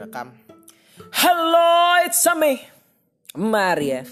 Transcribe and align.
rekam. 0.00 0.32
Hello, 1.12 2.00
it's 2.00 2.24
me, 2.32 2.64
Mariev. 3.36 4.08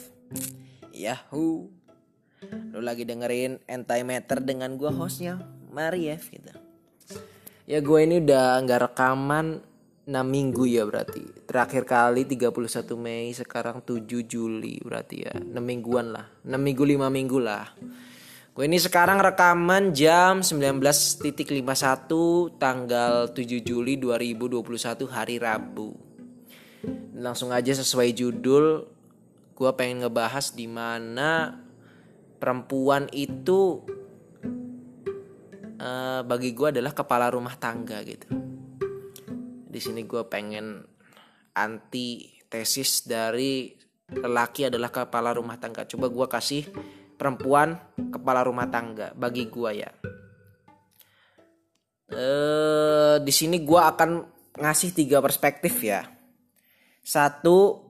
Yahoo. 0.92 1.72
Lu 2.76 2.80
lagi 2.84 3.08
dengerin 3.08 3.56
Antimatter 3.64 4.45
dengan 4.45 4.77
gua 4.77 4.93
hostnya 4.93 5.40
Mariev 5.72 6.20
gitu. 6.29 6.52
Ya 7.68 7.84
gue 7.84 8.00
ini 8.00 8.24
udah 8.24 8.64
nggak 8.64 8.80
rekaman 8.93 9.61
6 10.09 10.12
minggu 10.24 10.64
ya 10.64 10.88
berarti. 10.88 11.20
Terakhir 11.45 11.84
kali 11.84 12.25
31 12.25 12.96
Mei, 12.96 13.29
sekarang 13.36 13.84
7 13.84 14.25
Juli 14.25 14.80
berarti 14.80 15.25
ya. 15.25 15.36
6 15.36 15.52
mingguan 15.61 16.16
lah. 16.16 16.29
6 16.48 16.57
minggu 16.57 16.84
5 16.84 17.12
minggu 17.12 17.39
lah. 17.41 17.68
Gue 18.59 18.66
ini 18.66 18.82
sekarang 18.82 19.22
rekaman 19.22 19.95
jam 19.95 20.43
19.51 20.43 21.62
tanggal 22.58 23.31
7 23.31 23.39
Juli 23.62 23.94
2021 24.03 25.07
hari 25.07 25.39
Rabu. 25.39 25.94
Langsung 27.14 27.54
aja 27.54 27.71
sesuai 27.71 28.11
judul, 28.18 28.82
gue 29.54 29.71
pengen 29.79 30.03
ngebahas 30.03 30.58
di 30.58 30.67
mana 30.67 31.54
perempuan 32.42 33.06
itu 33.14 33.86
uh, 35.78 36.27
bagi 36.27 36.50
gue 36.50 36.75
adalah 36.75 36.91
kepala 36.91 37.31
rumah 37.31 37.55
tangga 37.55 38.03
gitu. 38.03 38.27
Di 39.70 39.78
sini 39.78 40.03
gue 40.03 40.27
pengen 40.27 40.83
anti 41.55 42.27
tesis 42.50 43.06
dari 43.06 43.70
lelaki 44.11 44.67
adalah 44.67 44.91
kepala 44.91 45.31
rumah 45.31 45.62
tangga. 45.62 45.86
Coba 45.86 46.11
gue 46.11 46.27
kasih 46.27 46.67
perempuan 47.19 47.75
kepala 48.14 48.47
rumah 48.47 48.70
tangga 48.70 49.11
bagi 49.19 49.50
gua 49.50 49.75
ya. 49.75 49.91
Eh 52.09 53.20
di 53.20 53.33
sini 53.34 53.61
gua 53.67 53.92
akan 53.92 54.11
ngasih 54.56 54.97
tiga 54.97 55.19
perspektif 55.20 55.77
ya. 55.83 56.07
Satu 57.05 57.89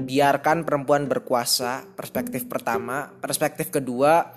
biarkan 0.00 0.64
perempuan 0.64 1.06
berkuasa, 1.06 1.88
perspektif 1.96 2.50
pertama. 2.50 3.08
Perspektif 3.20 3.72
kedua, 3.72 4.36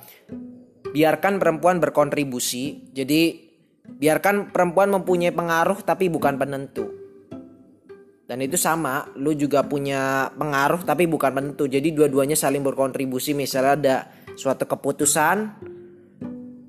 biarkan 0.94 1.42
perempuan 1.42 1.84
berkontribusi. 1.84 2.94
Jadi 2.94 3.52
biarkan 3.84 4.56
perempuan 4.56 4.92
mempunyai 4.92 5.36
pengaruh 5.36 5.84
tapi 5.84 6.08
bukan 6.08 6.40
penentu. 6.40 7.03
Dan 8.34 8.50
itu 8.50 8.58
sama, 8.58 9.14
lu 9.22 9.38
juga 9.38 9.62
punya 9.62 10.26
pengaruh 10.34 10.82
tapi 10.82 11.06
bukan 11.06 11.38
penentu. 11.38 11.70
Jadi 11.70 11.94
dua-duanya 11.94 12.34
saling 12.34 12.66
berkontribusi. 12.66 13.38
Misalnya 13.38 13.74
ada 13.78 13.96
suatu 14.34 14.66
keputusan, 14.66 15.54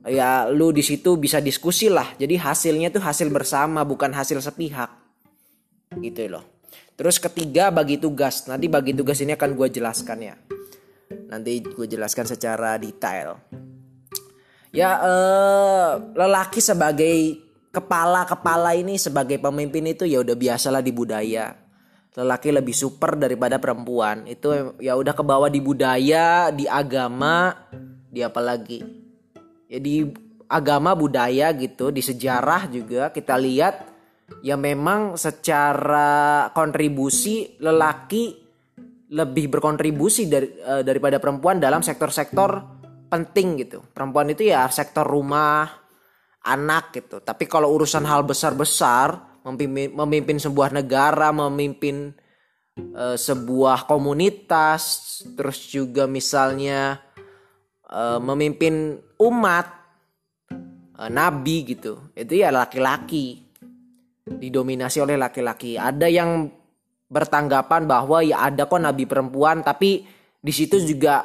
ya 0.05 0.45
lu 0.53 0.77
di 0.77 0.85
situ 0.85 1.17
bisa 1.17 1.41
diskusi 1.41 1.89
lah. 1.89 2.13
Jadi 2.21 2.37
hasilnya 2.37 2.93
tuh 2.93 3.01
hasil 3.01 3.33
bersama, 3.33 3.81
bukan 3.81 4.13
hasil 4.13 4.45
sepihak. 4.45 4.93
Gitu 5.97 6.29
loh. 6.29 6.45
Terus 7.01 7.17
ketiga 7.17 7.73
bagi 7.73 7.97
tugas. 7.97 8.45
Nanti 8.45 8.69
bagi 8.69 8.93
tugas 8.93 9.25
ini 9.25 9.33
akan 9.33 9.57
gue 9.57 9.69
jelaskan 9.73 10.19
ya. 10.21 10.37
Nanti 11.33 11.65
gue 11.65 11.87
jelaskan 11.89 12.29
secara 12.29 12.77
detail. 12.77 13.41
Ya 14.69 15.01
eh, 15.01 15.91
lelaki 16.13 16.61
sebagai 16.61 17.44
kepala-kepala 17.75 18.79
ini 18.79 18.95
sebagai 18.95 19.43
pemimpin 19.43 19.91
itu 19.91 20.07
ya 20.07 20.23
udah 20.23 20.39
biasalah 20.39 20.79
di 20.79 20.95
budaya. 20.95 21.59
Lelaki 22.15 22.55
lebih 22.55 22.71
super 22.71 23.19
daripada 23.19 23.59
perempuan. 23.59 24.23
Itu 24.31 24.79
ya 24.79 24.95
udah 24.95 25.11
kebawa 25.11 25.51
di 25.51 25.59
budaya, 25.59 26.55
di 26.55 26.71
agama, 26.71 27.51
di 28.07 28.23
apa 28.23 28.39
lagi? 28.39 28.79
Ya 29.67 29.83
di 29.83 30.07
agama 30.47 30.95
budaya 30.95 31.51
gitu, 31.59 31.91
di 31.91 31.99
sejarah 31.99 32.71
juga 32.71 33.11
kita 33.11 33.35
lihat 33.35 33.91
ya 34.47 34.55
memang 34.55 35.19
secara 35.19 36.49
kontribusi 36.55 37.59
lelaki 37.59 38.45
lebih 39.11 39.51
berkontribusi 39.51 40.31
dari 40.31 40.49
uh, 40.63 40.87
daripada 40.87 41.19
perempuan 41.19 41.59
dalam 41.59 41.83
sektor-sektor 41.83 42.63
penting 43.11 43.67
gitu. 43.67 43.79
Perempuan 43.91 44.31
itu 44.31 44.49
ya 44.49 44.67
sektor 44.71 45.07
rumah, 45.07 45.84
anak 46.45 46.93
gitu. 46.93 47.25
Tapi 47.25 47.49
kalau 47.49 47.73
urusan 47.73 48.05
hal 48.05 48.23
besar-besar, 48.23 49.41
memimpin, 49.49 49.91
memimpin 49.97 50.37
sebuah 50.37 50.77
negara, 50.77 51.33
memimpin 51.33 52.13
uh, 52.93 53.17
sebuah 53.17 53.89
komunitas, 53.89 55.25
terus 55.33 55.65
juga 55.73 56.05
misalnya 56.05 57.01
uh, 57.89 58.21
memimpin 58.21 59.01
umat, 59.17 59.67
uh, 61.01 61.11
nabi 61.11 61.65
gitu, 61.65 62.13
itu 62.13 62.45
ya 62.45 62.53
laki-laki, 62.53 63.41
didominasi 64.25 65.01
oleh 65.01 65.17
laki-laki. 65.17 65.81
Ada 65.81 66.09
yang 66.13 66.49
bertanggapan 67.09 67.89
bahwa 67.89 68.21
ya 68.21 68.49
ada 68.53 68.69
kok 68.69 68.81
nabi 68.81 69.09
perempuan, 69.09 69.65
tapi 69.65 70.05
di 70.45 70.53
situ 70.53 70.77
juga 70.85 71.25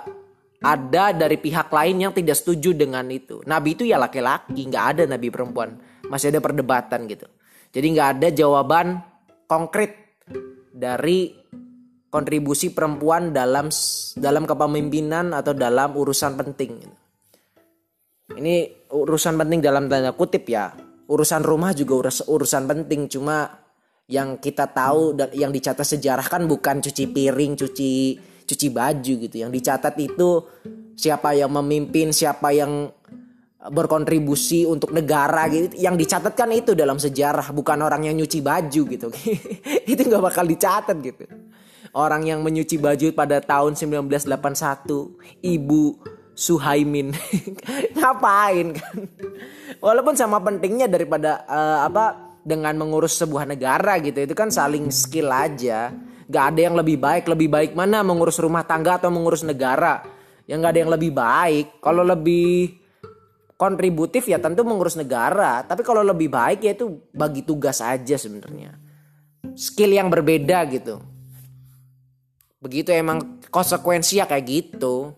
ada 0.59 1.15
dari 1.15 1.39
pihak 1.39 1.71
lain 1.71 2.03
yang 2.03 2.11
tidak 2.11 2.35
setuju 2.35 2.75
dengan 2.75 3.07
itu. 3.07 3.39
Nabi 3.47 3.79
itu 3.79 3.87
ya 3.87 3.95
laki-laki, 3.95 4.67
nggak 4.67 4.85
ada 4.95 5.03
nabi 5.07 5.31
perempuan. 5.31 5.79
Masih 6.11 6.35
ada 6.35 6.43
perdebatan 6.43 7.07
gitu. 7.07 7.27
Jadi 7.71 7.87
nggak 7.95 8.09
ada 8.19 8.27
jawaban 8.33 8.99
konkret 9.47 10.19
dari 10.75 11.31
kontribusi 12.09 12.73
perempuan 12.73 13.31
dalam 13.31 13.69
dalam 14.17 14.43
kepemimpinan 14.43 15.31
atau 15.31 15.53
dalam 15.55 15.95
urusan 15.95 16.33
penting. 16.35 16.71
Ini 18.29 18.55
urusan 18.93 19.37
penting 19.37 19.59
dalam 19.63 19.87
tanda 19.89 20.13
kutip 20.13 20.45
ya. 20.49 20.73
Urusan 21.09 21.41
rumah 21.41 21.73
juga 21.73 22.05
urus, 22.05 22.21
urusan 22.21 22.69
penting, 22.69 23.09
cuma 23.09 23.49
yang 24.09 24.37
kita 24.37 24.69
tahu 24.69 25.17
dan 25.17 25.29
yang 25.33 25.49
dicatat 25.49 25.85
sejarah 25.85 26.25
kan 26.25 26.45
bukan 26.45 26.81
cuci 26.85 27.09
piring, 27.09 27.57
cuci 27.57 27.93
cuci 28.49 28.67
baju 28.73 29.13
gitu. 29.29 29.35
Yang 29.37 29.51
dicatat 29.61 29.95
itu 30.01 30.29
siapa 30.97 31.37
yang 31.37 31.53
memimpin, 31.53 32.09
siapa 32.09 32.49
yang 32.49 32.89
berkontribusi 33.59 34.65
untuk 34.65 34.89
negara 34.89 35.45
gitu. 35.53 35.77
Yang 35.77 35.95
dicatatkan 36.07 36.49
itu 36.57 36.73
dalam 36.73 36.97
sejarah, 36.97 37.53
bukan 37.53 37.77
orang 37.85 38.09
yang 38.09 38.17
nyuci 38.17 38.41
baju 38.41 38.81
gitu. 38.89 39.07
itu 39.91 40.01
nggak 40.01 40.23
bakal 40.23 40.49
dicatat 40.49 40.97
gitu. 40.97 41.29
Orang 41.93 42.25
yang 42.25 42.41
menyuci 42.45 42.77
baju 42.77 43.13
pada 43.13 43.41
tahun 43.41 43.73
1981, 43.77 45.41
Ibu 45.41 45.83
Suhaimin. 46.37 47.13
Ngapain 47.97 48.77
kan? 48.77 48.97
Walaupun 49.81 50.13
sama 50.13 50.37
pentingnya 50.41 50.85
daripada 50.85 51.43
uh, 51.49 51.89
apa 51.89 52.29
dengan 52.45 52.77
mengurus 52.77 53.17
sebuah 53.17 53.49
negara 53.49 53.97
gitu. 53.99 54.21
Itu 54.21 54.37
kan 54.37 54.53
saling 54.53 54.93
skill 54.93 55.33
aja 55.33 55.91
Gak 56.29 56.45
ada 56.53 56.61
yang 56.69 56.77
lebih 56.77 57.01
baik. 57.01 57.25
Lebih 57.25 57.49
baik 57.49 57.71
mana 57.73 58.05
mengurus 58.05 58.37
rumah 58.37 58.61
tangga 58.61 59.01
atau 59.01 59.09
mengurus 59.09 59.41
negara? 59.41 60.05
Yang 60.45 60.57
gak 60.61 60.71
ada 60.77 60.81
yang 60.85 60.93
lebih 60.93 61.11
baik. 61.11 61.65
Kalau 61.81 62.05
lebih 62.05 62.77
kontributif 63.57 64.29
ya 64.29 64.37
tentu 64.37 64.61
mengurus 64.61 64.93
negara. 64.93 65.65
Tapi 65.65 65.81
kalau 65.81 66.05
lebih 66.05 66.29
baik 66.29 66.61
ya 66.61 66.77
itu 66.77 67.01
bagi 67.09 67.41
tugas 67.41 67.81
aja 67.81 68.13
sebenarnya. 68.13 68.77
Skill 69.57 69.97
yang 69.97 70.13
berbeda 70.13 70.69
gitu. 70.69 71.01
Begitu 72.61 72.93
emang 72.93 73.41
konsekuensi 73.49 74.21
ya 74.21 74.29
kayak 74.29 74.45
gitu. 74.45 75.17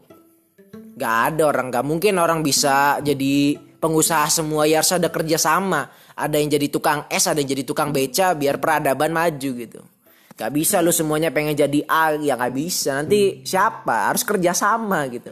Gak 0.95 1.35
ada 1.35 1.51
orang, 1.51 1.73
gak 1.73 1.83
mungkin 1.83 2.23
orang 2.23 2.39
bisa 2.39 3.03
jadi 3.03 3.59
pengusaha 3.81 4.29
semua 4.29 4.69
ya 4.69 4.79
harus 4.79 4.93
ada 4.93 5.09
kerja 5.11 5.35
sama. 5.35 5.89
Ada 6.13 6.37
yang 6.37 6.53
jadi 6.53 6.67
tukang 6.69 7.09
es, 7.09 7.25
ada 7.25 7.41
yang 7.41 7.51
jadi 7.51 7.65
tukang 7.65 7.89
beca 7.89 8.37
biar 8.37 8.61
peradaban 8.61 9.11
maju 9.11 9.49
gitu. 9.57 9.81
Gak 10.35 10.51
bisa 10.55 10.79
lu 10.79 10.89
semuanya 10.95 11.29
pengen 11.29 11.53
jadi 11.53 11.79
A 11.87 12.15
ya 12.17 12.39
gak 12.39 12.55
bisa. 12.55 13.03
Nanti 13.03 13.43
siapa? 13.43 14.11
Harus 14.11 14.23
kerja 14.23 14.55
sama 14.55 15.05
gitu. 15.11 15.31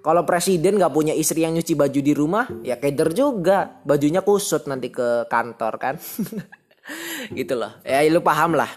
Kalau 0.00 0.24
presiden 0.24 0.80
gak 0.80 0.92
punya 0.92 1.12
istri 1.12 1.44
yang 1.44 1.52
nyuci 1.52 1.76
baju 1.76 2.00
di 2.00 2.12
rumah, 2.16 2.48
ya 2.64 2.80
keder 2.80 3.12
juga. 3.12 3.80
Bajunya 3.84 4.24
kusut 4.24 4.64
nanti 4.64 4.88
ke 4.88 5.28
kantor 5.28 5.74
kan. 5.76 5.94
gitu 7.38 7.54
loh. 7.56 7.76
Ya 7.84 8.00
lu 8.08 8.24
paham 8.24 8.56
lah. 8.56 8.70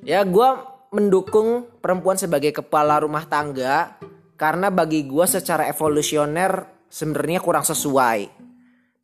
Ya 0.00 0.24
gue 0.24 0.48
mendukung 0.94 1.66
perempuan 1.82 2.14
sebagai 2.14 2.54
kepala 2.54 3.02
rumah 3.02 3.26
tangga 3.26 3.98
karena 4.34 4.70
bagi 4.70 5.06
gue 5.06 5.26
secara 5.26 5.66
evolusioner 5.66 6.66
sebenarnya 6.88 7.40
kurang 7.42 7.66
sesuai. 7.66 8.43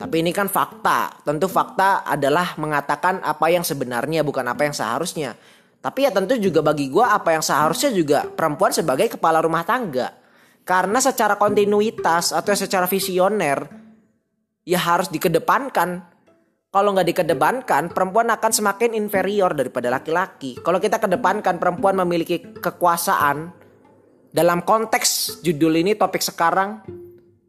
Tapi 0.01 0.25
ini 0.25 0.33
kan 0.33 0.49
fakta. 0.49 1.21
Tentu 1.21 1.45
fakta 1.45 2.09
adalah 2.09 2.57
mengatakan 2.57 3.21
apa 3.21 3.53
yang 3.53 3.61
sebenarnya 3.61 4.25
bukan 4.25 4.49
apa 4.49 4.65
yang 4.65 4.73
seharusnya. 4.73 5.37
Tapi 5.77 6.09
ya 6.09 6.11
tentu 6.13 6.41
juga 6.41 6.65
bagi 6.65 6.89
gue 6.89 7.05
apa 7.05 7.37
yang 7.37 7.45
seharusnya 7.45 7.93
juga 7.93 8.25
perempuan 8.25 8.73
sebagai 8.73 9.13
kepala 9.13 9.45
rumah 9.45 9.61
tangga. 9.61 10.17
Karena 10.65 11.05
secara 11.05 11.37
kontinuitas 11.37 12.33
atau 12.33 12.57
secara 12.57 12.89
visioner 12.89 13.69
ya 14.65 14.81
harus 14.81 15.13
dikedepankan. 15.13 16.09
Kalau 16.71 16.95
nggak 16.95 17.09
dikedepankan, 17.13 17.91
perempuan 17.93 18.31
akan 18.31 18.53
semakin 18.55 18.97
inferior 18.97 19.53
daripada 19.53 19.91
laki-laki. 19.93 20.57
Kalau 20.65 20.81
kita 20.81 20.97
kedepankan 20.97 21.61
perempuan 21.61 21.99
memiliki 21.99 22.41
kekuasaan 22.57 23.53
dalam 24.33 24.65
konteks 24.65 25.43
judul 25.43 25.77
ini 25.77 25.99
topik 25.99 26.23
sekarang 26.23 26.81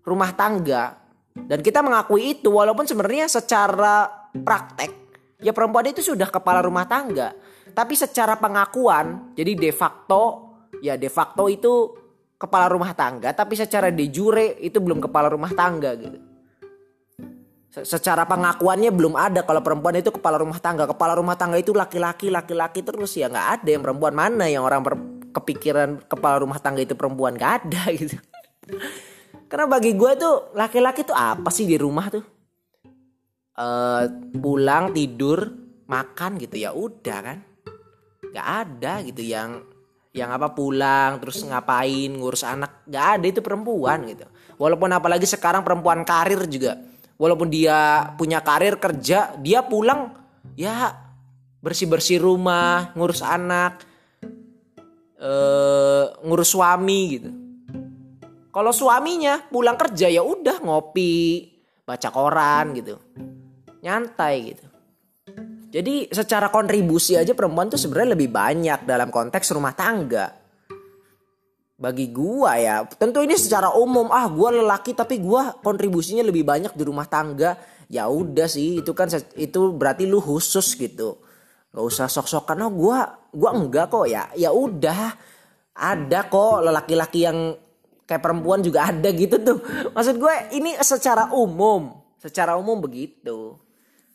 rumah 0.01 0.33
tangga 0.33 1.00
dan 1.35 1.59
kita 1.63 1.79
mengakui 1.79 2.39
itu 2.39 2.51
walaupun 2.51 2.83
sebenarnya 2.83 3.31
secara 3.31 4.07
praktek 4.31 5.01
ya 5.41 5.51
perempuan 5.51 5.89
itu 5.89 6.05
sudah 6.05 6.29
kepala 6.29 6.61
rumah 6.63 6.85
tangga. 6.85 7.33
Tapi 7.71 7.95
secara 7.95 8.35
pengakuan, 8.35 9.31
jadi 9.31 9.55
de 9.55 9.71
facto, 9.71 10.53
ya 10.83 10.99
de 10.99 11.07
facto 11.07 11.47
itu 11.47 11.95
kepala 12.35 12.67
rumah 12.67 12.91
tangga, 12.91 13.31
tapi 13.31 13.55
secara 13.55 13.87
de 13.87 14.11
jure 14.11 14.59
itu 14.59 14.77
belum 14.83 14.99
kepala 14.99 15.31
rumah 15.31 15.51
tangga 15.55 15.95
gitu. 15.95 16.19
Secara 17.71 18.27
pengakuannya 18.27 18.91
belum 18.91 19.15
ada 19.15 19.47
kalau 19.47 19.63
perempuan 19.63 19.95
itu 19.95 20.11
kepala 20.11 20.35
rumah 20.35 20.59
tangga. 20.59 20.83
Kepala 20.91 21.15
rumah 21.15 21.39
tangga 21.39 21.55
itu 21.55 21.71
laki-laki, 21.71 22.27
laki-laki 22.27 22.83
terus 22.83 23.15
ya 23.15 23.31
nggak 23.31 23.63
ada 23.63 23.69
yang 23.71 23.79
perempuan 23.79 24.11
mana 24.11 24.51
yang 24.51 24.67
orang 24.67 24.83
kepikiran 25.31 26.03
kepala 26.03 26.43
rumah 26.43 26.59
tangga 26.59 26.83
itu 26.83 26.99
perempuan 26.99 27.39
nggak 27.39 27.51
ada 27.63 27.83
gitu. 27.99 28.19
Karena 29.51 29.67
bagi 29.67 29.91
gue 29.99 30.11
tuh 30.15 30.55
laki-laki 30.55 31.03
tuh 31.03 31.11
apa 31.11 31.51
sih 31.51 31.67
di 31.67 31.75
rumah 31.75 32.07
tuh? 32.07 32.23
Uh, 33.51 34.07
pulang 34.39 34.95
tidur 34.95 35.43
makan 35.91 36.39
gitu 36.39 36.55
ya 36.55 36.71
udah 36.71 37.19
kan. 37.19 37.37
Nggak 38.31 38.47
ada 38.47 39.03
gitu 39.03 39.27
yang 39.27 39.59
yang 40.15 40.31
apa 40.31 40.55
pulang 40.55 41.19
terus 41.19 41.43
ngapain 41.43 42.15
ngurus 42.15 42.47
anak. 42.47 42.87
Nggak 42.87 43.05
ada 43.19 43.25
itu 43.27 43.41
perempuan 43.43 44.07
gitu. 44.07 44.23
Walaupun 44.55 44.87
apalagi 44.95 45.27
sekarang 45.27 45.67
perempuan 45.67 46.07
karir 46.07 46.47
juga. 46.47 46.79
Walaupun 47.19 47.51
dia 47.51 48.07
punya 48.15 48.39
karir 48.39 48.79
kerja 48.79 49.35
dia 49.35 49.59
pulang 49.67 50.15
ya 50.55 50.95
bersih 51.59 51.91
bersih 51.91 52.23
rumah 52.23 52.95
ngurus 52.97 53.21
anak 53.21 53.83
eh, 55.21 56.05
ngurus 56.25 56.49
suami 56.49 57.01
gitu 57.13 57.40
kalau 58.51 58.75
suaminya 58.75 59.47
pulang 59.47 59.79
kerja 59.79 60.11
ya 60.11 60.21
udah 60.21 60.61
ngopi 60.61 61.47
baca 61.87 62.07
koran 62.11 62.77
gitu 62.77 62.99
nyantai 63.81 64.35
gitu 64.53 64.71
jadi 65.71 66.11
secara 66.11 66.51
kontribusi 66.51 67.15
aja 67.15 67.31
perempuan 67.31 67.71
tuh 67.71 67.79
sebenarnya 67.79 68.19
lebih 68.19 68.27
banyak 68.27 68.83
dalam 68.83 69.07
konteks 69.07 69.55
rumah 69.55 69.71
tangga. 69.71 70.27
Bagi 71.81 72.11
gua 72.11 72.59
ya, 72.59 72.83
tentu 72.85 73.23
ini 73.23 73.39
secara 73.39 73.71
umum 73.73 74.11
ah 74.11 74.27
gua 74.27 74.51
lelaki 74.51 74.91
tapi 74.91 75.23
gua 75.23 75.55
kontribusinya 75.63 76.27
lebih 76.27 76.43
banyak 76.43 76.75
di 76.75 76.83
rumah 76.83 77.07
tangga. 77.07 77.55
Ya 77.87 78.11
udah 78.11 78.51
sih, 78.51 78.83
itu 78.83 78.91
kan 78.91 79.07
itu 79.39 79.71
berarti 79.71 80.03
lu 80.05 80.19
khusus 80.19 80.75
gitu. 80.75 81.23
Gak 81.71 81.85
usah 81.87 82.11
sok-sokan 82.11 82.67
oh 82.67 82.71
gua 82.75 82.99
gua 83.31 83.55
enggak 83.55 83.87
kok 83.95 84.05
ya. 84.11 84.27
Ya 84.35 84.51
udah. 84.51 85.31
Ada 85.71 86.27
kok 86.27 86.67
lelaki-laki 86.67 87.23
yang 87.23 87.55
kayak 88.11 88.19
perempuan 88.19 88.59
juga 88.59 88.91
ada 88.91 89.07
gitu 89.15 89.39
tuh. 89.39 89.63
Maksud 89.95 90.19
gue 90.19 90.35
ini 90.59 90.75
secara 90.83 91.31
umum, 91.31 91.95
secara 92.19 92.59
umum 92.59 92.83
begitu 92.83 93.55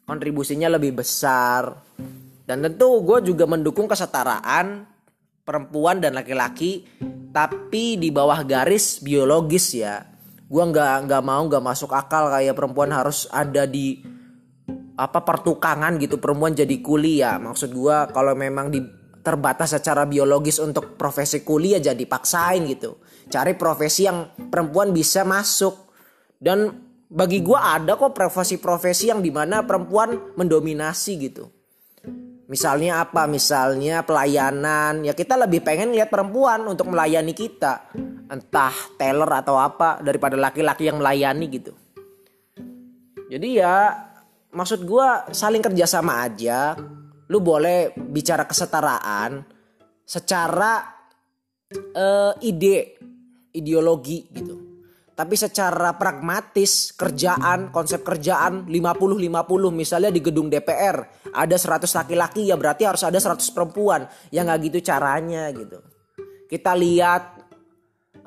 kontribusinya 0.04 0.70
lebih 0.76 1.00
besar. 1.00 1.80
Dan 2.46 2.62
tentu 2.62 3.02
gue 3.02 3.32
juga 3.32 3.48
mendukung 3.48 3.90
kesetaraan 3.90 4.86
perempuan 5.42 5.98
dan 5.98 6.14
laki-laki 6.14 6.86
tapi 7.34 7.98
di 7.98 8.14
bawah 8.14 8.46
garis 8.46 9.02
biologis 9.02 9.74
ya. 9.74 10.06
Gue 10.46 10.62
nggak 10.62 11.10
nggak 11.10 11.22
mau 11.26 11.42
nggak 11.50 11.64
masuk 11.64 11.90
akal 11.90 12.30
kayak 12.30 12.54
perempuan 12.54 12.94
harus 12.94 13.26
ada 13.34 13.66
di 13.66 13.98
apa 14.96 15.20
pertukangan 15.26 15.98
gitu 15.98 16.22
perempuan 16.22 16.54
jadi 16.54 16.78
kuliah. 16.78 17.36
Maksud 17.42 17.74
gue 17.74 17.96
kalau 18.14 18.32
memang 18.38 18.70
di 18.70 18.78
terbatas 19.26 19.74
secara 19.74 20.06
biologis 20.06 20.62
untuk 20.62 20.94
profesi 20.94 21.42
kuliah 21.42 21.82
jadi 21.82 22.04
paksain 22.06 22.62
gitu. 22.70 23.02
Cari 23.26 23.58
profesi 23.58 24.06
yang 24.06 24.30
perempuan 24.50 24.94
bisa 24.94 25.26
masuk 25.26 25.90
dan 26.38 26.86
bagi 27.06 27.42
gue 27.42 27.58
ada 27.58 27.94
kok 27.94 28.14
profesi-profesi 28.14 29.10
yang 29.10 29.22
di 29.22 29.30
mana 29.30 29.62
perempuan 29.62 30.34
mendominasi 30.34 31.12
gitu. 31.18 31.50
Misalnya 32.46 33.02
apa? 33.02 33.26
Misalnya 33.26 34.06
pelayanan. 34.06 35.02
Ya 35.02 35.14
kita 35.18 35.34
lebih 35.34 35.66
pengen 35.66 35.90
lihat 35.90 36.10
perempuan 36.10 36.62
untuk 36.66 36.86
melayani 36.94 37.34
kita. 37.34 37.90
Entah 38.30 38.74
teller 38.94 39.30
atau 39.42 39.58
apa 39.58 39.98
daripada 39.98 40.38
laki-laki 40.38 40.86
yang 40.86 41.02
melayani 41.02 41.46
gitu. 41.50 41.74
Jadi 43.26 43.48
ya 43.58 43.90
maksud 44.54 44.86
gue 44.86 45.34
saling 45.34 45.62
kerjasama 45.62 46.22
aja. 46.22 46.78
Lu 47.26 47.42
boleh 47.42 47.90
bicara 47.98 48.46
kesetaraan 48.46 49.42
secara 50.06 50.86
uh, 51.74 52.32
ide, 52.38 52.95
ideologi 53.56 54.28
gitu. 54.30 54.76
Tapi 55.16 55.32
secara 55.32 55.96
pragmatis 55.96 56.92
kerjaan 56.92 57.72
konsep 57.72 58.04
kerjaan 58.04 58.68
50-50 58.68 59.72
misalnya 59.72 60.12
di 60.12 60.20
gedung 60.20 60.52
DPR 60.52 61.24
ada 61.32 61.56
100 61.56 61.88
laki-laki 61.88 62.52
ya 62.52 62.60
berarti 62.60 62.84
harus 62.84 63.00
ada 63.00 63.16
100 63.16 63.40
perempuan. 63.56 64.04
Ya 64.28 64.44
nggak 64.44 64.68
gitu 64.68 64.78
caranya 64.84 65.48
gitu. 65.56 65.80
Kita 66.52 66.76
lihat 66.76 67.32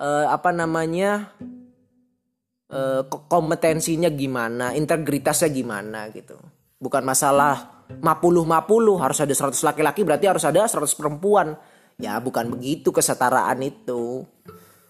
uh, 0.02 0.34
apa 0.34 0.50
namanya 0.50 1.30
uh, 2.74 3.06
kompetensinya 3.06 4.10
gimana 4.10 4.74
integritasnya 4.74 5.54
gimana 5.54 6.10
gitu. 6.10 6.42
Bukan 6.82 7.06
masalah 7.06 7.86
50-50 8.02 8.98
harus 8.98 9.20
ada 9.22 9.34
100 9.54 9.62
laki-laki 9.62 10.02
berarti 10.02 10.26
harus 10.26 10.42
ada 10.42 10.66
100 10.66 10.90
perempuan. 10.98 11.54
Ya 12.02 12.18
bukan 12.18 12.50
begitu 12.50 12.90
kesetaraan 12.90 13.62
itu 13.62 14.26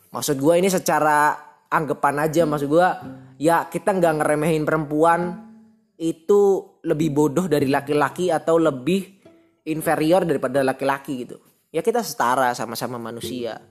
maksud 0.09 0.37
gue 0.41 0.53
ini 0.57 0.69
secara 0.69 1.37
anggapan 1.69 2.25
aja 2.25 2.43
maksud 2.49 2.67
gue 2.69 2.87
ya 3.37 3.69
kita 3.69 3.93
nggak 3.93 4.13
ngeremehin 4.21 4.65
perempuan 4.65 5.49
itu 5.99 6.65
lebih 6.83 7.11
bodoh 7.11 7.45
dari 7.45 7.67
laki-laki 7.67 8.31
atau 8.33 8.57
lebih 8.57 9.19
inferior 9.67 10.23
daripada 10.23 10.63
laki-laki 10.63 11.27
gitu. 11.27 11.37
Ya 11.69 11.83
kita 11.85 12.01
setara 12.01 12.55
sama-sama 12.55 12.97
manusia. 12.97 13.61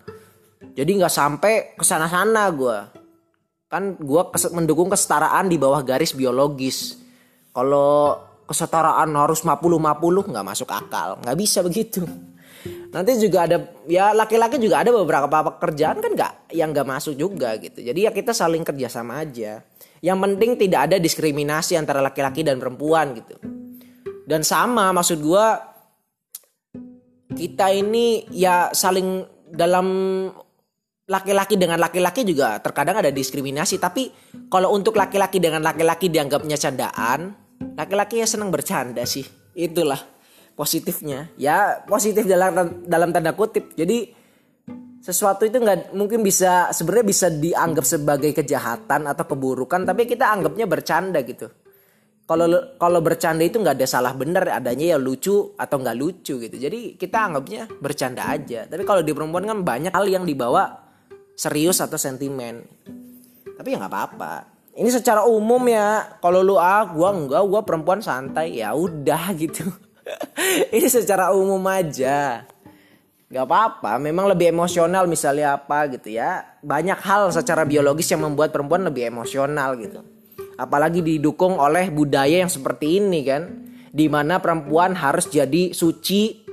Jadi 0.60 0.90
nggak 1.00 1.10
sampai 1.10 1.74
ke 1.74 1.82
sana-sana 1.82 2.46
gue 2.54 2.78
kan 3.68 4.00
gue 4.00 4.22
mendukung 4.56 4.88
kesetaraan 4.88 5.48
di 5.50 5.56
bawah 5.56 5.82
garis 5.82 6.14
biologis. 6.14 7.00
Kalau 7.50 8.16
kesetaraan 8.46 9.08
harus 9.16 9.42
50-50 9.42 10.30
nggak 10.30 10.46
masuk 10.46 10.68
akal. 10.70 11.18
Nggak 11.24 11.38
bisa 11.40 11.58
begitu 11.64 12.04
nanti 12.88 13.20
juga 13.20 13.44
ada 13.44 13.56
ya 13.84 14.16
laki-laki 14.16 14.56
juga 14.56 14.80
ada 14.80 14.90
beberapa 14.90 15.28
pekerjaan 15.28 16.00
kan 16.00 16.12
nggak 16.16 16.32
yang 16.56 16.72
nggak 16.72 16.88
masuk 16.88 17.14
juga 17.14 17.56
gitu. 17.60 17.84
Jadi 17.84 18.08
ya 18.08 18.10
kita 18.10 18.32
saling 18.32 18.64
kerjasama 18.64 19.24
aja. 19.24 19.60
Yang 19.98 20.18
penting 20.24 20.50
tidak 20.56 20.80
ada 20.90 20.96
diskriminasi 21.02 21.74
antara 21.74 21.98
laki-laki 21.98 22.46
dan 22.46 22.62
perempuan 22.62 23.18
gitu. 23.18 23.34
Dan 24.28 24.46
sama 24.46 24.94
maksud 24.94 25.18
gue 25.18 25.46
kita 27.34 27.74
ini 27.74 28.28
ya 28.32 28.70
saling 28.72 29.26
dalam 29.50 29.88
laki-laki 31.08 31.56
dengan 31.56 31.80
laki-laki 31.80 32.22
juga 32.22 32.60
terkadang 32.60 33.00
ada 33.00 33.10
diskriminasi. 33.10 33.80
Tapi 33.80 34.12
kalau 34.52 34.70
untuk 34.76 34.94
laki-laki 34.94 35.40
dengan 35.42 35.64
laki-laki 35.64 36.12
dianggapnya 36.12 36.56
candaan 36.60 37.48
laki-laki 37.78 38.22
ya 38.22 38.26
senang 38.26 38.50
bercanda 38.50 39.02
sih. 39.06 39.26
Itulah 39.54 39.98
positifnya. 40.58 41.30
Ya 41.38 41.86
positif 41.86 42.26
dalam 42.26 42.82
dalam 42.82 43.14
tanda 43.14 43.30
kutip. 43.30 43.78
Jadi 43.78 44.10
sesuatu 44.98 45.46
itu 45.46 45.62
nggak 45.62 45.94
mungkin 45.94 46.26
bisa 46.26 46.74
sebenarnya 46.74 47.06
bisa 47.06 47.26
dianggap 47.30 47.86
sebagai 47.86 48.34
kejahatan 48.34 49.06
atau 49.06 49.24
keburukan 49.24 49.86
tapi 49.86 50.10
kita 50.10 50.26
anggapnya 50.26 50.66
bercanda 50.66 51.22
gitu. 51.22 51.46
Kalau 52.28 52.44
kalau 52.76 53.00
bercanda 53.00 53.40
itu 53.40 53.56
nggak 53.56 53.78
ada 53.78 53.88
salah 53.88 54.12
benar 54.12 54.50
adanya 54.50 54.92
ya 54.92 54.98
lucu 54.98 55.54
atau 55.54 55.76
nggak 55.78 55.96
lucu 55.96 56.42
gitu. 56.42 56.56
Jadi 56.58 56.98
kita 56.98 57.30
anggapnya 57.30 57.70
bercanda 57.78 58.26
aja. 58.26 58.66
Tapi 58.66 58.82
kalau 58.82 59.00
di 59.06 59.14
perempuan 59.14 59.46
kan 59.46 59.62
banyak 59.62 59.94
hal 59.94 60.10
yang 60.10 60.26
dibawa 60.26 60.90
serius 61.38 61.80
atau 61.80 61.96
sentimen. 61.96 62.66
Tapi 63.56 63.68
ya 63.72 63.80
nggak 63.80 63.94
apa-apa. 63.94 64.34
Ini 64.76 64.90
secara 64.92 65.24
umum 65.24 65.62
ya. 65.72 66.20
Kalau 66.20 66.44
lu 66.44 66.60
ah 66.60 66.84
gua 66.84 67.16
enggak 67.16 67.42
gua 67.48 67.60
perempuan 67.64 68.04
santai. 68.04 68.60
Ya 68.60 68.76
udah 68.76 69.32
gitu 69.40 69.87
ini 70.74 70.88
secara 70.88 71.30
umum 71.34 71.60
aja 71.68 72.48
Gak 73.28 73.44
apa-apa, 73.44 74.00
memang 74.00 74.24
lebih 74.24 74.56
emosional 74.56 75.04
misalnya 75.04 75.60
apa 75.60 75.84
gitu 75.92 76.16
ya. 76.16 76.48
Banyak 76.64 76.96
hal 76.96 77.28
secara 77.28 77.68
biologis 77.68 78.08
yang 78.08 78.24
membuat 78.24 78.56
perempuan 78.56 78.88
lebih 78.88 79.04
emosional 79.04 79.76
gitu. 79.76 80.00
Apalagi 80.56 81.04
didukung 81.04 81.60
oleh 81.60 81.92
budaya 81.92 82.40
yang 82.40 82.48
seperti 82.48 83.04
ini 83.04 83.20
kan. 83.28 83.68
Di 83.92 84.08
mana 84.08 84.40
perempuan 84.40 84.96
harus 84.96 85.28
jadi 85.28 85.76
suci. 85.76 86.48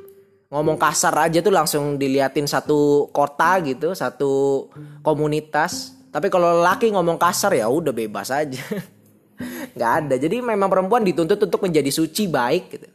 Ngomong 0.51 0.75
kasar 0.75 1.15
aja 1.15 1.39
tuh 1.39 1.55
langsung 1.55 1.95
diliatin 1.95 2.43
satu 2.43 3.07
kota 3.15 3.55
gitu, 3.63 3.95
satu 3.95 4.67
komunitas. 4.99 5.95
Tapi 6.11 6.27
kalau 6.27 6.59
laki 6.59 6.91
ngomong 6.91 7.15
kasar 7.15 7.55
ya 7.55 7.71
udah 7.71 7.95
bebas 7.95 8.35
aja. 8.35 8.59
Gak 9.79 9.91
ada. 10.03 10.15
Jadi 10.19 10.43
memang 10.43 10.67
perempuan 10.67 11.07
dituntut 11.07 11.39
untuk 11.39 11.63
menjadi 11.63 11.87
suci 11.87 12.27
baik 12.27 12.63
gitu. 12.67 12.87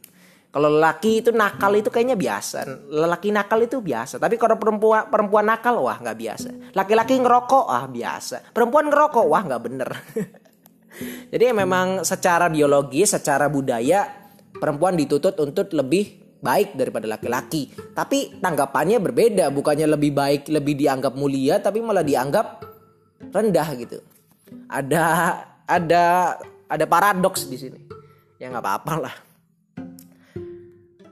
Kalau 0.51 0.67
laki 0.67 1.23
itu 1.23 1.31
nakal 1.31 1.71
itu 1.79 1.87
kayaknya 1.87 2.19
biasa. 2.19 2.67
Lelaki 2.91 3.31
nakal 3.31 3.63
itu 3.63 3.79
biasa. 3.79 4.19
Tapi 4.19 4.35
kalau 4.35 4.59
perempuan 4.59 5.07
perempuan 5.07 5.47
nakal 5.47 5.79
wah 5.79 5.95
nggak 5.95 6.17
biasa. 6.19 6.49
Laki-laki 6.75 7.15
ngerokok 7.23 7.65
ah 7.71 7.87
biasa. 7.87 8.51
Perempuan 8.51 8.91
ngerokok 8.91 9.25
wah 9.31 9.43
nggak 9.47 9.63
bener. 9.63 9.89
Jadi 11.31 11.55
memang 11.55 12.03
secara 12.03 12.51
biologi, 12.51 13.07
secara 13.07 13.47
budaya 13.47 14.11
perempuan 14.51 14.99
dituntut 14.99 15.39
untuk 15.39 15.71
lebih 15.71 16.35
baik 16.43 16.75
daripada 16.75 17.07
laki-laki. 17.07 17.71
Tapi 17.95 18.43
tanggapannya 18.43 18.99
berbeda, 18.99 19.47
bukannya 19.55 19.87
lebih 19.87 20.11
baik, 20.11 20.51
lebih 20.51 20.75
dianggap 20.75 21.15
mulia, 21.15 21.63
tapi 21.63 21.79
malah 21.79 22.03
dianggap 22.03 22.59
rendah 23.31 23.67
gitu. 23.79 24.03
Ada 24.67 25.05
ada 25.63 26.03
ada 26.67 26.85
paradoks 26.91 27.47
di 27.47 27.55
sini. 27.55 27.79
Ya 28.35 28.51
nggak 28.51 28.67
apa-apa 28.67 28.93
lah. 28.99 29.30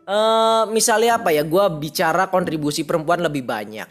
Uh, 0.09 0.65
misalnya 0.73 1.21
apa 1.21 1.29
ya, 1.29 1.45
gue 1.45 1.65
bicara 1.77 2.33
kontribusi 2.33 2.81
perempuan 2.81 3.21
lebih 3.21 3.45
banyak 3.45 3.85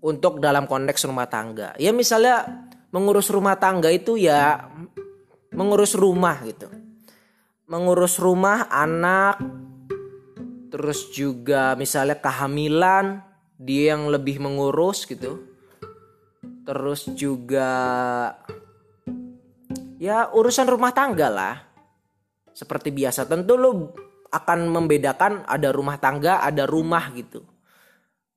untuk 0.00 0.40
dalam 0.40 0.64
konteks 0.64 1.04
rumah 1.04 1.28
tangga. 1.28 1.76
Ya 1.76 1.92
misalnya 1.92 2.64
mengurus 2.88 3.28
rumah 3.28 3.60
tangga 3.60 3.92
itu 3.92 4.16
ya 4.16 4.64
mengurus 5.52 5.92
rumah 5.92 6.40
gitu. 6.48 6.64
Mengurus 7.68 8.16
rumah, 8.16 8.72
anak, 8.72 9.36
terus 10.72 11.12
juga 11.12 11.76
misalnya 11.76 12.16
kehamilan, 12.16 13.20
dia 13.60 13.92
yang 13.92 14.08
lebih 14.08 14.40
mengurus 14.40 15.04
gitu. 15.04 15.44
Terus 16.64 17.04
juga 17.12 17.70
ya 20.00 20.32
urusan 20.32 20.66
rumah 20.72 20.96
tangga 20.96 21.28
lah. 21.28 21.56
Seperti 22.56 22.88
biasa 22.90 23.28
tentu 23.28 23.60
lu 23.60 23.92
akan 24.30 24.70
membedakan 24.70 25.42
ada 25.46 25.74
rumah 25.74 25.98
tangga, 25.98 26.42
ada 26.42 26.64
rumah 26.64 27.10
gitu. 27.14 27.42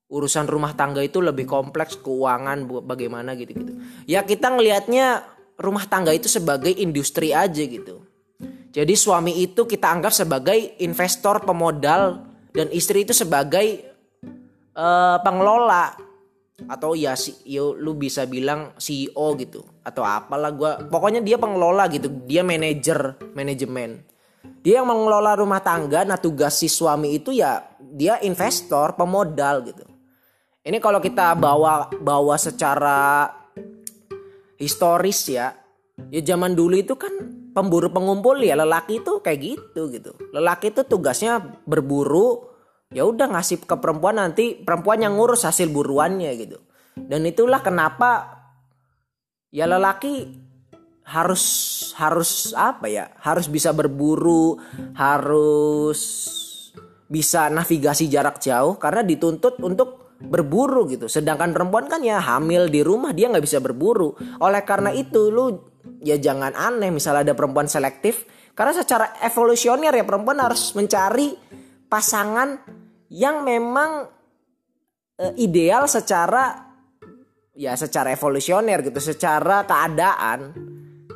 Urusan 0.10 0.46
rumah 0.46 0.78
tangga 0.78 1.02
itu 1.02 1.22
lebih 1.22 1.50
kompleks 1.50 1.98
keuangan 2.02 2.66
bagaimana 2.86 3.34
gitu-gitu. 3.34 3.78
Ya 4.06 4.22
kita 4.22 4.54
ngelihatnya 4.54 5.26
rumah 5.58 5.86
tangga 5.86 6.14
itu 6.14 6.30
sebagai 6.30 6.74
industri 6.74 7.34
aja 7.34 7.62
gitu. 7.62 8.06
Jadi 8.74 8.94
suami 8.98 9.46
itu 9.46 9.70
kita 9.70 9.94
anggap 9.94 10.14
sebagai 10.14 10.58
investor 10.82 11.46
pemodal 11.46 12.26
dan 12.54 12.70
istri 12.74 13.06
itu 13.06 13.14
sebagai 13.14 13.94
uh, 14.74 15.22
pengelola 15.22 15.94
atau 16.70 16.94
ya 16.94 17.18
si 17.18 17.34
yo, 17.50 17.74
lu 17.74 17.98
bisa 17.98 18.30
bilang 18.30 18.78
CEO 18.78 19.34
gitu 19.42 19.66
atau 19.82 20.06
apalah 20.06 20.54
gua 20.54 20.72
pokoknya 20.86 21.26
dia 21.26 21.42
pengelola 21.42 21.90
gitu 21.90 22.08
dia 22.30 22.46
manajer 22.46 23.18
manajemen 23.34 24.06
dia 24.64 24.80
yang 24.80 24.88
mengelola 24.88 25.36
rumah 25.40 25.60
tangga 25.64 26.04
nah 26.08 26.20
tugas 26.20 26.60
si 26.60 26.68
suami 26.72 27.20
itu 27.20 27.36
ya 27.36 27.64
dia 27.80 28.20
investor 28.24 28.96
pemodal 28.96 29.64
gitu. 29.68 29.84
Ini 30.64 30.80
kalau 30.80 31.04
kita 31.04 31.36
bawa 31.36 31.92
bawa 32.00 32.40
secara 32.40 33.28
historis 34.56 35.28
ya 35.28 35.52
ya 36.08 36.22
zaman 36.24 36.56
dulu 36.56 36.80
itu 36.80 36.96
kan 36.96 37.12
pemburu 37.54 37.92
pengumpul 37.92 38.40
ya 38.40 38.56
lelaki 38.56 39.04
itu 39.04 39.20
kayak 39.20 39.40
gitu 39.40 39.92
gitu. 39.92 40.12
Lelaki 40.32 40.72
itu 40.72 40.88
tugasnya 40.88 41.44
berburu 41.68 42.50
ya 42.96 43.04
udah 43.04 43.36
ngasih 43.36 43.68
ke 43.68 43.76
perempuan 43.78 44.18
nanti 44.18 44.56
perempuan 44.58 45.04
yang 45.04 45.20
ngurus 45.20 45.44
hasil 45.44 45.68
buruannya 45.70 46.32
gitu. 46.40 46.58
Dan 46.96 47.28
itulah 47.28 47.60
kenapa 47.60 48.42
ya 49.54 49.68
lelaki 49.70 50.30
harus 51.04 51.44
harus 52.00 52.52
apa 52.56 52.88
ya? 52.88 53.12
Harus 53.20 53.48
bisa 53.52 53.76
berburu 53.76 54.58
harus 54.96 56.02
bisa 57.08 57.52
navigasi 57.52 58.10
jarak 58.10 58.42
jauh 58.42 58.80
karena 58.82 59.06
dituntut 59.06 59.60
untuk 59.62 60.18
berburu 60.24 60.88
gitu. 60.88 61.12
Sedangkan 61.12 61.52
perempuan 61.52 61.92
kan 61.92 62.00
ya 62.00 62.18
hamil 62.18 62.72
di 62.72 62.82
rumah 62.82 63.12
dia 63.12 63.30
nggak 63.30 63.44
bisa 63.44 63.60
berburu. 63.60 64.16
Oleh 64.40 64.64
karena 64.64 64.90
itu 64.96 65.30
lu 65.30 65.74
ya 66.04 66.16
jangan 66.20 66.56
aneh 66.56 66.92
misalnya 66.92 67.32
ada 67.32 67.36
perempuan 67.36 67.68
selektif 67.68 68.24
karena 68.54 68.74
secara 68.76 69.18
evolusioner 69.24 69.92
ya 69.92 70.06
perempuan 70.06 70.40
harus 70.40 70.72
mencari 70.78 71.34
pasangan 71.90 72.60
yang 73.12 73.42
memang 73.44 74.08
e, 75.20 75.26
ideal 75.42 75.90
secara 75.90 76.74
ya 77.54 77.74
secara 77.78 78.14
evolusioner 78.14 78.82
gitu 78.82 79.00
secara 79.02 79.66
keadaan 79.68 80.54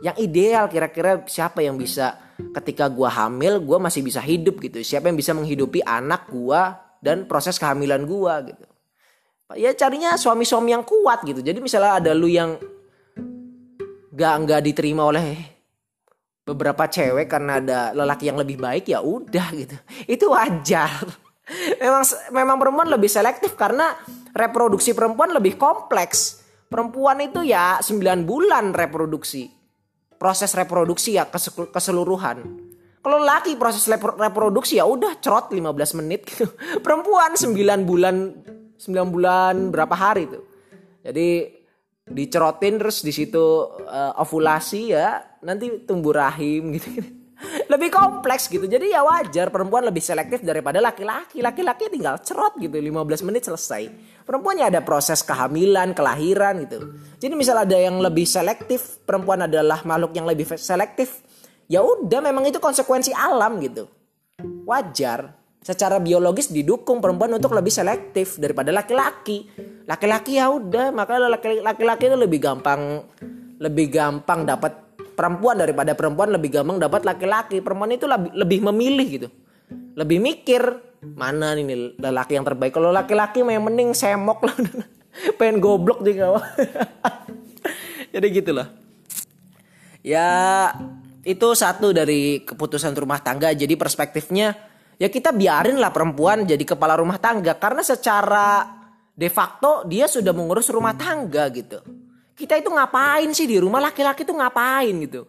yang 0.05 0.15
ideal 0.21 0.69
kira-kira 0.69 1.25
siapa 1.25 1.65
yang 1.65 1.77
bisa 1.77 2.17
ketika 2.37 2.85
gua 2.89 3.09
hamil 3.09 3.57
gua 3.61 3.81
masih 3.81 4.05
bisa 4.05 4.21
hidup 4.21 4.61
gitu. 4.61 4.81
Siapa 4.81 5.09
yang 5.09 5.17
bisa 5.17 5.33
menghidupi 5.33 5.81
anak 5.81 6.29
gua 6.29 6.77
dan 7.01 7.25
proses 7.25 7.57
kehamilan 7.57 8.05
gua 8.05 8.45
gitu. 8.45 8.65
Ya 9.55 9.71
carinya 9.73 10.13
suami-suami 10.19 10.75
yang 10.75 10.83
kuat 10.83 11.23
gitu. 11.23 11.39
Jadi 11.39 11.63
misalnya 11.63 12.03
ada 12.03 12.11
lu 12.11 12.27
yang 12.27 12.59
gak 14.11 14.33
nggak 14.43 14.61
diterima 14.65 15.07
oleh 15.07 15.39
beberapa 16.43 16.87
cewek 16.87 17.27
karena 17.27 17.59
ada 17.59 17.79
lelaki 17.95 18.27
yang 18.27 18.39
lebih 18.39 18.59
baik 18.59 18.91
ya 18.91 18.99
udah 18.99 19.47
gitu. 19.55 19.75
Itu 20.19 20.35
wajar. 20.35 20.91
Memang 21.79 22.03
memang 22.35 22.59
perempuan 22.59 22.91
lebih 22.91 23.07
selektif 23.07 23.55
karena 23.55 23.95
reproduksi 24.35 24.91
perempuan 24.91 25.31
lebih 25.31 25.55
kompleks. 25.55 26.43
Perempuan 26.67 27.23
itu 27.23 27.39
ya 27.47 27.79
9 27.79 28.27
bulan 28.27 28.75
reproduksi 28.75 29.47
proses 30.17 30.51
reproduksi 30.53 31.15
ya 31.15 31.29
keseluruhan. 31.71 32.43
Kalau 33.01 33.23
laki 33.23 33.55
proses 33.55 33.87
reproduksi 33.87 34.81
ya 34.81 34.85
udah 34.85 35.21
cerot 35.23 35.53
15 35.53 35.99
menit 36.03 36.27
gitu. 36.27 36.49
Perempuan 36.85 37.37
9 37.39 37.55
bulan 37.87 38.15
9 38.75 39.13
bulan 39.13 39.71
berapa 39.71 39.95
hari 39.95 40.27
tuh. 40.27 40.43
Jadi 41.05 41.55
dicerotin 42.07 42.75
terus 42.79 42.99
di 43.03 43.15
situ 43.15 43.39
uh, 43.83 44.21
ovulasi 44.21 44.91
ya, 44.91 45.23
nanti 45.43 45.87
tumbuh 45.87 46.11
rahim 46.15 46.75
gitu. 46.75 46.89
lebih 47.71 47.89
kompleks 47.93 48.49
gitu. 48.49 48.65
Jadi 48.65 48.93
ya 48.93 49.05
wajar 49.05 49.53
perempuan 49.53 49.85
lebih 49.85 50.01
selektif 50.01 50.41
daripada 50.41 50.81
laki-laki. 50.81 51.39
Laki-laki 51.41 51.89
tinggal 51.93 52.19
cerot 52.21 52.57
gitu 52.57 52.73
15 52.73 53.27
menit 53.27 53.45
selesai. 53.45 53.89
Perempuan 54.25 54.59
ya 54.59 54.67
ada 54.67 54.81
proses 54.81 55.21
kehamilan, 55.21 55.93
kelahiran 55.93 56.65
gitu. 56.65 56.97
Jadi 57.21 57.33
misal 57.37 57.63
ada 57.63 57.77
yang 57.77 58.01
lebih 58.01 58.25
selektif, 58.25 59.01
perempuan 59.05 59.45
adalah 59.45 59.81
makhluk 59.85 60.13
yang 60.17 60.25
lebih 60.25 60.49
selektif. 60.57 61.21
Ya 61.67 61.83
udah 61.83 62.23
memang 62.23 62.47
itu 62.47 62.57
konsekuensi 62.57 63.11
alam 63.13 63.59
gitu. 63.59 63.87
Wajar. 64.65 65.35
Secara 65.61 65.99
biologis 65.99 66.47
didukung 66.47 67.03
perempuan 67.03 67.35
untuk 67.35 67.51
lebih 67.51 67.73
selektif 67.73 68.39
daripada 68.39 68.71
laki-laki. 68.71 69.51
Laki-laki 69.83 70.39
ya 70.39 70.47
udah, 70.47 70.95
makanya 70.95 71.35
laki-laki 71.59 72.07
itu 72.07 72.15
lebih 72.15 72.39
gampang 72.39 73.03
lebih 73.57 73.89
gampang 73.89 74.45
dapat 74.45 74.86
perempuan 75.17 75.57
daripada 75.57 75.97
perempuan 75.97 76.29
lebih 76.29 76.61
gampang 76.61 76.77
dapat 76.77 77.01
laki-laki. 77.01 77.57
Perempuan 77.65 77.97
itu 77.97 78.05
lebih, 78.05 78.31
lebih 78.37 78.59
memilih 78.69 79.07
gitu. 79.09 79.27
Lebih 79.97 80.21
mikir 80.21 80.61
mana 81.01 81.57
nih 81.57 81.97
laki 81.97 82.37
yang 82.37 82.45
terbaik. 82.45 82.77
Kalau 82.77 82.93
laki-laki 82.93 83.41
yang 83.41 83.65
mending 83.65 83.97
semok 83.97 84.45
lah. 84.45 84.55
Pengen 85.41 85.57
goblok 85.57 86.05
kawah. 86.05 86.45
Jadi 88.13 88.25
gitulah. 88.29 88.69
Ya 90.05 90.29
itu 91.25 91.47
satu 91.57 91.89
dari 91.91 92.45
keputusan 92.45 92.93
rumah 92.93 93.17
tangga. 93.25 93.49
Jadi 93.51 93.73
perspektifnya 93.73 94.53
ya 95.01 95.09
kita 95.09 95.33
biarin 95.33 95.77
lah 95.77 95.93
perempuan 95.93 96.43
jadi 96.43 96.61
kepala 96.65 96.97
rumah 96.97 97.21
tangga 97.21 97.55
karena 97.55 97.85
secara 97.85 98.65
de 99.13 99.29
facto 99.29 99.85
dia 99.85 100.09
sudah 100.09 100.33
mengurus 100.33 100.69
rumah 100.73 100.97
tangga 100.97 101.49
gitu 101.53 101.79
kita 102.37 102.53
itu 102.61 102.69
ngapain 102.69 103.33
sih 103.33 103.49
di 103.49 103.57
rumah 103.57 103.81
laki-laki 103.81 104.21
tuh 104.21 104.37
ngapain 104.37 104.93
gitu. 105.01 105.25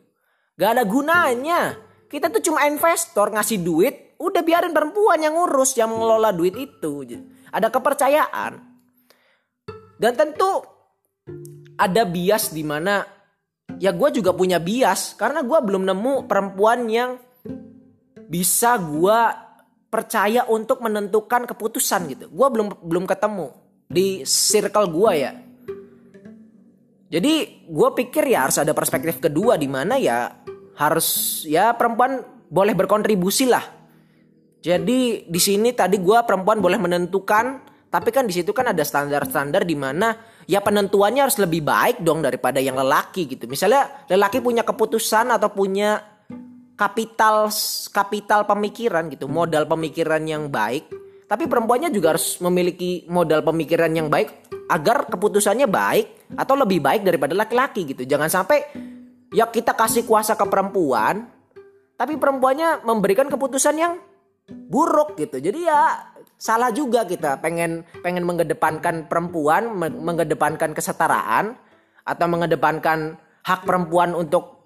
Gak 0.60 0.76
ada 0.76 0.84
gunanya. 0.84 1.80
Kita 2.04 2.28
tuh 2.28 2.44
cuma 2.44 2.68
investor 2.68 3.32
ngasih 3.32 3.64
duit, 3.64 4.16
udah 4.20 4.44
biarin 4.44 4.76
perempuan 4.76 5.16
yang 5.24 5.40
ngurus, 5.40 5.72
yang 5.80 5.88
mengelola 5.88 6.36
duit 6.36 6.52
itu. 6.56 7.08
Ada 7.48 7.72
kepercayaan. 7.72 8.60
Dan 9.96 10.12
tentu 10.14 10.62
ada 11.80 12.02
bias 12.04 12.52
di 12.52 12.62
mana 12.62 13.02
ya 13.80 13.92
gue 13.92 14.08
juga 14.20 14.36
punya 14.36 14.60
bias 14.60 15.16
karena 15.16 15.42
gue 15.42 15.58
belum 15.58 15.84
nemu 15.88 16.14
perempuan 16.28 16.86
yang 16.86 17.18
bisa 18.28 18.78
gue 18.78 19.20
percaya 19.88 20.44
untuk 20.46 20.84
menentukan 20.84 21.48
keputusan 21.48 22.08
gitu. 22.12 22.24
Gue 22.28 22.48
belum 22.52 22.84
belum 22.84 23.04
ketemu 23.08 23.52
di 23.88 24.22
circle 24.28 24.92
gue 24.92 25.12
ya 25.16 25.32
jadi 27.08 27.64
gue 27.64 27.88
pikir 27.96 28.28
ya 28.28 28.44
harus 28.44 28.60
ada 28.60 28.76
perspektif 28.76 29.16
kedua 29.16 29.56
di 29.56 29.64
mana 29.64 29.96
ya 29.96 30.28
harus 30.76 31.40
ya 31.48 31.72
perempuan 31.72 32.20
boleh 32.48 32.76
berkontribusi 32.76 33.48
lah. 33.48 33.64
Jadi 34.60 35.24
di 35.24 35.40
sini 35.40 35.72
tadi 35.72 35.96
gue 35.96 36.18
perempuan 36.26 36.60
boleh 36.60 36.76
menentukan, 36.76 37.64
tapi 37.88 38.12
kan 38.12 38.28
di 38.28 38.34
situ 38.36 38.52
kan 38.52 38.68
ada 38.68 38.84
standar-standar 38.84 39.64
di 39.64 39.72
mana 39.78 40.12
ya 40.44 40.60
penentuannya 40.60 41.24
harus 41.24 41.40
lebih 41.40 41.64
baik 41.64 42.04
dong 42.04 42.20
daripada 42.20 42.60
yang 42.60 42.76
lelaki 42.76 43.24
gitu. 43.24 43.48
Misalnya 43.48 44.04
lelaki 44.10 44.44
punya 44.44 44.60
keputusan 44.66 45.32
atau 45.32 45.48
punya 45.48 46.02
kapital 46.76 47.48
kapital 47.88 48.44
pemikiran 48.44 49.08
gitu, 49.08 49.24
modal 49.30 49.64
pemikiran 49.64 50.20
yang 50.28 50.52
baik 50.52 51.08
tapi 51.28 51.44
perempuannya 51.44 51.92
juga 51.92 52.16
harus 52.16 52.40
memiliki 52.40 53.04
modal 53.06 53.44
pemikiran 53.44 53.92
yang 53.92 54.08
baik 54.08 54.32
agar 54.68 55.08
keputusannya 55.08 55.66
baik 55.66 56.36
atau 56.36 56.54
lebih 56.54 56.84
baik 56.84 57.02
daripada 57.02 57.32
laki-laki 57.32 57.88
gitu. 57.88 58.04
Jangan 58.04 58.28
sampai 58.28 58.68
ya 59.32 59.48
kita 59.48 59.72
kasih 59.72 60.04
kuasa 60.04 60.36
ke 60.36 60.44
perempuan 60.44 61.28
tapi 61.98 62.14
perempuannya 62.14 62.86
memberikan 62.86 63.26
keputusan 63.26 63.74
yang 63.74 63.98
buruk 64.48 65.18
gitu. 65.18 65.40
Jadi 65.40 65.66
ya 65.66 66.12
salah 66.38 66.70
juga 66.70 67.02
kita 67.02 67.42
pengen 67.42 67.82
pengen 68.04 68.22
mengedepankan 68.22 69.10
perempuan 69.10 69.72
mengedepankan 69.80 70.76
kesetaraan 70.76 71.58
atau 72.06 72.26
mengedepankan 72.30 73.18
hak 73.42 73.60
perempuan 73.64 74.14
untuk 74.14 74.60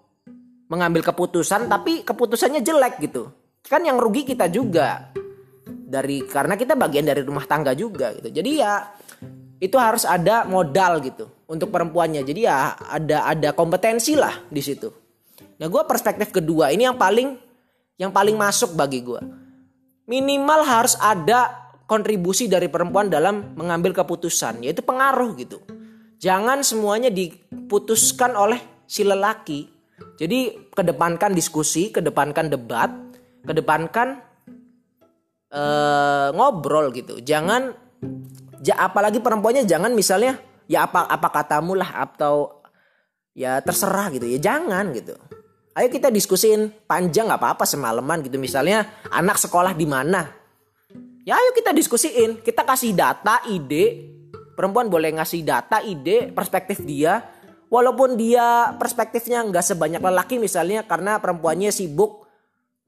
mengambil 0.68 1.06
keputusan 1.06 1.70
tapi 1.70 2.02
keputusannya 2.02 2.60
jelek 2.60 3.00
gitu. 3.00 3.30
Kan 3.62 3.86
yang 3.86 3.96
rugi 4.02 4.26
kita 4.26 4.50
juga 4.50 5.14
dari 5.64 6.24
karena 6.24 6.58
kita 6.58 6.74
bagian 6.74 7.06
dari 7.06 7.22
rumah 7.22 7.46
tangga 7.46 7.72
juga 7.72 8.12
gitu. 8.16 8.28
Jadi 8.28 8.50
ya 8.60 8.82
itu 9.62 9.78
harus 9.78 10.02
ada 10.02 10.42
modal 10.42 10.98
gitu 10.98 11.30
untuk 11.46 11.70
perempuannya 11.70 12.26
jadi 12.26 12.40
ya 12.42 12.54
ada 12.90 13.30
ada 13.30 13.54
kompetensi 13.54 14.18
lah 14.18 14.42
di 14.50 14.58
situ 14.58 14.90
nah 15.62 15.70
gue 15.70 15.82
perspektif 15.86 16.34
kedua 16.34 16.74
ini 16.74 16.90
yang 16.90 16.98
paling 16.98 17.38
yang 18.02 18.10
paling 18.10 18.34
masuk 18.34 18.74
bagi 18.74 19.06
gue 19.06 19.22
minimal 20.10 20.66
harus 20.66 20.98
ada 20.98 21.62
kontribusi 21.92 22.48
dari 22.48 22.72
perempuan 22.72 23.12
dalam 23.12 23.52
mengambil 23.52 23.92
keputusan, 23.92 24.64
yaitu 24.64 24.80
pengaruh 24.80 25.36
gitu. 25.36 25.60
Jangan 26.16 26.64
semuanya 26.64 27.12
diputuskan 27.12 28.32
oleh 28.32 28.56
si 28.88 29.04
lelaki. 29.04 29.68
Jadi 30.16 30.70
kedepankan 30.72 31.36
diskusi, 31.36 31.92
kedepankan 31.92 32.48
debat, 32.48 32.88
kedepankan 33.44 34.24
uh, 35.52 36.32
ngobrol 36.32 36.94
gitu. 36.96 37.20
Jangan 37.20 37.76
ja, 38.62 38.78
apalagi 38.78 39.18
perempuannya 39.18 39.66
jangan 39.66 39.90
misalnya 39.92 40.38
ya 40.70 40.86
apa 40.86 41.10
apa 41.10 41.28
katamu 41.28 41.74
lah 41.74 42.06
atau 42.06 42.62
ya 43.34 43.58
terserah 43.58 44.08
gitu 44.14 44.30
ya 44.30 44.38
jangan 44.38 44.94
gitu. 44.94 45.18
Ayo 45.72 45.88
kita 45.88 46.12
diskusin 46.12 46.70
panjang 46.86 47.26
nggak 47.26 47.40
apa-apa 47.40 47.64
semalaman 47.66 48.22
gitu 48.22 48.36
misalnya 48.36 48.86
anak 49.08 49.40
sekolah 49.40 49.72
di 49.72 49.88
mana 49.88 50.42
Ya 51.22 51.38
ayo 51.38 51.54
kita 51.54 51.70
diskusiin, 51.70 52.42
kita 52.42 52.66
kasih 52.66 52.98
data, 52.98 53.46
ide. 53.46 54.10
Perempuan 54.58 54.90
boleh 54.90 55.14
ngasih 55.14 55.46
data, 55.46 55.78
ide, 55.78 56.34
perspektif 56.34 56.82
dia. 56.82 57.22
Walaupun 57.70 58.18
dia 58.18 58.74
perspektifnya 58.74 59.40
nggak 59.46 59.64
sebanyak 59.64 60.02
lelaki 60.02 60.42
misalnya 60.42 60.82
karena 60.84 61.22
perempuannya 61.22 61.70
sibuk 61.70 62.26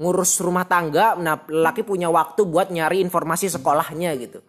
ngurus 0.03 0.43
rumah 0.43 0.67
tangga, 0.67 1.15
nah 1.15 1.47
lelaki 1.47 1.87
punya 1.87 2.11
waktu 2.11 2.43
buat 2.43 2.75
nyari 2.75 2.99
informasi 3.07 3.55
sekolahnya 3.55 4.19
gitu. 4.19 4.43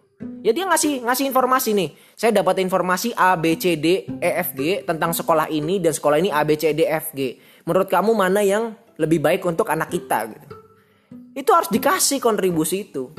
Ya 0.46 0.54
dia 0.54 0.62
ngasih 0.62 1.02
ngasih 1.02 1.26
informasi 1.26 1.74
nih. 1.74 1.90
Saya 2.14 2.30
dapat 2.30 2.62
informasi 2.62 3.10
A 3.18 3.34
B 3.34 3.58
C 3.58 3.74
D 3.74 4.06
E 4.22 4.30
F 4.46 4.54
G 4.54 4.86
tentang 4.86 5.10
sekolah 5.10 5.50
ini 5.50 5.82
dan 5.82 5.90
sekolah 5.90 6.22
ini 6.22 6.30
A 6.30 6.46
B 6.46 6.54
C 6.54 6.70
D 6.70 6.86
E 6.86 6.94
F 7.02 7.10
G. 7.18 7.34
Menurut 7.66 7.90
kamu 7.90 8.14
mana 8.14 8.46
yang 8.46 8.78
lebih 8.94 9.18
baik 9.18 9.42
untuk 9.42 9.66
anak 9.66 9.90
kita 9.90 10.30
gitu. 10.30 10.46
Itu 11.34 11.50
harus 11.50 11.66
dikasih 11.66 12.22
kontribusi 12.22 12.86
itu 12.86 13.10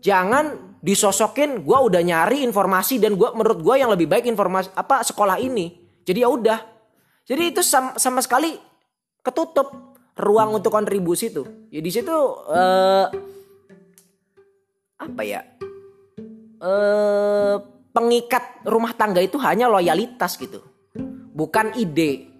jangan 0.00 0.76
disosokin 0.80 1.60
gue 1.60 1.78
udah 1.78 2.00
nyari 2.00 2.40
informasi 2.40 2.96
dan 2.96 3.14
gue 3.14 3.28
menurut 3.36 3.60
gue 3.60 3.74
yang 3.76 3.92
lebih 3.92 4.08
baik 4.08 4.24
informasi 4.24 4.72
apa 4.72 5.04
sekolah 5.04 5.36
ini 5.36 5.76
jadi 6.08 6.24
ya 6.24 6.28
udah 6.32 6.58
jadi 7.28 7.52
itu 7.52 7.60
sama, 7.60 8.00
sama 8.00 8.24
sekali 8.24 8.56
ketutup 9.20 10.00
ruang 10.16 10.56
untuk 10.56 10.72
kontribusi 10.72 11.28
tuh 11.28 11.68
ya 11.68 11.84
di 11.84 11.92
situ 11.92 12.10
uh, 12.48 13.06
apa 15.00 15.22
ya 15.24 15.44
uh, 16.60 17.56
pengikat 17.90 18.62
rumah 18.68 18.94
tangga 18.94 19.18
itu 19.18 19.36
hanya 19.42 19.66
loyalitas 19.66 20.38
gitu. 20.38 20.62
Bukan 21.34 21.74
ide. 21.80 22.30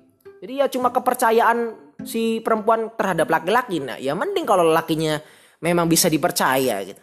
Jadi 0.40 0.52
ya 0.56 0.66
cuma 0.72 0.88
kepercayaan 0.94 1.90
si 2.04 2.40
perempuan 2.40 2.92
terhadap 2.96 3.28
laki-laki. 3.28 3.80
Nah 3.82 3.96
ya 4.00 4.16
mending 4.16 4.46
kalau 4.48 4.64
lakinya 4.64 5.20
memang 5.60 5.88
bisa 5.90 6.08
dipercaya 6.08 6.80
gitu. 6.84 7.02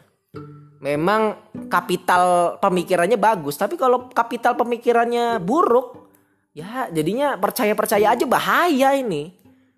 Memang 0.78 1.54
kapital 1.68 2.58
pemikirannya 2.62 3.18
bagus 3.18 3.58
tapi 3.58 3.76
kalau 3.76 4.10
kapital 4.14 4.54
pemikirannya 4.54 5.42
buruk 5.42 6.10
ya 6.54 6.90
jadinya 6.94 7.38
percaya-percaya 7.38 8.14
aja 8.14 8.26
bahaya 8.26 8.94
ini. 8.98 9.34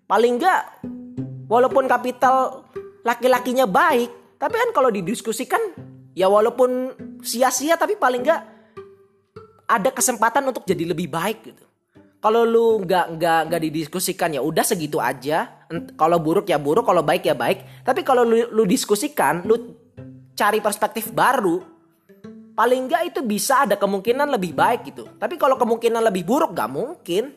Paling 0.08 0.32
enggak 0.40 0.62
walaupun 1.48 1.88
kapital 1.88 2.64
laki-lakinya 3.04 3.64
baik 3.64 4.38
tapi 4.40 4.54
kan 4.56 4.70
kalau 4.72 4.88
didiskusikan 4.88 5.60
ya 6.14 6.26
walaupun 6.26 6.94
sia-sia 7.22 7.78
tapi 7.78 7.94
paling 7.94 8.22
enggak 8.22 8.42
ada 9.70 9.90
kesempatan 9.94 10.50
untuk 10.50 10.66
jadi 10.66 10.90
lebih 10.90 11.10
baik 11.10 11.38
gitu 11.46 11.64
kalau 12.20 12.44
lu 12.44 12.84
nggak 12.84 13.16
nggak 13.16 13.40
nggak 13.48 13.60
didiskusikan 13.64 14.36
ya 14.36 14.42
udah 14.44 14.66
segitu 14.66 15.00
aja 15.00 15.66
kalau 15.94 16.20
buruk 16.20 16.50
ya 16.50 16.60
buruk 16.60 16.84
kalau 16.84 17.00
baik 17.00 17.24
ya 17.24 17.34
baik 17.38 17.86
tapi 17.86 18.04
kalau 18.04 18.26
lu, 18.26 18.50
lu 18.50 18.66
diskusikan 18.66 19.46
lu 19.46 19.80
cari 20.40 20.64
perspektif 20.64 21.12
baru, 21.12 21.60
paling 22.56 22.88
nggak 22.88 23.02
itu 23.12 23.20
bisa 23.20 23.68
ada 23.68 23.76
kemungkinan 23.76 24.32
lebih 24.32 24.56
baik 24.56 24.88
gitu. 24.88 25.04
Tapi 25.20 25.36
kalau 25.36 25.60
kemungkinan 25.60 26.00
lebih 26.08 26.24
buruk 26.24 26.56
gak 26.56 26.72
mungkin. 26.72 27.36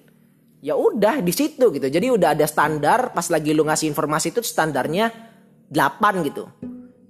Ya 0.64 0.80
udah 0.80 1.20
di 1.20 1.36
situ 1.36 1.76
gitu. 1.76 1.92
Jadi 1.92 2.08
udah 2.08 2.32
ada 2.32 2.48
standar 2.48 3.12
pas 3.12 3.28
lagi 3.28 3.52
lu 3.52 3.68
ngasih 3.68 3.92
informasi 3.92 4.32
itu 4.32 4.40
standarnya 4.40 5.12
8 5.68 6.24
gitu. 6.24 6.48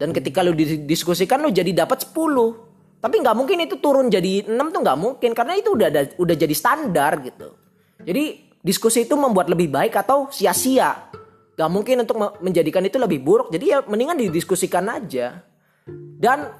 Dan 0.03 0.11
ketika 0.11 0.43
lu 0.43 0.51
didiskusikan 0.51 1.39
lu 1.39 1.47
jadi 1.47 1.71
dapat 1.71 2.11
10. 2.11 2.99
Tapi 2.99 3.15
nggak 3.23 3.35
mungkin 3.39 3.63
itu 3.63 3.79
turun 3.79 4.11
jadi 4.11 4.43
6 4.43 4.51
tuh 4.51 4.81
nggak 4.83 4.99
mungkin 4.99 5.31
karena 5.31 5.55
itu 5.55 5.71
udah 5.71 5.87
ada, 5.87 6.03
udah 6.19 6.35
jadi 6.35 6.51
standar 6.51 7.23
gitu. 7.23 7.55
Jadi 8.03 8.51
diskusi 8.59 9.07
itu 9.07 9.15
membuat 9.15 9.47
lebih 9.47 9.71
baik 9.71 9.95
atau 9.95 10.27
sia-sia. 10.27 11.07
Gak 11.55 11.69
mungkin 11.71 12.03
untuk 12.03 12.19
menjadikan 12.43 12.83
itu 12.83 12.99
lebih 12.99 13.23
buruk. 13.23 13.47
Jadi 13.47 13.65
ya 13.71 13.79
mendingan 13.87 14.19
didiskusikan 14.19 14.91
aja 14.91 15.39
dan 16.19 16.51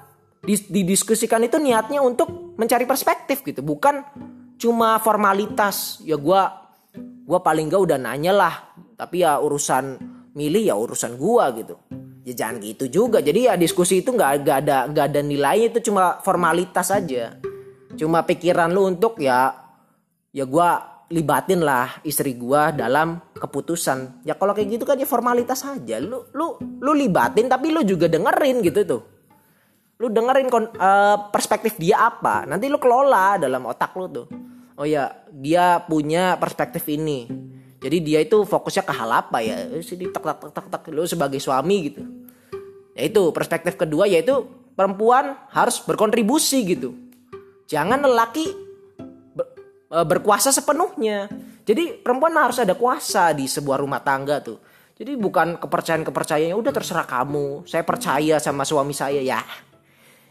didiskusikan 0.44 1.40
itu 1.48 1.56
niatnya 1.56 2.04
untuk 2.04 2.56
mencari 2.60 2.84
perspektif 2.84 3.40
gitu 3.40 3.64
bukan 3.64 4.04
cuma 4.60 5.00
formalitas 5.00 6.04
ya 6.04 6.20
gue 6.20 6.42
gue 7.24 7.38
paling 7.40 7.72
gak 7.72 7.80
udah 7.80 7.98
nanya 7.98 8.32
lah 8.36 8.54
tapi 8.94 9.24
ya 9.24 9.40
urusan 9.40 9.96
milih 10.36 10.68
ya 10.68 10.76
urusan 10.76 11.16
gue 11.16 11.44
gitu 11.64 11.74
ya 12.24 12.32
jangan 12.32 12.56
gitu 12.64 12.84
juga. 12.88 13.20
Jadi 13.20 13.46
ya 13.46 13.54
diskusi 13.54 14.00
itu 14.00 14.10
nggak 14.10 14.30
gak 14.42 14.58
ada 14.64 14.76
nggak 14.88 15.06
ada 15.12 15.20
nilainya 15.20 15.66
itu 15.76 15.92
cuma 15.92 16.18
formalitas 16.24 16.88
aja. 16.88 17.36
Cuma 17.94 18.24
pikiran 18.24 18.72
lu 18.72 18.88
untuk 18.88 19.20
ya 19.20 19.54
ya 20.34 20.48
gue 20.48 20.68
libatin 21.14 21.62
lah 21.62 22.00
istri 22.02 22.34
gue 22.34 22.62
dalam 22.74 23.20
keputusan. 23.36 24.24
Ya 24.24 24.34
kalau 24.34 24.56
kayak 24.56 24.80
gitu 24.80 24.84
kan 24.88 24.96
ya 24.96 25.06
formalitas 25.06 25.62
aja. 25.62 26.00
Lu 26.00 26.26
lu 26.32 26.56
lu 26.80 26.92
libatin 26.96 27.46
tapi 27.46 27.70
lu 27.70 27.84
juga 27.84 28.08
dengerin 28.08 28.64
gitu 28.64 28.80
tuh. 28.88 29.02
Lu 30.00 30.10
dengerin 30.10 30.50
uh, 30.50 31.30
perspektif 31.30 31.76
dia 31.78 32.08
apa. 32.08 32.48
Nanti 32.48 32.66
lu 32.66 32.80
kelola 32.80 33.38
dalam 33.38 33.68
otak 33.68 33.94
lu 33.94 34.08
tuh. 34.10 34.26
Oh 34.74 34.82
ya 34.82 35.22
dia 35.30 35.78
punya 35.86 36.34
perspektif 36.34 36.82
ini 36.90 37.30
jadi 37.84 38.00
dia 38.00 38.18
itu 38.24 38.48
fokusnya 38.48 38.80
ke 38.88 38.96
hal 38.96 39.12
apa 39.12 39.44
ya. 39.44 39.68
Eh, 39.68 39.84
sini 39.84 40.08
tak 40.08 40.24
tak 40.24 40.56
tak 40.56 40.66
tak 40.72 40.82
lu 40.88 41.04
sebagai 41.04 41.36
suami 41.36 41.92
gitu. 41.92 42.00
Ya 42.96 43.12
itu 43.12 43.28
perspektif 43.28 43.76
kedua 43.76 44.08
yaitu 44.08 44.48
perempuan 44.72 45.36
harus 45.52 45.84
berkontribusi 45.84 46.64
gitu. 46.64 46.96
Jangan 47.68 48.00
lelaki 48.08 48.48
ber, 49.36 49.44
uh, 49.92 50.06
berkuasa 50.08 50.48
sepenuhnya. 50.48 51.28
Jadi 51.68 52.00
perempuan 52.00 52.32
harus 52.40 52.56
ada 52.56 52.72
kuasa 52.72 53.36
di 53.36 53.44
sebuah 53.44 53.76
rumah 53.76 54.00
tangga 54.00 54.40
tuh. 54.40 54.56
Jadi 54.96 55.20
bukan 55.20 55.60
kepercayaan 55.60 56.08
kepercayaan 56.08 56.56
udah 56.56 56.72
terserah 56.72 57.04
kamu. 57.04 57.68
Saya 57.68 57.84
percaya 57.84 58.40
sama 58.40 58.64
suami 58.64 58.96
saya. 58.96 59.20
Ya 59.20 59.44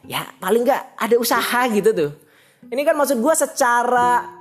ya 0.10 0.26
paling 0.42 0.66
nggak 0.66 0.98
ada 0.98 1.16
usaha 1.22 1.70
gitu 1.70 1.94
tuh. 1.94 2.12
Ini 2.66 2.82
kan 2.82 2.98
maksud 2.98 3.22
gue 3.22 3.34
secara 3.38 4.33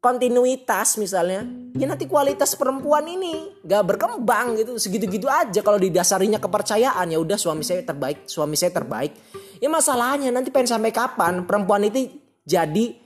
kontinuitas 0.00 0.96
misalnya 0.96 1.44
ya 1.76 1.84
nanti 1.84 2.08
kualitas 2.08 2.56
perempuan 2.56 3.04
ini 3.04 3.60
nggak 3.60 3.84
berkembang 3.84 4.56
gitu 4.56 4.80
segitu-gitu 4.80 5.28
aja 5.28 5.60
kalau 5.60 5.76
didasarinya 5.76 6.40
kepercayaan. 6.40 7.12
Ya 7.12 7.20
udah 7.20 7.36
suami 7.36 7.60
saya 7.62 7.84
terbaik 7.84 8.24
suami 8.24 8.56
saya 8.56 8.72
terbaik. 8.72 9.12
Ya 9.60 9.68
masalahnya 9.68 10.32
nanti 10.32 10.48
pengen 10.48 10.72
sampai 10.72 10.90
kapan 10.90 11.44
perempuan 11.44 11.84
itu 11.84 12.16
jadi 12.48 12.96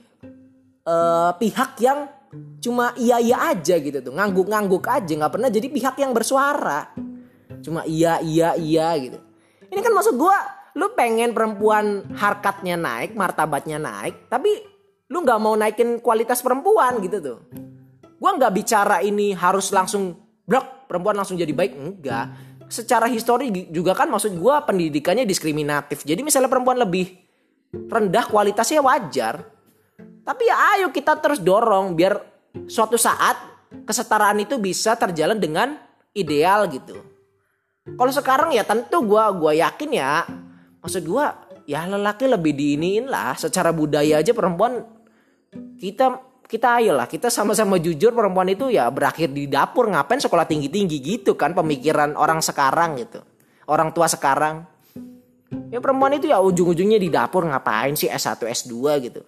uh, 0.87 1.35
pihak 1.35 1.83
yang 1.83 2.07
cuma 2.63 2.91
iya 2.99 3.19
iya 3.19 3.37
aja 3.51 3.79
gitu 3.79 3.99
tuh 4.03 4.11
ngangguk-ngangguk 4.11 4.83
aja 4.91 5.07
nggak 5.07 5.33
pernah 5.35 5.51
jadi 5.51 5.67
pihak 5.67 5.95
yang 5.99 6.15
bersuara. 6.15 6.95
Cuma 7.59 7.83
iya 7.83 8.23
iya 8.23 8.55
iya 8.55 8.95
gitu. 8.95 9.19
Ini 9.67 9.83
kan 9.83 9.91
maksud 9.91 10.15
gue 10.15 10.37
lu 10.75 10.91
pengen 10.95 11.31
perempuan 11.31 12.03
harkatnya 12.15 12.75
naik, 12.75 13.15
martabatnya 13.15 13.79
naik, 13.79 14.27
tapi 14.27 14.74
lu 15.09 15.21
nggak 15.21 15.39
mau 15.41 15.53
naikin 15.53 16.01
kualitas 16.01 16.41
perempuan 16.41 16.97
gitu 17.01 17.17
tuh. 17.21 17.39
Gua 18.17 18.31
nggak 18.33 18.53
bicara 18.55 19.05
ini 19.05 19.37
harus 19.37 19.69
langsung 19.69 20.17
blok 20.45 20.89
perempuan 20.89 21.17
langsung 21.17 21.37
jadi 21.37 21.53
baik, 21.53 21.73
enggak. 21.77 22.25
Secara 22.65 23.05
histori 23.05 23.53
juga 23.69 23.93
kan 23.93 24.09
maksud 24.09 24.33
gua 24.41 24.65
pendidikannya 24.65 25.27
diskriminatif. 25.29 26.01
Jadi 26.01 26.25
misalnya 26.25 26.49
perempuan 26.49 26.81
lebih 26.81 27.13
rendah 27.75 28.25
kualitasnya 28.25 28.81
wajar. 28.81 29.45
Tapi 30.25 30.43
ya 30.49 30.55
ayo 30.77 30.87
kita 30.89 31.21
terus 31.21 31.37
dorong 31.37 31.93
biar 31.93 32.17
suatu 32.65 32.97
saat 32.97 33.37
kesetaraan 33.85 34.41
itu 34.41 34.57
bisa 34.57 34.97
terjalan 34.97 35.37
dengan 35.37 35.77
ideal 36.17 36.65
gitu. 36.71 36.97
Kalau 37.85 38.09
sekarang 38.09 38.49
ya 38.49 38.65
tentu 38.65 39.05
gue 39.05 39.23
gua 39.37 39.53
yakin 39.53 39.91
ya. 39.93 40.25
Maksud 40.81 41.05
gue 41.05 41.25
ya 41.69 41.85
lelaki 41.85 42.25
lebih 42.25 42.57
diiniin 42.57 43.05
lah. 43.05 43.37
Secara 43.37 43.69
budaya 43.69 44.17
aja 44.17 44.33
perempuan 44.33 44.94
kita 45.79 46.21
kita 46.45 46.77
ayolah 46.77 47.09
kita 47.09 47.33
sama-sama 47.33 47.81
jujur 47.81 48.13
perempuan 48.13 48.45
itu 48.47 48.69
ya 48.69 48.85
berakhir 48.93 49.33
di 49.33 49.49
dapur 49.49 49.89
ngapain 49.89 50.21
sekolah 50.21 50.45
tinggi-tinggi 50.45 50.97
gitu 51.01 51.33
kan 51.33 51.57
pemikiran 51.57 52.13
orang 52.13 52.39
sekarang 52.39 53.01
gitu. 53.01 53.25
Orang 53.65 53.97
tua 53.97 54.05
sekarang. 54.05 54.61
Ya 55.73 55.81
perempuan 55.81 56.13
itu 56.13 56.29
ya 56.29 56.37
ujung-ujungnya 56.37 57.01
di 57.01 57.09
dapur 57.09 57.49
ngapain 57.49 57.97
sih 57.97 58.05
S1 58.05 58.45
S2 58.45 58.73
gitu. 59.09 59.21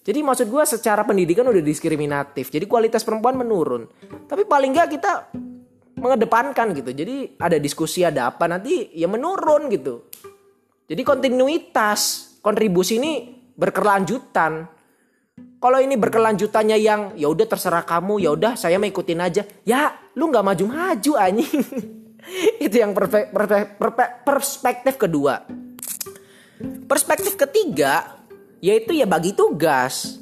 Jadi 0.00 0.18
maksud 0.24 0.48
gue 0.48 0.64
secara 0.64 1.04
pendidikan 1.04 1.44
udah 1.48 1.60
diskriminatif. 1.60 2.48
Jadi 2.48 2.64
kualitas 2.64 3.04
perempuan 3.04 3.36
menurun. 3.36 3.88
Tapi 4.28 4.48
paling 4.48 4.72
nggak 4.72 4.88
kita 4.92 5.12
mengedepankan 6.00 6.72
gitu. 6.72 6.90
Jadi 6.96 7.36
ada 7.36 7.60
diskusi 7.60 8.00
ada 8.04 8.32
apa 8.32 8.48
nanti 8.48 8.92
ya 8.96 9.08
menurun 9.08 9.68
gitu. 9.68 10.08
Jadi 10.88 11.02
kontinuitas 11.04 12.00
kontribusi 12.40 12.96
ini 12.96 13.12
berkelanjutan. 13.54 14.79
Kalau 15.60 15.76
ini 15.76 15.92
berkelanjutannya 15.92 16.80
yang 16.80 17.12
ya 17.20 17.28
udah 17.28 17.44
terserah 17.44 17.84
kamu, 17.84 18.16
ya 18.24 18.32
udah 18.32 18.56
saya 18.56 18.80
mau 18.80 18.88
ikutin 18.88 19.20
aja. 19.20 19.44
Ya, 19.68 19.92
lu 20.16 20.32
nggak 20.32 20.40
maju-maju 20.40 21.12
anjing. 21.20 21.60
Itu 22.64 22.80
yang 22.80 22.96
perspektif 24.24 24.96
kedua. 24.96 25.44
Perspektif 26.88 27.36
ketiga 27.36 28.20
yaitu 28.64 28.96
ya 28.96 29.04
bagi 29.04 29.36
tugas. 29.36 30.20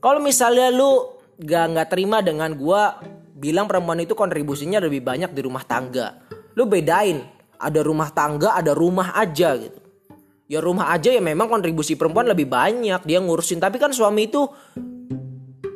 Kalau 0.00 0.20
misalnya 0.20 0.72
lu 0.72 1.16
gak 1.40 1.64
nggak 1.72 1.88
terima 1.88 2.24
dengan 2.24 2.52
gua 2.56 3.00
bilang 3.38 3.70
perempuan 3.70 4.02
itu 4.02 4.18
kontribusinya 4.18 4.82
lebih 4.82 5.00
banyak 5.04 5.30
di 5.32 5.40
rumah 5.44 5.62
tangga. 5.64 6.18
Lu 6.58 6.66
bedain, 6.66 7.22
ada 7.56 7.80
rumah 7.80 8.10
tangga, 8.10 8.52
ada 8.56 8.74
rumah 8.74 9.14
aja 9.14 9.54
gitu. 9.56 9.78
Ya 10.48 10.64
rumah 10.64 10.96
aja 10.96 11.12
ya 11.12 11.20
memang 11.20 11.44
kontribusi 11.44 11.92
perempuan 11.92 12.24
lebih 12.24 12.48
banyak 12.48 13.04
dia 13.04 13.20
ngurusin, 13.20 13.60
tapi 13.60 13.76
kan 13.76 13.92
suami 13.92 14.32
itu 14.32 14.48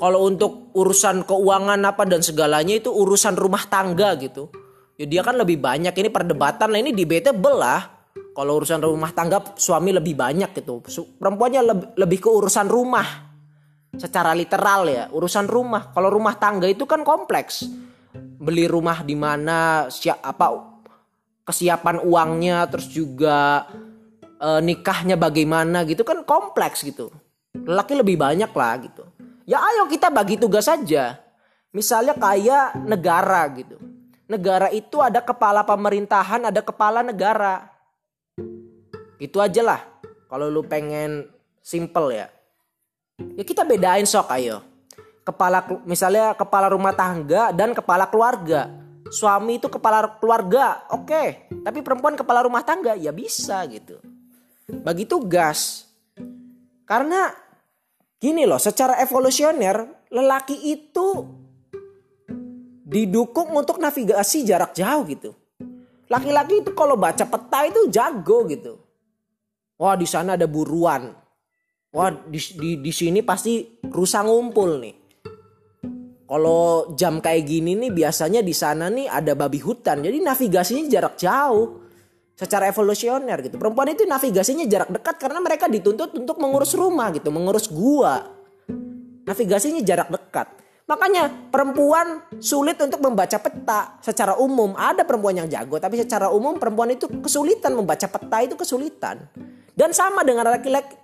kalau 0.01 0.25
untuk 0.25 0.73
urusan 0.73 1.29
keuangan 1.29 1.77
apa 1.85 2.09
dan 2.09 2.25
segalanya 2.25 2.81
itu 2.81 2.89
urusan 2.89 3.37
rumah 3.37 3.69
tangga 3.69 4.17
gitu. 4.17 4.49
Ya 4.97 5.05
dia 5.05 5.21
kan 5.21 5.37
lebih 5.37 5.61
banyak 5.61 5.93
ini 5.93 6.09
perdebatan, 6.09 6.73
nah 6.73 6.81
ini 6.81 6.97
debatable 6.97 7.61
lah 7.61 8.09
kalau 8.33 8.65
urusan 8.65 8.81
rumah 8.81 9.13
tangga 9.13 9.45
suami 9.61 9.93
lebih 9.93 10.17
banyak 10.17 10.57
gitu. 10.57 10.81
Perempuannya 11.21 11.61
lebih, 11.61 11.89
lebih 12.01 12.19
ke 12.25 12.31
urusan 12.33 12.67
rumah. 12.73 13.29
Secara 13.93 14.33
literal 14.33 14.89
ya, 14.89 15.05
urusan 15.13 15.53
rumah. 15.53 15.93
Kalau 15.93 16.09
rumah 16.09 16.41
tangga 16.41 16.65
itu 16.65 16.89
kan 16.89 17.05
kompleks. 17.05 17.69
Beli 18.17 18.65
rumah 18.65 19.05
di 19.05 19.13
mana, 19.13 19.93
siap 19.93 20.25
apa 20.25 20.49
kesiapan 21.45 22.01
uangnya, 22.01 22.65
terus 22.73 22.89
juga 22.89 23.69
e, 24.43 24.49
nikahnya 24.59 25.15
bagaimana 25.15 25.87
gitu 25.87 26.03
kan 26.03 26.27
kompleks 26.27 26.83
gitu. 26.83 27.15
Laki 27.55 27.95
lebih 27.95 28.19
banyak 28.19 28.51
lah 28.51 28.75
gitu. 28.83 29.07
Ya 29.47 29.63
ayo 29.63 29.87
kita 29.87 30.11
bagi 30.11 30.35
tugas 30.35 30.67
saja. 30.67 31.23
Misalnya 31.71 32.19
kayak 32.19 32.83
negara 32.83 33.47
gitu. 33.55 33.79
Negara 34.27 34.69
itu 34.73 34.99
ada 35.01 35.23
kepala 35.23 35.63
pemerintahan, 35.63 36.51
ada 36.51 36.61
kepala 36.61 37.01
negara 37.05 37.69
itu 39.23 39.39
aja 39.39 39.63
lah. 39.63 39.81
Kalau 40.27 40.51
lu 40.51 40.67
pengen 40.67 41.29
simple 41.63 42.11
ya. 42.11 42.27
Ya 43.39 43.45
kita 43.47 43.63
bedain 43.63 44.09
sok 44.09 44.29
ayo. 44.35 44.65
Kepala 45.23 45.63
misalnya 45.87 46.35
kepala 46.35 46.67
rumah 46.67 46.91
tangga 46.97 47.55
dan 47.55 47.71
kepala 47.77 48.11
keluarga. 48.11 48.67
Suami 49.13 49.61
itu 49.61 49.69
kepala 49.69 50.19
keluarga, 50.19 50.89
oke. 50.89 51.05
Okay. 51.05 51.29
Tapi 51.63 51.79
perempuan 51.85 52.17
kepala 52.17 52.49
rumah 52.49 52.65
tangga 52.65 52.97
ya 52.97 53.13
bisa 53.13 53.61
gitu. 53.69 54.01
Bagi 54.69 55.09
tugas. 55.09 55.89
Karena 56.87 57.33
gini 58.19 58.47
loh, 58.47 58.61
secara 58.61 59.01
evolusioner 59.03 60.07
lelaki 60.13 60.55
itu 60.71 61.09
didukung 62.93 63.57
untuk 63.57 63.81
navigasi 63.81 64.45
jarak 64.45 64.77
jauh 64.77 65.03
gitu. 65.09 65.33
Laki-laki 66.13 66.61
itu 66.61 66.77
kalau 66.77 67.01
baca 67.01 67.25
peta 67.25 67.65
itu 67.65 67.89
jago 67.89 68.45
gitu. 68.45 68.77
Wah 69.81 69.97
di 69.97 70.05
sana 70.05 70.37
ada 70.37 70.45
buruan. 70.45 71.09
Wah 71.93 72.13
di, 72.29 72.37
di, 72.37 72.71
di 72.85 72.93
sini 72.93 73.25
pasti 73.25 73.81
rusa 73.89 74.21
ngumpul 74.21 74.77
nih. 74.79 74.97
Kalau 76.29 76.93
jam 76.97 77.21
kayak 77.21 77.45
gini 77.45 77.77
nih 77.77 77.93
biasanya 77.93 78.41
di 78.41 78.57
sana 78.57 78.89
nih 78.89 79.09
ada 79.09 79.33
babi 79.33 79.61
hutan. 79.61 80.05
Jadi 80.05 80.21
navigasinya 80.21 80.89
jarak 80.89 81.17
jauh. 81.17 81.82
Secara 82.43 82.67
evolusioner 82.67 83.39
gitu. 83.47 83.55
Perempuan 83.55 83.95
itu 83.95 84.03
navigasinya 84.03 84.67
jarak 84.67 84.91
dekat 84.91 85.15
karena 85.23 85.39
mereka 85.39 85.71
dituntut 85.71 86.11
untuk 86.19 86.43
mengurus 86.43 86.75
rumah 86.75 87.15
gitu. 87.15 87.31
Mengurus 87.31 87.71
gua. 87.71 88.35
Navigasinya 89.23 89.79
jarak 89.87 90.11
dekat. 90.11 90.51
Makanya 90.91 91.31
perempuan 91.55 92.27
sulit 92.43 92.75
untuk 92.83 92.99
membaca 92.99 93.39
peta 93.39 93.97
secara 94.03 94.35
umum. 94.35 94.75
Ada 94.75 95.07
perempuan 95.07 95.39
yang 95.39 95.47
jago, 95.47 95.79
tapi 95.79 96.03
secara 96.03 96.35
umum 96.35 96.59
perempuan 96.59 96.91
itu 96.91 97.07
kesulitan 97.23 97.79
membaca 97.79 98.11
peta 98.11 98.39
itu 98.43 98.59
kesulitan. 98.59 99.23
Dan 99.73 99.95
sama 99.95 100.27
dengan 100.27 100.51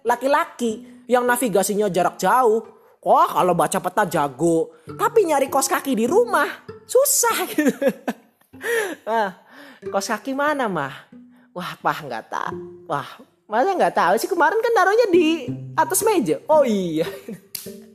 laki-laki 0.02 1.06
yang 1.06 1.22
navigasinya 1.22 1.86
jarak 1.88 2.18
jauh. 2.18 2.66
Wah 2.98 3.30
kalau 3.30 3.54
baca 3.54 3.78
peta 3.78 4.04
jago. 4.04 4.74
Tapi 4.84 5.30
nyari 5.30 5.46
kos 5.46 5.70
kaki 5.70 5.94
di 5.94 6.04
rumah 6.04 6.66
susah 6.84 7.38
gitu. 7.48 7.72
nah, 9.08 9.40
kos 9.88 10.10
kaki 10.10 10.34
mana 10.34 10.68
mah? 10.68 11.08
Wah 11.58 11.74
pah 11.82 11.98
nggak 12.06 12.24
tahu. 12.30 12.86
Wah 12.86 13.18
masa 13.50 13.74
nggak 13.74 13.96
tahu 13.98 14.14
sih 14.20 14.30
kemarin 14.30 14.62
kan 14.62 14.72
naruhnya 14.78 15.10
di 15.10 15.50
atas 15.74 16.06
meja. 16.06 16.38
Oh 16.46 16.62
iya. 16.62 17.02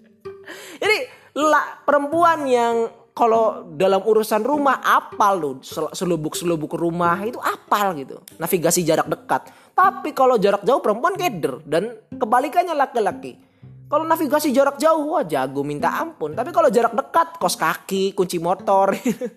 Jadi 0.84 0.98
lah 1.40 1.80
perempuan 1.88 2.44
yang 2.44 2.92
kalau 3.16 3.64
dalam 3.80 4.04
urusan 4.04 4.44
rumah 4.44 4.84
apal 4.84 5.40
loh 5.40 5.56
selubuk-selubuk 5.96 6.76
rumah 6.76 7.24
itu 7.24 7.40
apal 7.40 7.96
gitu. 7.96 8.20
Navigasi 8.36 8.84
jarak 8.84 9.08
dekat. 9.08 9.48
Tapi 9.72 10.12
kalau 10.12 10.36
jarak 10.36 10.68
jauh 10.68 10.84
perempuan 10.84 11.16
keder 11.16 11.64
dan 11.64 11.96
kebalikannya 12.12 12.76
laki-laki. 12.76 13.40
Kalau 13.88 14.04
navigasi 14.04 14.52
jarak 14.52 14.76
jauh 14.76 15.16
wah 15.16 15.24
jago 15.24 15.64
minta 15.64 16.04
ampun. 16.04 16.36
Tapi 16.36 16.52
kalau 16.52 16.68
jarak 16.68 16.92
dekat 17.00 17.40
kos 17.40 17.56
kaki, 17.56 18.12
kunci 18.12 18.44
motor 18.44 18.92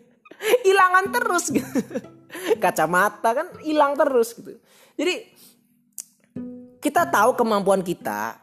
hilangan 0.66 1.14
terus 1.14 1.54
gitu. 1.54 2.15
Kacamata 2.62 3.30
kan 3.32 3.46
hilang 3.62 3.94
terus 3.94 4.34
gitu. 4.36 4.56
Jadi 4.96 5.14
kita 6.80 7.08
tahu 7.08 7.34
kemampuan 7.38 7.82
kita. 7.82 8.38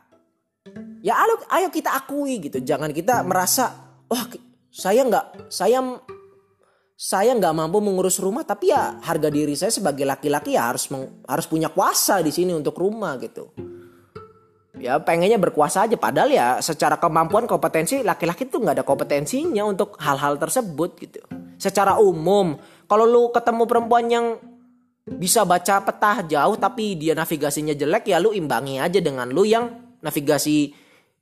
Ya 1.03 1.19
ayo, 1.19 1.35
ayo 1.51 1.67
kita 1.67 1.95
akui 1.95 2.39
gitu. 2.39 2.63
Jangan 2.63 2.95
kita 2.95 3.23
merasa 3.27 3.71
wah 4.07 4.23
saya 4.73 5.05
nggak 5.05 5.51
saya 5.51 5.79
saya 6.93 7.35
nggak 7.35 7.53
mampu 7.57 7.81
mengurus 7.81 8.21
rumah 8.21 8.45
tapi 8.45 8.71
ya 8.71 9.01
harga 9.01 9.27
diri 9.27 9.57
saya 9.57 9.73
sebagai 9.73 10.05
laki-laki 10.07 10.55
ya 10.55 10.71
harus 10.71 10.87
meng, 10.87 11.25
harus 11.25 11.49
punya 11.49 11.67
kuasa 11.73 12.21
di 12.21 12.31
sini 12.31 12.53
untuk 12.53 12.77
rumah 12.77 13.17
gitu 13.17 13.49
ya 14.77 15.01
pengennya 15.01 15.35
berkuasa 15.41 15.89
aja 15.89 15.97
padahal 15.97 16.29
ya 16.31 16.47
secara 16.61 16.95
kemampuan 17.01 17.49
kompetensi 17.49 18.05
laki-laki 18.05 18.47
tuh 18.47 18.61
nggak 18.61 18.81
ada 18.81 18.85
kompetensinya 18.85 19.67
untuk 19.67 19.99
hal-hal 19.99 20.37
tersebut 20.37 20.89
gitu 21.01 21.19
secara 21.57 21.97
umum 21.97 22.55
kalau 22.93 23.09
lu 23.09 23.33
ketemu 23.33 23.63
perempuan 23.65 24.05
yang 24.05 24.37
bisa 25.01 25.41
baca 25.49 25.81
peta 25.81 26.21
jauh 26.29 26.53
tapi 26.61 26.93
dia 26.93 27.17
navigasinya 27.17 27.73
jelek 27.73 28.13
ya 28.13 28.21
lu 28.21 28.37
imbangi 28.37 28.77
aja 28.77 29.01
dengan 29.01 29.33
lu 29.33 29.49
yang 29.49 29.97
navigasi 30.05 30.69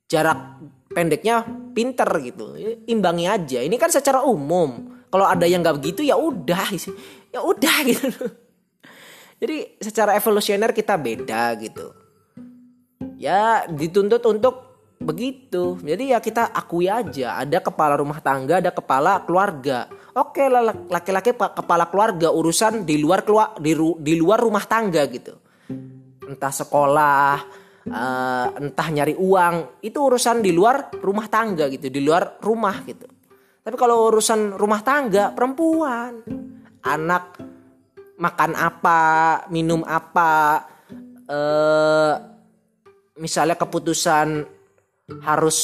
jarak 0.04 0.60
pendeknya 0.92 1.40
pinter 1.72 2.04
gitu. 2.20 2.52
Imbangi 2.84 3.24
aja. 3.24 3.64
Ini 3.64 3.72
kan 3.80 3.88
secara 3.88 4.20
umum. 4.20 5.00
Kalau 5.08 5.24
ada 5.24 5.48
yang 5.48 5.64
nggak 5.64 5.80
begitu 5.80 6.04
ya 6.04 6.12
udah 6.12 6.76
ya 7.32 7.40
udah 7.40 7.76
gitu. 7.88 8.12
Jadi 9.40 9.80
secara 9.80 10.12
evolusioner 10.12 10.76
kita 10.76 11.00
beda 11.00 11.56
gitu. 11.56 11.88
Ya 13.16 13.64
dituntut 13.64 14.20
untuk 14.28 14.54
begitu. 15.00 15.80
Jadi 15.80 16.12
ya 16.12 16.20
kita 16.20 16.52
akui 16.52 16.92
aja. 16.92 17.40
Ada 17.40 17.64
kepala 17.64 17.96
rumah 17.96 18.20
tangga 18.20 18.60
ada 18.60 18.68
kepala 18.68 19.24
keluarga 19.24 19.88
oke 20.12 20.44
laki-laki 20.92 21.32
kepala 21.36 21.88
keluarga 21.88 22.28
urusan 22.32 22.84
di 22.84 23.00
luar 23.00 23.24
keluar 23.24 23.56
di, 23.58 23.72
di 23.76 24.14
luar 24.16 24.38
rumah 24.40 24.64
tangga 24.68 25.02
gitu. 25.08 25.34
Entah 26.28 26.52
sekolah 26.52 27.32
uh, 27.88 28.48
entah 28.56 28.88
nyari 28.92 29.16
uang 29.16 29.82
itu 29.84 29.98
urusan 29.98 30.44
di 30.44 30.52
luar 30.54 30.92
rumah 31.00 31.26
tangga 31.26 31.66
gitu 31.72 31.88
di 31.88 32.00
luar 32.00 32.38
rumah 32.40 32.76
gitu. 32.84 33.08
Tapi 33.62 33.76
kalau 33.78 34.10
urusan 34.10 34.58
rumah 34.58 34.82
tangga 34.82 35.30
perempuan. 35.30 36.22
Anak 36.82 37.38
makan 38.18 38.58
apa 38.58 39.00
minum 39.54 39.86
apa 39.86 40.66
uh, 41.30 42.14
misalnya 43.18 43.54
keputusan 43.54 44.46
harus 45.20 45.58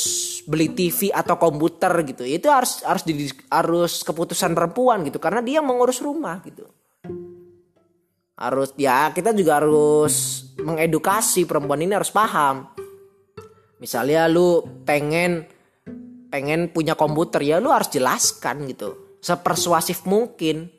beli 0.44 0.68
TV 0.76 1.08
atau 1.08 1.40
komputer 1.40 1.90
gitu. 2.04 2.26
Itu 2.28 2.52
harus 2.52 2.84
harus 2.84 3.02
di, 3.08 3.28
harus 3.48 4.04
keputusan 4.04 4.52
perempuan 4.52 5.06
gitu. 5.08 5.16
Karena 5.16 5.40
dia 5.40 5.64
mengurus 5.64 6.04
rumah 6.04 6.44
gitu. 6.44 6.68
Harus 8.38 8.76
ya 8.78 9.10
kita 9.10 9.32
juga 9.34 9.58
harus 9.58 10.46
mengedukasi 10.60 11.48
perempuan 11.48 11.80
ini 11.80 11.96
harus 11.96 12.12
paham. 12.12 12.68
Misalnya 13.78 14.26
lu 14.26 14.62
pengen 14.84 15.46
pengen 16.28 16.68
punya 16.68 16.92
komputer 16.92 17.40
ya 17.40 17.56
lu 17.58 17.72
harus 17.72 17.88
jelaskan 17.88 18.68
gitu. 18.68 19.18
Sepersuasif 19.24 20.04
mungkin. 20.04 20.70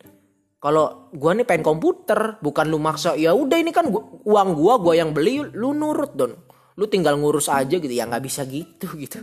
Kalau 0.60 1.08
gua 1.16 1.32
nih 1.32 1.48
pengen 1.48 1.64
komputer 1.64 2.36
bukan 2.44 2.68
lu 2.68 2.84
maksa 2.84 3.16
ya 3.16 3.32
udah 3.32 3.56
ini 3.64 3.72
kan 3.72 3.88
gua, 3.88 4.04
uang 4.28 4.60
gua 4.60 4.76
gua 4.76 4.92
yang 4.92 5.16
beli 5.16 5.40
lu 5.56 5.72
nurut 5.72 6.12
don 6.20 6.36
lu 6.80 6.88
tinggal 6.88 7.20
ngurus 7.20 7.52
aja 7.52 7.76
gitu. 7.76 7.92
Ya 7.92 8.08
nggak 8.08 8.24
bisa 8.24 8.48
gitu 8.48 8.88
gitu. 9.04 9.20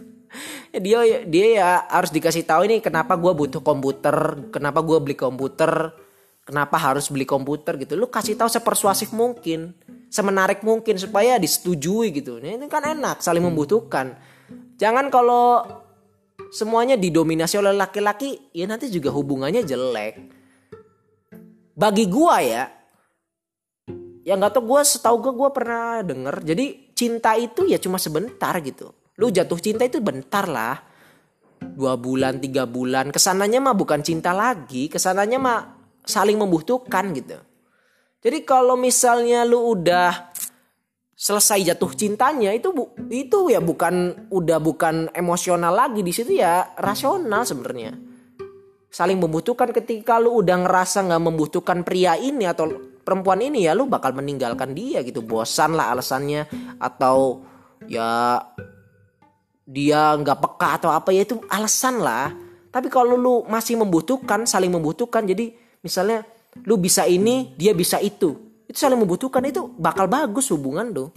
Ya 0.77 0.79
dia 0.85 0.99
dia 1.25 1.47
ya 1.57 1.69
harus 1.89 2.13
dikasih 2.13 2.45
tahu 2.45 2.69
ini 2.69 2.85
kenapa 2.85 3.17
gua 3.17 3.33
butuh 3.33 3.65
komputer 3.65 4.13
kenapa 4.53 4.85
gua 4.85 5.01
beli 5.01 5.17
komputer 5.17 5.97
kenapa 6.45 6.77
harus 6.77 7.09
beli 7.09 7.25
komputer 7.25 7.81
gitu. 7.81 7.97
Lu 7.97 8.13
kasih 8.13 8.37
tahu 8.37 8.53
sepersuasif 8.53 9.17
mungkin 9.17 9.73
semenarik 10.13 10.61
mungkin 10.63 11.01
supaya 11.01 11.41
disetujui 11.41 12.13
gitu. 12.13 12.39
Ini 12.39 12.69
kan 12.69 12.85
enak 12.85 13.25
saling 13.25 13.43
membutuhkan. 13.43 14.15
Jangan 14.77 15.09
kalau 15.09 15.65
semuanya 16.53 16.95
didominasi 16.95 17.59
oleh 17.59 17.75
laki-laki 17.75 18.53
ya 18.55 18.69
nanti 18.71 18.93
juga 18.93 19.11
hubungannya 19.11 19.67
jelek. 19.67 20.15
Bagi 21.77 22.05
gua 22.07 22.41
ya 22.45 22.65
ya 24.27 24.35
nggak 24.35 24.59
tau 24.59 24.63
gua 24.63 24.83
setahu 24.87 25.17
gua 25.19 25.33
gua 25.35 25.51
pernah 25.51 26.05
denger. 26.07 26.47
Jadi 26.47 26.86
cinta 26.97 27.37
itu 27.37 27.69
ya 27.69 27.77
cuma 27.77 28.01
sebentar 28.01 28.57
gitu. 28.65 28.97
Lu 29.21 29.29
jatuh 29.29 29.61
cinta 29.61 29.85
itu 29.85 30.01
bentar 30.01 30.49
lah. 30.49 30.81
Dua 31.61 32.01
bulan 32.01 32.41
tiga 32.41 32.65
bulan. 32.65 33.13
Ke 33.13 33.21
sananya 33.21 33.61
mah 33.61 33.77
bukan 33.77 34.01
cinta 34.01 34.33
lagi. 34.33 34.89
Ke 34.89 34.97
sananya 34.97 35.37
mah 35.37 35.61
saling 36.01 36.41
membutuhkan 36.41 37.13
gitu. 37.13 37.37
Jadi 38.25 38.43
kalau 38.49 38.75
misalnya 38.81 39.45
lu 39.45 39.77
udah 39.77 40.33
selesai 41.17 41.65
jatuh 41.65 41.97
cintanya 41.97 42.53
itu 42.53 42.77
bu, 42.77 42.93
itu 43.09 43.49
ya 43.49 43.61
bukan 43.61 44.29
udah 44.33 44.59
bukan 44.61 45.13
emosional 45.13 45.73
lagi. 45.73 46.01
Di 46.01 46.13
situ 46.17 46.33
ya 46.37 46.77
rasional 46.81 47.45
sebenarnya. 47.45 47.93
Saling 48.89 49.21
membutuhkan. 49.21 49.73
Ketika 49.73 50.17
lu 50.17 50.41
udah 50.41 50.65
ngerasa 50.65 51.05
nggak 51.09 51.23
membutuhkan 51.25 51.85
pria 51.85 52.17
ini 52.17 52.49
atau 52.49 52.96
perempuan 53.07 53.39
ini 53.39 53.71
ya 53.71 53.79
lu 53.79 53.87
bakal 53.87 54.11
meninggalkan 54.11 54.75
dia 54.75 55.07
gitu. 55.07 55.23
Bosan 55.23 55.79
lah 55.79 55.95
alasannya. 55.95 56.51
Atau 56.83 57.47
ya 57.87 58.43
dia 59.63 60.19
nggak 60.19 60.39
peka 60.43 60.69
atau 60.83 60.91
apa 60.91 61.15
ya 61.15 61.23
itu 61.23 61.39
alasan 61.47 62.03
lah. 62.03 62.35
Tapi 62.75 62.91
kalau 62.91 63.15
lu 63.15 63.35
masih 63.47 63.79
membutuhkan, 63.79 64.45
saling 64.45 64.75
membutuhkan 64.75 65.23
jadi 65.23 65.55
misalnya 65.81 66.27
lu 66.67 66.75
bisa 66.83 67.07
ini 67.07 67.55
dia 67.55 67.71
bisa 67.71 68.03
itu. 68.03 68.35
Itu 68.67 68.77
saling 68.77 68.99
membutuhkan 68.99 69.47
itu 69.47 69.71
bakal 69.79 70.11
bagus 70.11 70.51
hubungan 70.51 70.91
tuh 70.91 71.09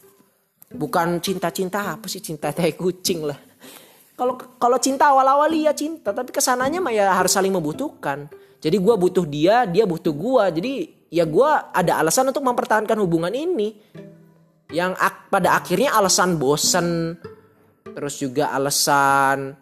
bukan 0.70 1.18
cinta-cinta 1.18 1.98
apa 1.98 2.06
sih 2.06 2.22
cinta 2.22 2.54
kayak 2.54 2.78
kucing 2.78 3.26
lah. 3.26 3.38
Kalau 4.14 4.36
kalau 4.60 4.78
cinta 4.78 5.10
awal-awal 5.10 5.50
ya 5.56 5.74
cinta 5.74 6.12
tapi 6.14 6.30
ke 6.30 6.44
sananya 6.44 6.84
mah 6.84 6.94
ya 6.94 7.10
harus 7.16 7.34
saling 7.34 7.56
membutuhkan. 7.56 8.30
Jadi 8.60 8.76
gue 8.76 8.96
butuh 9.00 9.24
dia 9.24 9.64
dia 9.64 9.88
butuh 9.88 10.12
gue 10.12 10.44
jadi 10.60 10.74
ya 11.10 11.26
gue 11.26 11.50
ada 11.74 12.02
alasan 12.02 12.30
untuk 12.30 12.46
mempertahankan 12.46 12.98
hubungan 13.02 13.34
ini. 13.34 13.76
Yang 14.70 15.02
ak 15.02 15.16
pada 15.34 15.58
akhirnya 15.58 15.98
alasan 15.98 16.38
bosen 16.38 17.18
terus 17.90 18.22
juga 18.22 18.54
alasan 18.54 19.58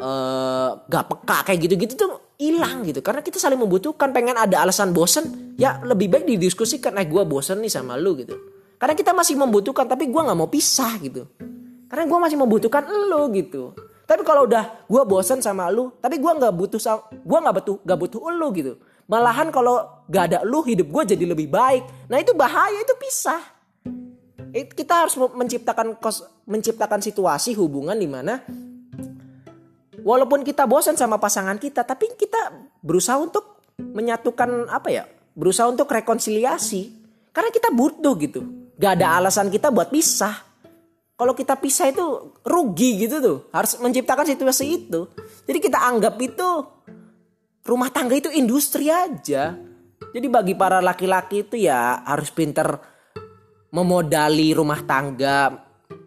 uh, 0.00 0.70
gak 0.88 1.04
peka 1.12 1.38
kayak 1.44 1.60
gitu-gitu 1.68 1.92
tuh 2.00 2.12
hilang 2.40 2.82
gitu. 2.88 3.04
Karena 3.04 3.20
kita 3.20 3.36
saling 3.36 3.60
membutuhkan 3.60 4.10
pengen 4.16 4.40
ada 4.40 4.64
alasan 4.64 4.96
bosen 4.96 5.54
ya 5.60 5.78
lebih 5.84 6.08
baik 6.08 6.24
didiskusikan 6.24 6.96
eh 6.98 7.06
gue 7.06 7.22
bosen 7.28 7.60
nih 7.60 7.68
sama 7.68 8.00
lu 8.00 8.16
gitu. 8.16 8.34
Karena 8.80 8.96
kita 8.96 9.12
masih 9.12 9.36
membutuhkan 9.38 9.86
tapi 9.86 10.08
gue 10.08 10.20
nggak 10.20 10.38
mau 10.38 10.48
pisah 10.48 10.96
gitu. 11.04 11.28
Karena 11.86 12.08
gue 12.08 12.18
masih 12.18 12.38
membutuhkan 12.40 12.88
lu 12.88 13.28
gitu. 13.36 13.76
Tapi 14.04 14.20
kalau 14.20 14.48
udah 14.48 14.88
gue 14.88 15.02
bosen 15.04 15.44
sama 15.44 15.68
lu 15.68 15.92
tapi 16.00 16.16
gue 16.16 16.32
nggak 16.32 16.52
butuh 16.56 16.80
gue 17.12 17.38
nggak 17.44 17.54
butuh 17.60 17.76
nggak 17.84 17.98
butuh 18.00 18.20
lu 18.32 18.48
gitu. 18.56 18.72
Malahan 19.04 19.52
kalau 19.52 19.93
gak 20.08 20.24
ada 20.32 20.38
lu 20.44 20.60
hidup 20.64 20.88
gue 20.90 21.16
jadi 21.16 21.24
lebih 21.24 21.48
baik. 21.48 22.08
Nah 22.12 22.20
itu 22.20 22.32
bahaya 22.36 22.76
itu 22.80 22.94
pisah. 23.00 23.42
Kita 24.54 25.06
harus 25.06 25.18
menciptakan 25.18 25.98
menciptakan 26.46 27.00
situasi 27.02 27.58
hubungan 27.58 27.98
di 27.98 28.06
mana 28.06 28.38
walaupun 30.04 30.46
kita 30.46 30.68
bosan 30.68 30.94
sama 30.94 31.18
pasangan 31.18 31.58
kita 31.58 31.82
tapi 31.82 32.14
kita 32.14 32.54
berusaha 32.84 33.18
untuk 33.18 33.64
menyatukan 33.74 34.70
apa 34.70 34.88
ya 34.92 35.04
berusaha 35.34 35.66
untuk 35.66 35.90
rekonsiliasi. 35.90 37.02
Karena 37.34 37.50
kita 37.50 37.74
butuh 37.74 38.14
gitu. 38.22 38.46
Gak 38.78 39.02
ada 39.02 39.18
alasan 39.18 39.50
kita 39.50 39.74
buat 39.74 39.90
pisah. 39.90 40.54
Kalau 41.14 41.34
kita 41.34 41.58
pisah 41.58 41.90
itu 41.90 42.34
rugi 42.46 43.06
gitu 43.06 43.18
tuh. 43.18 43.38
Harus 43.50 43.74
menciptakan 43.82 44.22
situasi 44.22 44.64
itu. 44.70 45.10
Jadi 45.42 45.58
kita 45.58 45.82
anggap 45.82 46.14
itu 46.22 46.46
rumah 47.66 47.90
tangga 47.90 48.14
itu 48.14 48.30
industri 48.30 48.86
aja 48.86 49.58
jadi 50.10 50.26
bagi 50.28 50.58
para 50.58 50.82
laki-laki 50.82 51.46
itu 51.46 51.56
ya 51.56 52.02
harus 52.04 52.34
pinter 52.34 52.66
memodali 53.70 54.52
rumah 54.52 54.82
tangga 54.84 55.54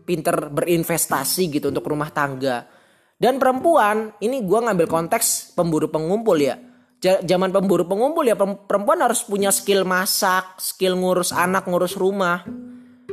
pinter 0.05 0.51
berinvestasi 0.51 1.49
gitu 1.57 1.71
untuk 1.71 1.88
rumah 1.88 2.12
tangga 2.12 2.77
dan 3.17 3.41
perempuan, 3.41 4.13
ini 4.21 4.45
gue 4.45 4.60
ngambil 4.62 4.86
konteks 4.86 5.57
pemburu 5.57 5.89
pengumpul 5.89 6.38
ya. 6.38 6.62
Zaman 7.01 7.49
pemburu 7.49 7.86
pengumpul 7.86 8.25
ya 8.25 8.38
perempuan 8.38 9.01
harus 9.01 9.25
punya 9.25 9.49
skill 9.49 9.86
masak, 9.86 10.62
skill 10.62 10.97
ngurus 10.97 11.33
anak, 11.33 11.65
ngurus 11.65 11.97
rumah. 11.97 12.45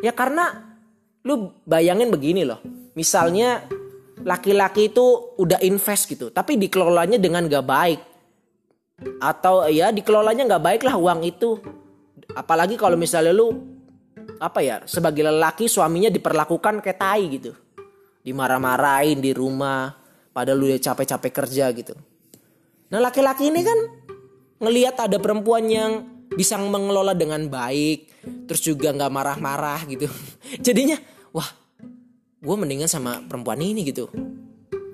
Ya 0.04 0.12
karena 0.12 0.76
lu 1.24 1.56
bayangin 1.64 2.12
begini 2.12 2.44
loh. 2.44 2.60
Misalnya 2.92 3.64
laki-laki 4.20 4.92
itu 4.92 5.36
udah 5.40 5.60
invest 5.64 6.04
gitu, 6.12 6.28
tapi 6.28 6.60
dikelolanya 6.60 7.16
dengan 7.16 7.48
gak 7.48 7.64
baik. 7.64 8.00
Atau 9.18 9.66
ya 9.70 9.90
dikelolanya 9.90 10.46
gak 10.46 10.64
baik 10.64 10.82
lah 10.86 10.94
uang 10.94 11.26
itu. 11.26 11.58
Apalagi 12.34 12.78
kalau 12.78 12.94
misalnya 12.94 13.34
lu 13.34 13.52
apa 14.38 14.60
ya 14.64 14.82
sebagai 14.86 15.22
lelaki 15.22 15.70
suaminya 15.70 16.10
diperlakukan 16.10 16.82
kayak 16.82 16.98
tai 16.98 17.24
gitu. 17.30 17.52
Dimarah-marahin 18.24 19.20
di 19.20 19.34
rumah 19.34 19.92
padahal 20.32 20.58
lu 20.58 20.66
udah 20.70 20.80
capek-capek 20.80 21.32
kerja 21.32 21.70
gitu. 21.74 21.94
Nah 22.90 23.00
laki-laki 23.02 23.50
ini 23.50 23.60
kan 23.62 23.78
ngelihat 24.62 25.10
ada 25.10 25.18
perempuan 25.18 25.66
yang 25.68 25.92
bisa 26.34 26.58
mengelola 26.58 27.12
dengan 27.12 27.46
baik 27.46 28.24
terus 28.48 28.64
juga 28.64 28.94
nggak 28.94 29.12
marah-marah 29.12 29.84
gitu. 29.90 30.08
Jadinya 30.66 30.96
wah 31.34 31.46
gue 32.44 32.56
mendingan 32.56 32.90
sama 32.90 33.24
perempuan 33.24 33.60
ini 33.64 33.88
gitu 33.88 34.08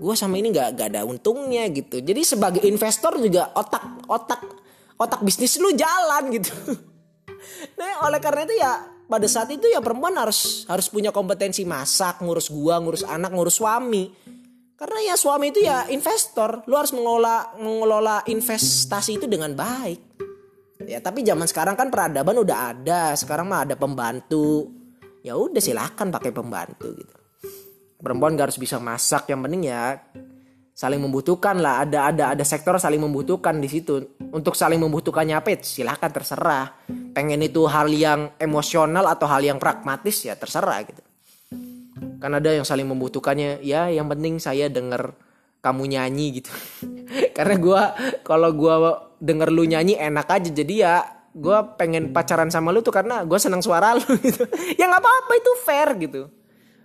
gue 0.00 0.14
sama 0.16 0.40
ini 0.40 0.48
nggak 0.48 0.68
gak 0.80 0.88
ada 0.96 1.04
untungnya 1.04 1.68
gitu 1.68 2.00
jadi 2.00 2.24
sebagai 2.24 2.64
investor 2.64 3.20
juga 3.20 3.52
otak 3.52 4.08
otak 4.08 4.40
otak 4.96 5.20
bisnis 5.20 5.60
lu 5.60 5.76
jalan 5.76 6.32
gitu 6.32 6.56
nah 7.78 8.08
oleh 8.08 8.16
karena 8.16 8.48
itu 8.48 8.54
ya 8.56 8.72
pada 9.10 9.26
saat 9.26 9.50
itu 9.50 9.66
ya 9.66 9.82
perempuan 9.82 10.14
harus 10.14 10.62
harus 10.70 10.86
punya 10.86 11.10
kompetensi 11.10 11.66
masak, 11.66 12.22
ngurus 12.22 12.46
gua, 12.46 12.78
ngurus 12.78 13.02
anak, 13.02 13.34
ngurus 13.34 13.58
suami. 13.58 14.06
Karena 14.78 15.12
ya 15.12 15.14
suami 15.18 15.50
itu 15.50 15.60
ya 15.66 15.90
investor, 15.90 16.62
lu 16.70 16.78
harus 16.78 16.94
mengelola 16.94 17.58
mengelola 17.58 18.22
investasi 18.24 19.18
itu 19.18 19.26
dengan 19.26 19.52
baik. 19.52 20.00
Ya 20.86 21.02
tapi 21.02 21.26
zaman 21.26 21.44
sekarang 21.44 21.76
kan 21.76 21.90
peradaban 21.92 22.38
udah 22.38 22.72
ada, 22.72 23.12
sekarang 23.18 23.50
mah 23.50 23.66
ada 23.66 23.74
pembantu. 23.74 24.70
Ya 25.20 25.36
udah 25.36 25.60
silakan 25.60 26.08
pakai 26.08 26.32
pembantu 26.32 26.96
gitu. 26.96 27.19
Perempuan 28.00 28.32
gak 28.34 28.52
harus 28.52 28.60
bisa 28.60 28.80
masak, 28.80 29.28
yang 29.28 29.44
penting 29.44 29.68
ya 29.68 30.00
saling 30.80 30.96
membutuhkan 31.04 31.60
lah. 31.60 31.84
Ada 31.84 31.98
ada 32.08 32.24
ada 32.32 32.44
sektor 32.48 32.72
saling 32.80 33.04
membutuhkan 33.04 33.60
di 33.60 33.68
situ. 33.68 34.16
Untuk 34.32 34.56
saling 34.56 34.80
membutuhkannya 34.80 35.36
apa 35.36 35.52
ya 35.52 35.58
silahkan 35.60 36.08
terserah. 36.08 36.72
Pengen 37.12 37.44
itu 37.44 37.68
hal 37.68 37.92
yang 37.92 38.32
emosional 38.40 39.04
atau 39.04 39.28
hal 39.28 39.44
yang 39.44 39.60
pragmatis 39.60 40.24
ya 40.24 40.32
terserah 40.40 40.80
gitu. 40.88 41.02
Kan 42.16 42.32
ada 42.32 42.48
yang 42.48 42.64
saling 42.64 42.88
membutuhkannya 42.88 43.60
ya 43.60 43.92
yang 43.92 44.08
penting 44.08 44.40
saya 44.40 44.72
denger 44.72 45.12
kamu 45.60 45.92
nyanyi 45.92 46.40
gitu. 46.40 46.52
Karena 47.36 47.60
gue 47.60 47.82
kalau 48.24 48.48
gue 48.56 48.74
denger 49.20 49.52
lu 49.52 49.68
nyanyi 49.68 50.00
enak 50.00 50.32
aja. 50.32 50.48
Jadi 50.48 50.74
ya 50.80 51.04
gue 51.36 51.58
pengen 51.76 52.16
pacaran 52.16 52.48
sama 52.48 52.74
lu 52.74 52.82
tuh 52.82 52.90
karena 52.90 53.22
gue 53.22 53.38
senang 53.38 53.60
suara 53.60 53.94
lu 53.94 54.02
gitu. 54.26 54.48
Ya 54.80 54.88
nggak 54.88 55.02
apa-apa 55.04 55.32
itu 55.36 55.52
fair 55.62 55.88
gitu 56.00 56.39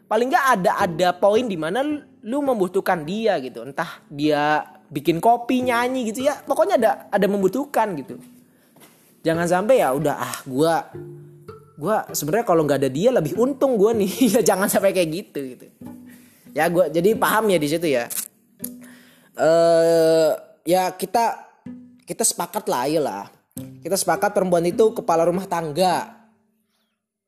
paling 0.05 0.27
nggak 0.31 0.47
ada 0.59 0.71
ada 0.85 1.07
poin 1.15 1.45
di 1.45 1.57
mana 1.57 1.81
lu 2.25 2.37
membutuhkan 2.41 3.05
dia 3.05 3.37
gitu. 3.41 3.65
Entah 3.65 4.01
dia 4.09 4.65
bikin 4.89 5.21
kopi 5.21 5.65
nyanyi 5.65 6.09
gitu 6.13 6.25
ya. 6.25 6.37
Pokoknya 6.45 6.75
ada 6.79 6.91
ada 7.09 7.27
membutuhkan 7.29 7.97
gitu. 7.99 8.21
Jangan 9.25 9.49
sampai 9.49 9.81
ya 9.81 9.93
udah 9.93 10.15
ah 10.15 10.37
gue 10.45 10.73
gue 11.75 11.95
sebenarnya 12.15 12.45
kalau 12.47 12.61
nggak 12.63 12.79
ada 12.85 12.91
dia 12.91 13.09
lebih 13.09 13.37
untung 13.37 13.77
gue 13.77 13.91
nih. 14.05 14.11
Ya 14.37 14.41
jangan 14.41 14.69
sampai 14.69 14.93
kayak 14.93 15.09
gitu 15.11 15.39
gitu. 15.55 15.65
Ya 16.55 16.69
gue 16.71 16.87
jadi 16.93 17.17
paham 17.17 17.49
ya 17.51 17.57
di 17.59 17.67
situ 17.69 17.87
ya. 17.89 18.05
Eh 19.35 20.31
ya 20.65 20.89
kita 20.93 21.45
kita 22.05 22.21
sepakat 22.21 22.65
lah 22.69 22.85
ayo 22.85 23.01
lah 23.01 23.25
kita 23.55 23.95
sepakat 23.95 24.35
perempuan 24.35 24.65
itu 24.67 24.91
kepala 24.91 25.29
rumah 25.29 25.47
tangga. 25.47 26.25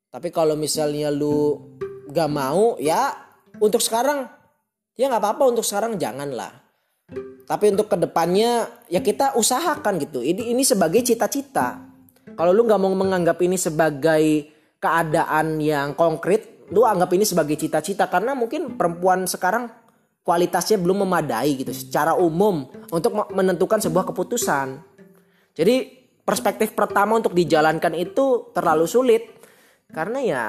Tapi 0.09 0.33
kalau 0.33 0.57
misalnya 0.57 1.13
lu 1.13 1.61
gak 2.09 2.31
mau 2.31 2.79
ya 2.79 3.13
untuk 3.61 3.81
sekarang. 3.81 4.29
Ya 4.97 5.13
nggak 5.13 5.21
apa-apa 5.21 5.43
untuk 5.53 5.61
sekarang 5.61 6.01
janganlah. 6.01 6.49
Tapi 7.47 7.71
untuk 7.71 7.87
ke 7.87 7.95
depannya 8.01 8.65
ya 8.89 8.99
kita 8.99 9.37
usahakan 9.37 10.01
gitu. 10.01 10.25
Ini 10.25 10.51
ini 10.51 10.65
sebagai 10.65 11.05
cita-cita. 11.05 11.79
Kalau 12.33 12.51
lu 12.51 12.65
nggak 12.65 12.81
mau 12.81 12.91
menganggap 12.91 13.37
ini 13.45 13.55
sebagai 13.55 14.51
keadaan 14.81 15.61
yang 15.61 15.93
konkret 15.93 16.67
lu 16.73 16.83
anggap 16.83 17.13
ini 17.13 17.23
sebagai 17.23 17.55
cita-cita. 17.55 18.09
Karena 18.09 18.33
mungkin 18.33 18.75
perempuan 18.75 19.29
sekarang 19.29 19.69
kualitasnya 20.25 20.75
belum 20.81 21.07
memadai 21.07 21.55
gitu 21.55 21.71
secara 21.71 22.17
umum 22.17 22.67
untuk 22.91 23.15
menentukan 23.31 23.79
sebuah 23.79 24.11
keputusan. 24.11 24.83
Jadi 25.55 25.75
perspektif 26.27 26.75
pertama 26.75 27.15
untuk 27.15 27.31
dijalankan 27.31 27.95
itu 27.95 28.51
terlalu 28.51 28.89
sulit. 28.89 29.23
Karena 29.87 30.19
ya 30.19 30.43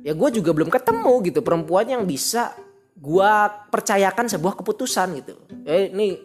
ya 0.00 0.12
gue 0.16 0.28
juga 0.40 0.50
belum 0.56 0.72
ketemu 0.72 1.12
gitu 1.28 1.40
perempuan 1.44 1.86
yang 1.86 2.02
bisa 2.08 2.56
gue 3.00 3.32
percayakan 3.72 4.28
sebuah 4.28 4.60
keputusan 4.60 5.08
gitu. 5.22 5.34
Eh 5.64 5.92
ini 5.92 6.18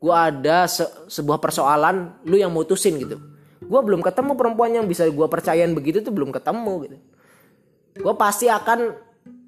gue 0.00 0.14
ada 0.14 0.64
se 0.68 0.84
sebuah 1.08 1.38
persoalan 1.40 2.24
lu 2.24 2.36
yang 2.40 2.52
mutusin 2.52 2.96
gitu. 3.00 3.20
Gue 3.62 3.80
belum 3.80 4.04
ketemu 4.04 4.36
perempuan 4.36 4.72
yang 4.72 4.86
bisa 4.88 5.08
gue 5.08 5.26
percayain 5.28 5.72
begitu 5.72 6.00
tuh 6.00 6.12
belum 6.12 6.32
ketemu 6.32 6.72
gitu. 6.88 6.96
Gue 8.00 8.14
pasti 8.16 8.48
akan 8.48 8.96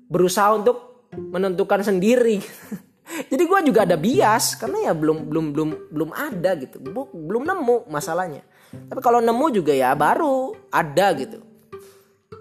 berusaha 0.08 0.52
untuk 0.52 1.08
menentukan 1.14 1.80
sendiri. 1.80 2.40
Jadi 3.30 3.42
gue 3.44 3.60
juga 3.68 3.84
ada 3.84 4.00
bias 4.00 4.56
karena 4.56 4.90
ya 4.90 4.92
belum 4.96 5.28
belum 5.28 5.44
belum 5.52 5.70
belum 5.92 6.10
ada 6.12 6.56
gitu. 6.56 6.80
Belum 7.12 7.42
nemu 7.44 7.88
masalahnya. 7.88 8.44
Tapi 8.74 9.00
kalau 9.00 9.22
nemu 9.22 9.46
juga 9.54 9.72
ya 9.72 9.94
baru 9.94 10.52
ada 10.72 11.14
gitu 11.14 11.53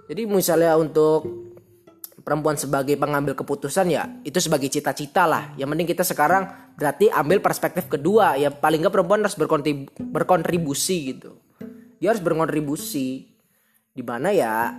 jadi 0.07 0.27
misalnya 0.27 0.75
untuk 0.77 1.25
perempuan 2.23 2.55
sebagai 2.55 2.95
pengambil 2.95 3.35
keputusan 3.35 3.91
ya 3.91 4.07
itu 4.23 4.39
sebagai 4.39 4.71
cita-cita 4.71 5.27
lah. 5.27 5.51
Yang 5.59 5.69
penting 5.75 5.87
kita 5.91 6.03
sekarang 6.07 6.43
berarti 6.79 7.11
ambil 7.11 7.43
perspektif 7.43 7.91
kedua. 7.91 8.39
Ya 8.39 8.49
paling 8.49 8.79
nggak 8.81 8.95
perempuan 8.95 9.21
harus 9.21 9.35
berkontribusi 9.99 10.97
gitu. 11.13 11.37
Dia 11.99 12.15
harus 12.15 12.23
berkontribusi. 12.23 13.29
Di 13.93 14.01
mana 14.01 14.33
ya 14.33 14.73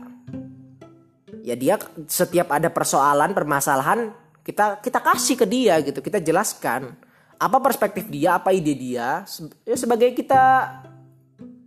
ya 1.45 1.55
dia 1.55 1.79
setiap 2.09 2.51
ada 2.51 2.73
persoalan 2.73 3.37
permasalahan 3.37 4.11
kita 4.43 4.81
kita 4.81 4.99
kasih 5.05 5.37
ke 5.39 5.47
dia 5.47 5.79
gitu. 5.85 6.01
Kita 6.01 6.19
jelaskan 6.19 6.97
apa 7.37 7.61
perspektif 7.61 8.09
dia 8.09 8.41
apa 8.41 8.51
ide 8.57 8.73
dia. 8.73 9.23
Ya 9.69 9.77
sebagai 9.77 10.17
kita 10.17 10.43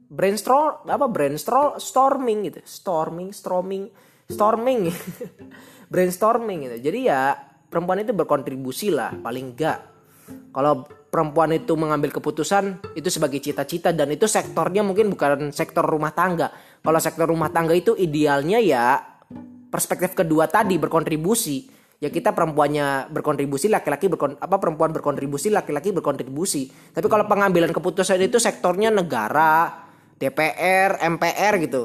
brainstorm 0.08 0.88
apa 0.88 1.06
brainstorm 1.12 1.80
storming 1.80 2.48
gitu. 2.52 2.60
Storming 2.64 3.30
storming 3.36 3.92
storming. 4.28 4.92
Brainstorming 5.92 6.68
gitu. 6.68 6.92
Jadi 6.92 7.00
ya 7.08 7.32
perempuan 7.72 8.04
itu 8.04 8.12
berkontribusi 8.12 8.92
lah 8.92 9.16
paling 9.16 9.56
enggak 9.56 9.98
kalau 10.52 10.84
perempuan 10.84 11.56
itu 11.56 11.74
mengambil 11.80 12.12
keputusan 12.12 12.84
itu 12.98 13.08
sebagai 13.08 13.40
cita-cita. 13.40 13.96
Dan 13.96 14.12
itu 14.12 14.28
sektornya 14.28 14.84
mungkin 14.84 15.08
bukan 15.14 15.56
sektor 15.56 15.86
rumah 15.86 16.12
tangga. 16.12 16.52
Kalau 16.84 17.00
sektor 17.00 17.28
rumah 17.30 17.52
tangga 17.52 17.72
itu 17.72 17.96
idealnya 17.96 18.60
ya 18.60 19.00
perspektif 19.72 20.18
kedua 20.18 20.52
tadi 20.52 20.76
berkontribusi. 20.76 21.78
Ya 21.98 22.14
kita 22.14 22.30
perempuannya 22.30 23.10
berkontribusi 23.10 23.74
laki-laki 23.74 24.06
berkon 24.06 24.38
apa 24.38 24.62
perempuan 24.62 24.94
berkontribusi 24.94 25.50
laki-laki 25.50 25.90
berkontribusi. 25.96 26.94
Tapi 26.94 27.08
kalau 27.10 27.26
pengambilan 27.26 27.74
keputusan 27.74 28.22
itu 28.22 28.38
sektornya 28.38 28.94
negara 28.94 29.87
DPR 30.18 31.02
MPR 31.02 31.54
gitu 31.64 31.84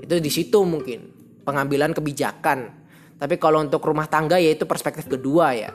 itu 0.00 0.14
di 0.20 0.30
situ 0.30 0.62
mungkin 0.62 1.10
pengambilan 1.42 1.92
kebijakan 1.92 2.72
tapi 3.18 3.38
kalau 3.38 3.62
untuk 3.62 3.82
rumah 3.82 4.06
tangga 4.06 4.38
ya 4.38 4.54
itu 4.54 4.64
perspektif 4.66 5.06
kedua 5.10 5.54
ya 5.54 5.70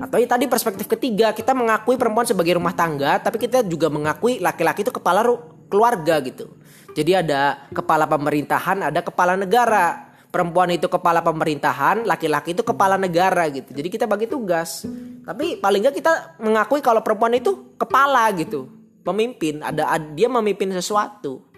atau 0.00 0.16
ya 0.16 0.24
tadi 0.24 0.48
perspektif 0.48 0.88
ketiga 0.88 1.36
kita 1.36 1.52
mengakui 1.52 2.00
perempuan 2.00 2.24
sebagai 2.24 2.56
rumah 2.56 2.72
tangga 2.72 3.20
tapi 3.20 3.36
kita 3.36 3.60
juga 3.68 3.92
mengakui 3.92 4.40
laki-laki 4.40 4.80
itu 4.80 4.92
kepala 4.92 5.20
keluarga 5.68 6.24
gitu 6.24 6.48
jadi 6.94 7.22
ada 7.22 7.70
kepala 7.70 8.06
pemerintahan, 8.06 8.90
ada 8.90 9.00
kepala 9.02 9.38
negara. 9.38 10.10
Perempuan 10.30 10.70
itu 10.70 10.86
kepala 10.86 11.26
pemerintahan, 11.26 12.06
laki-laki 12.06 12.54
itu 12.54 12.62
kepala 12.62 12.94
negara 12.94 13.50
gitu. 13.50 13.74
Jadi 13.74 13.88
kita 13.90 14.06
bagi 14.06 14.30
tugas. 14.30 14.86
Tapi 15.26 15.58
paling 15.58 15.82
nggak 15.82 15.96
kita 15.98 16.12
mengakui 16.38 16.78
kalau 16.78 17.02
perempuan 17.02 17.34
itu 17.34 17.74
kepala 17.74 18.30
gitu, 18.38 18.70
pemimpin. 19.02 19.64
Ada 19.64 19.98
dia 20.14 20.28
memimpin 20.28 20.72
sesuatu. 20.72 21.48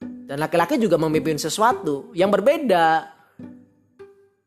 Dan 0.00 0.44
laki-laki 0.44 0.76
juga 0.76 1.00
memimpin 1.00 1.40
sesuatu 1.40 2.12
yang 2.12 2.28
berbeda. 2.28 3.16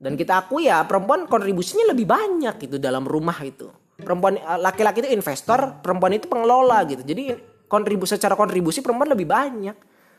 Dan 0.02 0.18
kita 0.18 0.46
akui 0.46 0.66
ya 0.70 0.82
perempuan 0.86 1.30
kontribusinya 1.30 1.94
lebih 1.94 2.10
banyak 2.10 2.58
gitu 2.62 2.78
dalam 2.82 3.06
rumah 3.06 3.38
itu. 3.42 3.70
Perempuan 4.02 4.38
laki-laki 4.62 5.06
itu 5.06 5.14
investor, 5.14 5.82
perempuan 5.82 6.18
itu 6.18 6.26
pengelola 6.26 6.82
gitu. 6.90 7.06
Jadi 7.06 7.38
kontribusi 7.70 8.18
secara 8.18 8.36
kontribusi 8.36 8.84
perempuan 8.84 9.14
lebih 9.14 9.30
banyak 9.30 9.78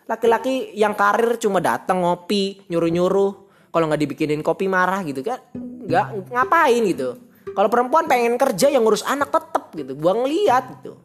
laki-laki 0.09 0.75
yang 0.75 0.97
karir 0.99 1.39
cuma 1.39 1.63
datang 1.63 2.03
ngopi 2.03 2.67
nyuruh-nyuruh 2.67 3.33
kalau 3.71 3.85
nggak 3.87 4.03
dibikinin 4.03 4.43
kopi 4.43 4.67
marah 4.67 5.05
gitu 5.07 5.23
kan 5.23 5.39
nggak 5.55 6.33
ngapain 6.33 6.83
gitu 6.89 7.21
kalau 7.53 7.69
perempuan 7.69 8.09
pengen 8.09 8.35
kerja 8.41 8.73
yang 8.73 8.83
ngurus 8.83 9.07
anak 9.07 9.31
tetep 9.31 9.69
gitu 9.77 9.93
gua 9.95 10.17
ngeliat 10.17 10.65
gitu 10.79 10.99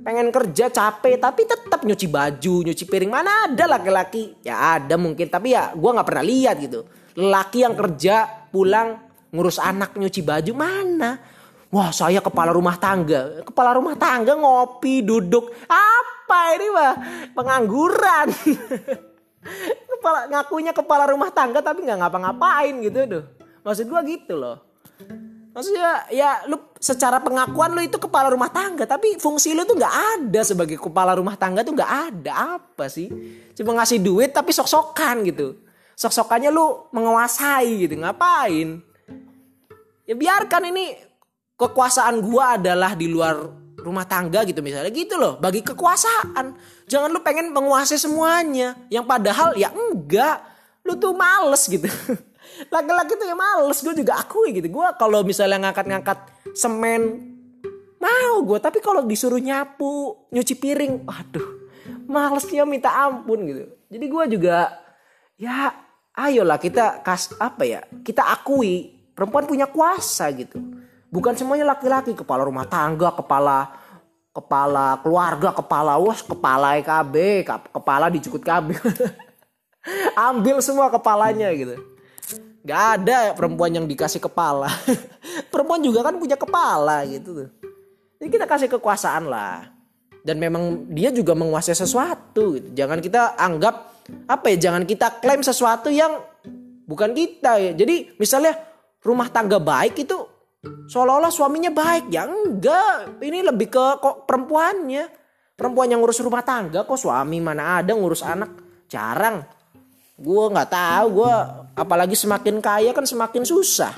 pengen 0.00 0.32
kerja 0.32 0.72
capek 0.72 1.20
tapi 1.20 1.44
tetap 1.44 1.80
nyuci 1.84 2.06
baju 2.08 2.54
nyuci 2.64 2.84
piring. 2.88 3.12
Mana 3.12 3.48
ada 3.48 3.64
laki-laki? 3.76 4.36
Ya 4.44 4.76
ada 4.76 4.96
mungkin 4.96 5.28
tapi 5.28 5.52
ya 5.52 5.72
gua 5.76 6.00
nggak 6.00 6.08
pernah 6.08 6.24
lihat 6.24 6.56
gitu. 6.60 6.86
Laki 7.18 7.66
yang 7.66 7.74
kerja 7.76 8.48
pulang 8.48 8.96
ngurus 9.30 9.60
anak 9.60 9.94
nyuci 9.96 10.20
baju 10.24 10.52
mana? 10.56 11.20
Wah 11.70 11.94
saya 11.94 12.18
kepala 12.18 12.50
rumah 12.50 12.80
tangga. 12.80 13.46
Kepala 13.46 13.76
rumah 13.76 13.94
tangga 13.94 14.34
ngopi 14.34 15.06
duduk. 15.06 15.54
Apa 15.70 16.58
ini 16.58 16.66
mah 16.70 16.94
Pengangguran. 17.34 18.28
Kepala 19.88 20.28
Ngakunya 20.28 20.76
kepala 20.76 21.08
rumah 21.08 21.32
tangga 21.32 21.64
Tapi 21.64 21.80
nggak 21.80 21.96
ngapa-ngapain 21.96 22.76
gitu 22.84 23.08
tuh 23.08 23.24
Maksud 23.64 23.88
gua 23.88 24.04
gitu 24.04 24.36
loh 24.36 24.69
Maksudnya 25.50 26.06
ya 26.14 26.46
lu 26.46 26.62
secara 26.78 27.18
pengakuan 27.18 27.74
lu 27.74 27.82
itu 27.82 27.98
kepala 27.98 28.30
rumah 28.30 28.54
tangga 28.54 28.86
Tapi 28.86 29.18
fungsi 29.18 29.50
lu 29.50 29.66
tuh 29.66 29.74
nggak 29.74 29.96
ada 30.14 30.40
sebagai 30.46 30.78
kepala 30.78 31.18
rumah 31.18 31.34
tangga 31.34 31.66
tuh 31.66 31.74
nggak 31.74 31.92
ada. 32.14 32.32
Apa 32.58 32.86
sih? 32.86 33.10
Cuma 33.58 33.74
ngasih 33.74 33.98
duit 33.98 34.30
tapi 34.30 34.54
sok-sokan 34.54 35.26
gitu. 35.26 35.58
Sok-sokannya 35.98 36.54
lu 36.54 36.86
menguasai 36.94 37.84
gitu 37.84 37.98
Ngapain? 37.98 38.78
Ya 40.06 40.14
biarkan 40.14 40.70
ini 40.70 40.94
kekuasaan 41.54 42.18
gua 42.24 42.58
adalah 42.58 42.94
di 42.98 43.06
luar 43.06 43.46
rumah 43.82 44.06
tangga 44.06 44.46
gitu 44.46 44.62
misalnya. 44.62 44.94
Gitu 44.94 45.18
loh 45.18 45.34
bagi 45.42 45.66
kekuasaan. 45.66 46.54
Jangan 46.86 47.10
lu 47.10 47.20
pengen 47.26 47.50
menguasai 47.50 47.98
semuanya. 47.98 48.78
Yang 48.86 49.04
padahal 49.06 49.48
ya 49.58 49.74
enggak. 49.74 50.46
Lu 50.86 50.94
tuh 50.96 51.12
males 51.12 51.66
gitu 51.66 51.90
laki-laki 52.68 53.16
tuh 53.16 53.26
ya 53.26 53.36
males 53.38 53.78
gue 53.80 53.94
juga 54.04 54.20
akui 54.20 54.52
gitu 54.52 54.68
gue 54.68 54.86
kalau 55.00 55.24
misalnya 55.24 55.70
ngangkat-ngangkat 55.70 56.18
semen 56.52 57.32
mau 57.96 58.36
gue 58.44 58.58
tapi 58.60 58.84
kalau 58.84 59.06
disuruh 59.08 59.40
nyapu 59.40 60.28
nyuci 60.28 60.54
piring 60.60 61.08
waduh 61.08 61.48
malesnya 62.04 62.68
minta 62.68 62.92
ampun 62.92 63.48
gitu 63.48 63.64
jadi 63.88 64.04
gue 64.04 64.24
juga 64.36 64.56
ya 65.40 65.72
ayolah 66.12 66.60
kita 66.60 67.00
kas 67.00 67.32
apa 67.40 67.64
ya 67.64 67.80
kita 68.04 68.20
akui 68.28 68.92
perempuan 69.16 69.48
punya 69.48 69.64
kuasa 69.64 70.28
gitu 70.36 70.60
Bukan 71.10 71.34
semuanya 71.34 71.74
laki-laki, 71.74 72.14
kepala 72.14 72.46
rumah 72.46 72.70
tangga, 72.70 73.10
kepala 73.10 73.74
kepala 74.30 75.02
keluarga, 75.02 75.50
kepala 75.50 75.98
was, 75.98 76.22
kepala 76.22 76.78
EKB, 76.78 77.42
kepala 77.74 78.06
dijukut 78.06 78.38
KB. 78.46 78.78
Ambil 80.30 80.62
semua 80.62 80.86
kepalanya 80.86 81.50
gitu. 81.50 81.74
Gak 82.60 82.82
ada 83.00 83.32
perempuan 83.32 83.72
yang 83.72 83.88
dikasih 83.88 84.20
kepala. 84.20 84.68
perempuan 85.52 85.80
juga 85.80 86.04
kan 86.04 86.20
punya 86.20 86.36
kepala 86.36 87.04
gitu 87.08 87.44
tuh. 87.44 87.48
Jadi 88.20 88.28
kita 88.28 88.44
kasih 88.44 88.68
kekuasaan 88.68 89.32
lah. 89.32 89.72
Dan 90.20 90.36
memang 90.36 90.84
dia 90.92 91.08
juga 91.08 91.32
menguasai 91.32 91.72
sesuatu 91.72 92.60
gitu. 92.60 92.68
Jangan 92.76 93.00
kita 93.00 93.40
anggap 93.40 94.04
apa 94.28 94.52
ya, 94.52 94.68
jangan 94.68 94.84
kita 94.84 95.24
klaim 95.24 95.40
sesuatu 95.40 95.88
yang 95.88 96.20
bukan 96.84 97.16
kita 97.16 97.56
ya. 97.56 97.72
Jadi 97.72 98.20
misalnya 98.20 98.52
rumah 99.00 99.32
tangga 99.32 99.56
baik 99.56 100.04
itu 100.04 100.16
seolah-olah 100.60 101.32
suaminya 101.32 101.72
baik 101.72 102.12
ya 102.12 102.28
enggak 102.28 103.16
ini 103.24 103.40
lebih 103.40 103.72
ke 103.72 103.84
kok 103.96 104.28
perempuannya 104.28 105.08
perempuan 105.56 105.88
yang 105.88 106.04
ngurus 106.04 106.20
rumah 106.20 106.44
tangga 106.44 106.84
kok 106.84 107.00
suami 107.00 107.40
mana 107.40 107.80
ada 107.80 107.96
ngurus 107.96 108.20
anak 108.20 108.84
jarang 108.84 109.40
gue 110.20 110.44
nggak 110.52 110.68
tahu 110.68 111.06
gue 111.24 111.34
apalagi 111.80 112.12
semakin 112.12 112.60
kaya 112.60 112.92
kan 112.92 113.08
semakin 113.08 113.42
susah. 113.48 113.96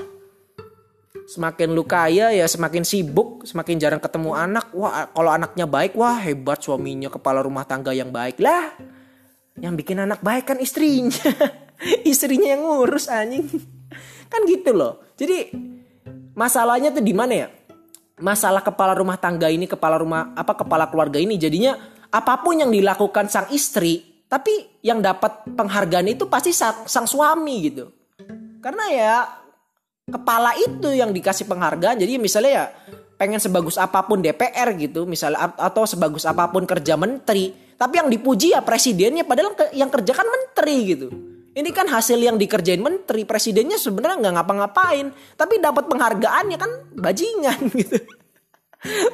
Semakin 1.23 1.75
lu 1.75 1.87
kaya 1.87 2.35
ya 2.35 2.47
semakin 2.47 2.87
sibuk 2.87 3.43
semakin 3.43 3.79
jarang 3.83 4.03
ketemu 4.03 4.31
anak. 4.39 4.71
Wah 4.75 5.11
kalau 5.11 5.31
anaknya 5.35 5.67
baik 5.67 5.99
wah 5.99 6.19
hebat 6.23 6.63
suaminya 6.63 7.11
kepala 7.11 7.43
rumah 7.43 7.67
tangga 7.67 7.91
yang 7.91 8.15
baik. 8.15 8.39
Lah 8.39 8.71
yang 9.59 9.75
bikin 9.75 9.99
anak 9.99 10.23
baik 10.23 10.55
kan 10.55 10.59
istrinya. 10.63 11.11
Istrinya 12.07 12.55
yang 12.55 12.63
ngurus 12.63 13.11
anjing. 13.11 13.43
Kan 14.31 14.47
gitu 14.47 14.71
loh. 14.71 15.03
Jadi 15.19 15.51
masalahnya 16.39 16.95
tuh 16.95 17.03
di 17.03 17.11
mana 17.11 17.35
ya? 17.35 17.49
Masalah 18.23 18.63
kepala 18.63 18.95
rumah 18.95 19.19
tangga 19.19 19.51
ini 19.51 19.67
kepala 19.67 19.99
rumah 19.99 20.31
apa 20.39 20.55
kepala 20.55 20.87
keluarga 20.87 21.19
ini 21.19 21.35
jadinya 21.35 21.75
apa 22.07 22.39
pun 22.39 22.63
yang 22.63 22.71
dilakukan 22.71 23.27
sang 23.27 23.51
istri 23.51 24.12
tapi 24.33 24.81
yang 24.81 25.05
dapat 25.05 25.45
penghargaan 25.45 26.09
itu 26.09 26.25
pasti 26.25 26.57
sang, 26.57 26.89
sang 26.89 27.05
suami 27.05 27.69
gitu. 27.69 27.93
Karena 28.65 28.85
ya 28.89 29.17
kepala 30.09 30.57
itu 30.57 30.89
yang 30.89 31.13
dikasih 31.13 31.45
penghargaan. 31.45 32.01
Jadi 32.01 32.17
misalnya 32.17 32.53
ya 32.57 32.65
pengen 33.21 33.37
sebagus 33.37 33.77
apa 33.77 34.01
pun 34.09 34.25
DPR 34.25 34.73
gitu 34.81 35.05
misalnya 35.05 35.53
atau 35.61 35.85
sebagus 35.85 36.25
apa 36.25 36.49
pun 36.49 36.65
kerja 36.65 36.97
menteri. 36.97 37.53
Tapi 37.77 38.01
yang 38.01 38.09
dipuji 38.09 38.57
ya 38.57 38.65
presidennya 38.65 39.29
padahal 39.29 39.53
yang 39.77 39.93
kerja 39.93 40.17
kan 40.17 40.25
menteri 40.25 40.77
gitu. 40.97 41.13
Ini 41.53 41.69
kan 41.69 41.93
hasil 41.93 42.17
yang 42.17 42.41
dikerjain 42.41 42.81
menteri 42.81 43.29
presidennya 43.29 43.77
sebenarnya 43.77 44.17
nggak 44.17 44.35
ngapa-ngapain. 44.41 45.13
Tapi 45.37 45.61
dapat 45.61 45.93
penghargaannya 45.93 46.57
kan 46.57 46.73
bajingan 46.97 47.69
gitu. 47.85 48.01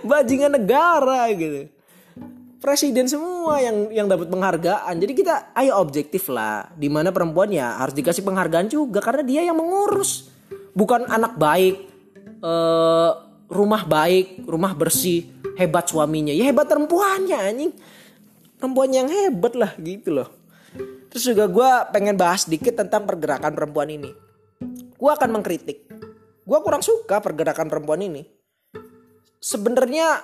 Bajingan 0.07 0.63
negara 0.63 1.27
gitu 1.35 1.75
presiden 2.69 3.09
semua 3.09 3.65
yang 3.65 3.89
yang 3.89 4.05
dapat 4.05 4.29
penghargaan. 4.29 4.95
Jadi 5.01 5.13
kita 5.17 5.57
ayo 5.57 5.81
objektif 5.81 6.29
lah 6.29 6.69
di 6.77 6.93
mana 6.93 7.09
perempuan 7.09 7.49
ya 7.49 7.81
harus 7.81 7.97
dikasih 7.97 8.21
penghargaan 8.21 8.69
juga 8.69 9.01
karena 9.01 9.25
dia 9.25 9.41
yang 9.49 9.57
mengurus. 9.57 10.29
Bukan 10.77 11.09
anak 11.09 11.41
baik 11.41 11.89
uh, 12.45 13.25
rumah 13.49 13.89
baik 13.89 14.45
rumah 14.45 14.77
bersih 14.77 15.25
hebat 15.57 15.89
suaminya. 15.89 16.37
Ya 16.37 16.45
hebat 16.45 16.69
perempuannya 16.69 17.39
anjing. 17.41 17.73
Perempuan 18.61 18.93
yang 18.93 19.09
hebat 19.09 19.57
lah 19.57 19.73
gitu 19.81 20.13
loh. 20.13 20.29
Terus 21.09 21.25
juga 21.25 21.49
gue 21.49 21.71
pengen 21.97 22.21
bahas 22.21 22.45
dikit 22.45 22.77
tentang 22.77 23.09
pergerakan 23.09 23.57
perempuan 23.57 23.89
ini. 23.89 24.13
Gue 24.93 25.09
akan 25.09 25.41
mengkritik. 25.41 25.89
Gue 26.45 26.59
kurang 26.61 26.85
suka 26.85 27.17
pergerakan 27.25 27.73
perempuan 27.73 28.05
ini. 28.05 28.29
Sebenarnya 29.41 30.21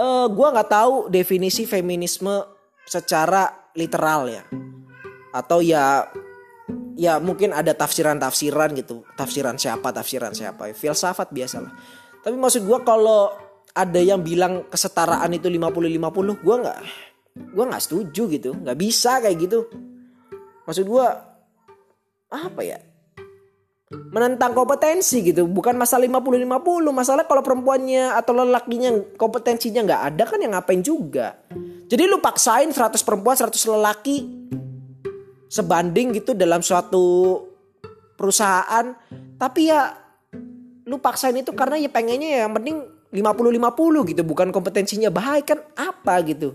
uh, 0.00 0.24
eh, 0.24 0.26
gue 0.32 0.48
nggak 0.48 0.70
tahu 0.72 0.94
definisi 1.12 1.68
feminisme 1.68 2.40
secara 2.88 3.70
literal 3.76 4.32
ya. 4.32 4.44
Atau 5.30 5.60
ya 5.62 6.08
ya 6.96 7.20
mungkin 7.20 7.52
ada 7.52 7.76
tafsiran-tafsiran 7.76 8.72
gitu. 8.74 9.04
Tafsiran 9.14 9.60
siapa 9.60 9.92
tafsiran 9.92 10.32
siapa. 10.32 10.72
Ya, 10.72 10.74
filsafat 10.74 11.30
biasalah. 11.30 11.70
Tapi 12.24 12.36
maksud 12.36 12.64
gue 12.64 12.78
kalau 12.82 13.30
ada 13.70 14.00
yang 14.02 14.24
bilang 14.24 14.66
kesetaraan 14.66 15.30
itu 15.30 15.46
50-50 15.46 16.42
gue 16.42 16.56
nggak 16.66 16.78
gue 17.54 17.64
nggak 17.68 17.82
setuju 17.84 18.22
gitu. 18.32 18.50
Nggak 18.56 18.78
bisa 18.80 19.20
kayak 19.20 19.36
gitu. 19.38 19.68
Maksud 20.66 20.84
gue 20.88 21.06
apa 22.30 22.62
ya 22.62 22.78
menentang 23.90 24.54
kompetensi 24.54 25.18
gitu. 25.18 25.50
Bukan 25.50 25.74
masalah 25.74 26.06
50-50 26.06 26.46
masalah 26.94 27.24
kalau 27.26 27.42
perempuannya 27.42 28.14
atau 28.14 28.32
lelakinya 28.38 28.94
kompetensinya 29.18 29.82
nggak 29.82 30.02
ada 30.14 30.22
kan 30.30 30.38
yang 30.38 30.54
ngapain 30.54 30.78
juga? 30.78 31.34
Jadi 31.90 32.06
lu 32.06 32.22
paksain 32.22 32.70
100 32.70 33.02
perempuan 33.02 33.34
100 33.34 33.50
lelaki 33.66 34.16
sebanding 35.50 36.14
gitu 36.22 36.38
dalam 36.38 36.62
suatu 36.62 37.38
perusahaan. 38.14 38.94
Tapi 39.34 39.60
ya 39.66 39.90
lu 40.86 41.02
paksain 41.02 41.34
itu 41.34 41.50
karena 41.50 41.82
ya 41.82 41.90
pengennya 41.90 42.28
ya 42.30 42.38
yang 42.46 42.54
penting 42.54 42.86
50-50 43.10 44.10
gitu. 44.14 44.22
Bukan 44.22 44.54
kompetensinya 44.54 45.10
baik 45.10 45.50
kan 45.50 45.58
apa 45.74 46.14
gitu? 46.22 46.54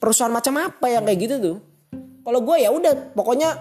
Perusahaan 0.00 0.32
macam 0.32 0.56
apa 0.56 0.88
yang 0.88 1.04
kayak 1.04 1.20
gitu 1.20 1.34
tuh? 1.36 1.56
Kalau 2.24 2.40
gue 2.40 2.56
ya 2.64 2.72
udah 2.72 3.12
pokoknya 3.12 3.60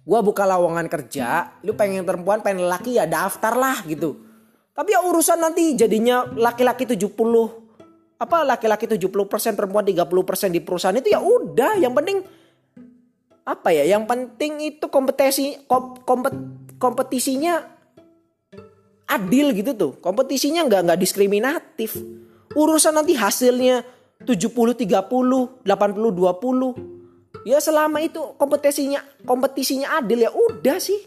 gue 0.00 0.20
buka 0.24 0.48
lowongan 0.48 0.88
kerja 0.88 1.60
lu 1.60 1.76
pengen 1.76 2.02
perempuan 2.08 2.40
pengen 2.40 2.66
laki 2.66 2.96
ya 2.96 3.04
daftar 3.04 3.54
lah 3.56 3.84
gitu. 3.84 4.16
Tapi 4.72 4.96
ya 4.96 5.04
urusan 5.04 5.36
nanti 5.36 5.76
jadinya 5.76 6.24
laki-laki 6.24 6.88
70 6.88 7.12
apa 8.20 8.44
laki-laki 8.44 8.84
70% 8.84 9.56
perempuan 9.56 9.84
30% 9.84 10.52
di 10.52 10.60
perusahaan 10.60 10.96
itu 10.96 11.08
ya 11.12 11.20
udah. 11.20 11.76
Yang 11.80 11.94
penting 12.00 12.16
apa 13.44 13.68
ya 13.72 13.84
yang 13.96 14.04
penting 14.04 14.60
itu 14.60 14.86
kompetisi 14.88 15.56
kompet, 15.68 16.32
kompetisinya 16.80 17.60
adil 19.08 19.52
gitu 19.52 19.72
tuh. 19.76 19.92
Kompetisinya 20.00 20.64
nggak 20.64 20.80
nggak 20.88 21.00
diskriminatif. 21.00 21.96
Urusan 22.56 22.96
nanti 22.96 23.12
hasilnya 23.16 23.84
70 24.24 24.80
30 24.80 25.64
80 25.64 25.64
20 25.64 26.99
ya 27.44 27.58
selama 27.60 28.04
itu 28.04 28.20
kompetisinya 28.36 29.00
kompetisinya 29.24 30.00
adil 30.00 30.28
ya 30.28 30.30
udah 30.32 30.76
sih. 30.80 30.98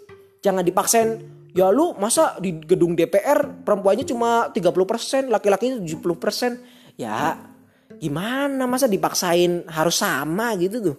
Jangan 0.43 0.63
dipaksain. 0.65 1.09
Ya 1.53 1.69
lu 1.69 1.93
masa 2.01 2.41
di 2.41 2.57
gedung 2.65 2.97
DPR 2.97 3.61
perempuannya 3.61 4.09
cuma 4.09 4.49
30% 4.49 5.29
laki-laki 5.29 5.77
70% 5.86 6.97
ya 6.97 7.38
gimana 8.01 8.65
masa 8.65 8.89
dipaksain 8.89 9.69
harus 9.69 10.01
sama 10.01 10.57
gitu 10.57 10.81
tuh? 10.81 10.97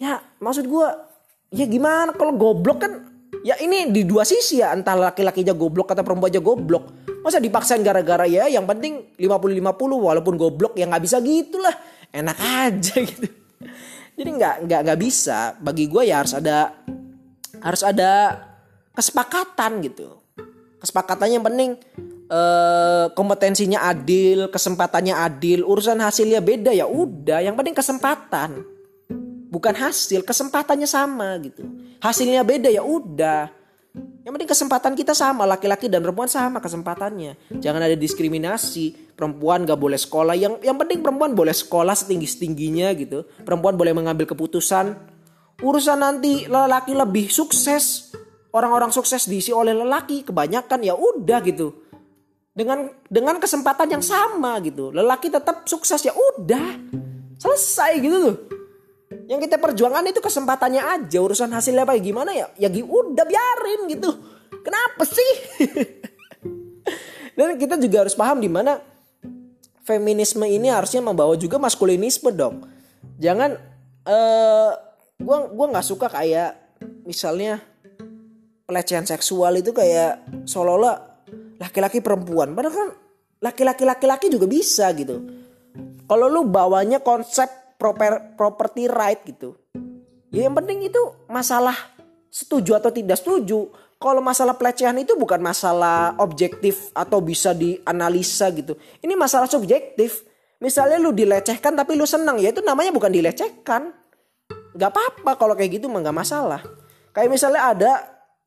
Ya 0.00 0.24
maksud 0.40 0.64
gue 0.64 0.88
ya 1.52 1.68
gimana? 1.68 2.16
Kalau 2.16 2.32
goblok 2.32 2.88
kan 2.88 2.92
ya 3.44 3.60
ini 3.60 3.92
di 3.92 4.08
dua 4.08 4.24
sisi 4.24 4.64
ya 4.64 4.72
antara 4.72 5.12
laki-lakinya 5.12 5.52
goblok 5.52 5.92
kata 5.92 6.00
perempuan 6.00 6.32
aja 6.32 6.40
goblok. 6.40 7.04
Masa 7.20 7.36
dipaksain 7.36 7.84
gara-gara 7.84 8.24
ya 8.24 8.48
yang 8.48 8.64
penting 8.64 9.12
50-50 9.20 9.60
walaupun 9.92 10.34
goblok 10.40 10.72
ya 10.80 10.88
nggak 10.88 11.04
bisa 11.04 11.20
gitulah. 11.20 11.76
Enak 12.16 12.38
aja 12.40 12.96
gitu 12.96 13.43
jadi 14.14 14.30
nggak 14.30 14.54
nggak 14.66 14.80
nggak 14.86 15.00
bisa. 15.00 15.58
Bagi 15.58 15.90
gue 15.90 16.02
ya 16.06 16.22
harus 16.22 16.34
ada 16.34 16.70
harus 17.58 17.82
ada 17.82 18.12
kesepakatan 18.94 19.82
gitu. 19.82 20.22
Kesepakatannya 20.78 21.34
yang 21.40 21.46
penting 21.46 21.70
eh, 22.30 23.06
kompetensinya 23.16 23.88
adil 23.88 24.52
kesempatannya 24.52 25.14
adil 25.16 25.66
urusan 25.66 25.98
hasilnya 25.98 26.38
beda 26.38 26.70
ya 26.70 26.86
udah. 26.86 27.42
Yang 27.42 27.54
penting 27.58 27.76
kesempatan. 27.76 28.50
Bukan 29.50 29.74
hasil 29.74 30.26
kesempatannya 30.26 30.86
sama 30.86 31.38
gitu. 31.42 31.66
Hasilnya 32.02 32.42
beda 32.42 32.70
ya 32.70 32.82
udah 32.82 33.63
yang 33.94 34.34
penting 34.34 34.50
kesempatan 34.50 34.98
kita 34.98 35.14
sama 35.14 35.46
laki-laki 35.46 35.86
dan 35.86 36.02
perempuan 36.02 36.26
sama 36.26 36.58
kesempatannya. 36.58 37.54
Jangan 37.62 37.78
ada 37.78 37.94
diskriminasi 37.94 39.14
perempuan 39.14 39.62
gak 39.62 39.78
boleh 39.78 40.00
sekolah. 40.00 40.34
Yang 40.34 40.64
yang 40.66 40.74
penting 40.74 40.98
perempuan 41.04 41.36
boleh 41.36 41.54
sekolah 41.54 41.94
setinggi 41.94 42.26
setingginya 42.26 42.90
gitu. 42.98 43.22
Perempuan 43.46 43.78
boleh 43.78 43.94
mengambil 43.94 44.26
keputusan. 44.26 44.96
Urusan 45.62 46.02
nanti 46.02 46.50
lelaki 46.50 46.96
lebih 46.96 47.30
sukses 47.30 48.10
orang-orang 48.50 48.90
sukses 48.90 49.30
diisi 49.30 49.54
oleh 49.54 49.70
lelaki 49.70 50.26
kebanyakan 50.26 50.82
ya 50.82 50.98
udah 50.98 51.38
gitu. 51.46 51.86
Dengan 52.50 52.90
dengan 53.06 53.38
kesempatan 53.38 53.94
yang 53.94 54.02
sama 54.02 54.58
gitu. 54.64 54.90
Lelaki 54.90 55.30
tetap 55.30 55.70
sukses 55.70 56.02
ya 56.02 56.16
udah. 56.16 56.80
Selesai 57.38 57.92
gitu 58.02 58.18
tuh 58.18 58.63
yang 59.24 59.40
kita 59.40 59.56
perjuangkan 59.56 60.04
itu 60.12 60.20
kesempatannya 60.20 60.82
aja 60.82 61.18
urusan 61.20 61.48
hasilnya 61.48 61.88
apa 61.88 61.96
gimana 61.96 62.36
ya? 62.36 62.46
Ya 62.60 62.68
udah 62.68 63.24
biarin 63.24 63.88
gitu. 63.88 64.10
Kenapa 64.60 65.02
sih? 65.08 65.32
Dan 67.38 67.58
kita 67.58 67.80
juga 67.80 68.06
harus 68.06 68.14
paham 68.14 68.38
di 68.38 68.46
mana 68.52 68.78
feminisme 69.82 70.44
ini 70.46 70.70
harusnya 70.70 71.02
membawa 71.02 71.34
juga 71.34 71.58
maskulinisme 71.58 72.30
dong. 72.30 72.68
Jangan 73.18 73.56
uh, 74.06 74.70
gua 75.18 75.50
gua 75.50 75.66
nggak 75.74 75.86
suka 75.86 76.06
kayak 76.12 76.78
misalnya 77.04 77.60
pelecehan 78.64 79.04
seksual 79.04 79.60
itu 79.60 79.72
kayak 79.76 80.24
seolah-olah 80.48 80.96
laki-laki 81.60 82.04
perempuan. 82.04 82.52
Padahal 82.52 82.74
kan 82.76 82.88
laki-laki 83.40 83.84
laki-laki 83.88 84.26
juga 84.28 84.46
bisa 84.48 84.88
gitu. 84.96 85.20
Kalau 86.04 86.28
lu 86.28 86.44
bawanya 86.48 87.00
konsep 87.00 87.63
proper, 87.84 88.32
property 88.32 88.88
right 88.88 89.20
gitu. 89.28 89.52
Ya 90.32 90.48
yang 90.48 90.56
penting 90.56 90.88
itu 90.88 90.96
masalah 91.28 91.76
setuju 92.32 92.80
atau 92.80 92.88
tidak 92.88 93.20
setuju. 93.20 93.68
Kalau 94.00 94.24
masalah 94.24 94.56
pelecehan 94.56 94.96
itu 94.96 95.12
bukan 95.20 95.38
masalah 95.44 96.16
objektif 96.16 96.88
atau 96.96 97.20
bisa 97.20 97.52
dianalisa 97.52 98.48
gitu. 98.56 98.80
Ini 99.04 99.12
masalah 99.20 99.44
subjektif. 99.52 100.24
Misalnya 100.64 100.96
lu 100.96 101.12
dilecehkan 101.12 101.76
tapi 101.76 101.92
lu 101.92 102.08
senang 102.08 102.40
ya 102.40 102.48
itu 102.48 102.64
namanya 102.64 102.88
bukan 102.88 103.12
dilecehkan. 103.12 103.92
Gak 104.74 104.90
apa-apa 104.90 105.36
kalau 105.36 105.52
kayak 105.52 105.76
gitu 105.78 105.92
mah 105.92 106.00
gak 106.00 106.16
masalah. 106.16 106.64
Kayak 107.12 107.30
misalnya 107.30 107.62
ada 107.68 107.92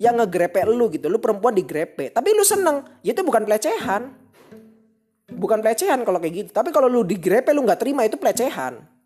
yang 0.01 0.17
ngegrepe 0.17 0.65
lu 0.65 0.89
gitu. 0.89 1.07
Lu 1.13 1.21
perempuan 1.21 1.53
digrepe. 1.53 2.09
Tapi 2.09 2.33
lu 2.33 2.41
seneng. 2.41 2.83
Ya 3.05 3.13
itu 3.13 3.21
bukan 3.21 3.45
pelecehan. 3.45 4.17
Bukan 5.29 5.61
pelecehan 5.61 6.01
kalau 6.03 6.17
kayak 6.17 6.33
gitu. 6.33 6.49
Tapi 6.51 6.73
kalau 6.73 6.89
lu 6.89 7.05
digrepe 7.05 7.53
lu 7.53 7.63
gak 7.63 7.85
terima 7.85 8.03
itu 8.03 8.17
pelecehan. 8.19 8.96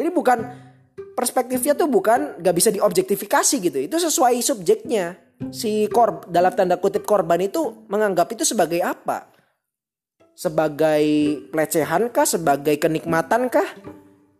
Jadi 0.00 0.08
bukan 0.08 0.38
perspektifnya 1.12 1.76
tuh 1.76 1.92
bukan 1.92 2.40
gak 2.40 2.56
bisa 2.56 2.72
diobjektifikasi 2.72 3.56
gitu. 3.60 3.76
Itu 3.76 4.00
sesuai 4.00 4.40
subjeknya. 4.40 5.28
si 5.48 5.88
korb 5.88 6.28
dalam 6.28 6.52
tanda 6.52 6.76
kutip 6.76 7.08
korban 7.08 7.40
itu 7.40 7.88
menganggap 7.88 8.28
itu 8.32 8.44
sebagai 8.44 8.84
apa? 8.84 9.32
Sebagai 10.36 11.04
pelecehan 11.48 12.12
kah? 12.12 12.28
Sebagai 12.28 12.76
kenikmatan 12.76 13.48
kah? 13.48 13.64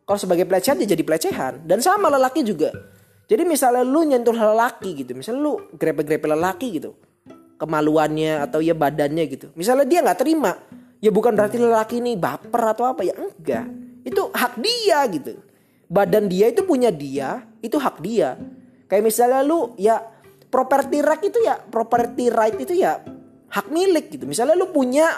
Kalau 0.05 0.19
sebagai 0.21 0.45
pelecehan 0.45 0.77
dia 0.77 0.93
jadi 0.93 1.05
pelecehan. 1.05 1.65
Dan 1.65 1.81
sama 1.81 2.13
lelaki 2.13 2.45
juga. 2.45 2.73
Jadi 3.31 3.47
misalnya 3.47 3.87
lu 3.87 4.03
nyentuh 4.03 4.35
lelaki 4.35 5.07
gitu, 5.07 5.15
misalnya 5.15 5.39
lu 5.47 5.55
grepe-grepe 5.79 6.27
lelaki 6.27 6.83
gitu, 6.83 6.99
kemaluannya 7.63 8.43
atau 8.43 8.59
ya 8.59 8.75
badannya 8.75 9.23
gitu. 9.31 9.55
Misalnya 9.55 9.87
dia 9.87 10.03
nggak 10.03 10.19
terima, 10.19 10.59
ya 10.99 11.15
bukan 11.15 11.39
berarti 11.39 11.63
lelaki 11.63 12.03
ini 12.03 12.19
baper 12.19 12.75
atau 12.75 12.91
apa 12.91 13.07
ya 13.07 13.15
enggak. 13.15 13.71
Itu 14.03 14.35
hak 14.35 14.59
dia 14.59 15.07
gitu. 15.15 15.39
Badan 15.91 16.31
dia 16.31 16.55
itu 16.55 16.63
punya 16.63 16.95
dia, 16.95 17.43
itu 17.59 17.75
hak 17.75 17.99
dia. 17.99 18.39
Kayak 18.87 19.11
misalnya 19.11 19.43
lu 19.43 19.75
ya 19.75 19.99
property 20.47 21.03
right 21.03 21.23
itu 21.27 21.43
ya 21.43 21.59
property 21.59 22.31
right 22.31 22.55
itu 22.55 22.79
ya 22.79 23.03
hak 23.51 23.67
milik 23.75 24.15
gitu. 24.15 24.23
Misalnya 24.23 24.55
lu 24.55 24.71
punya 24.71 25.11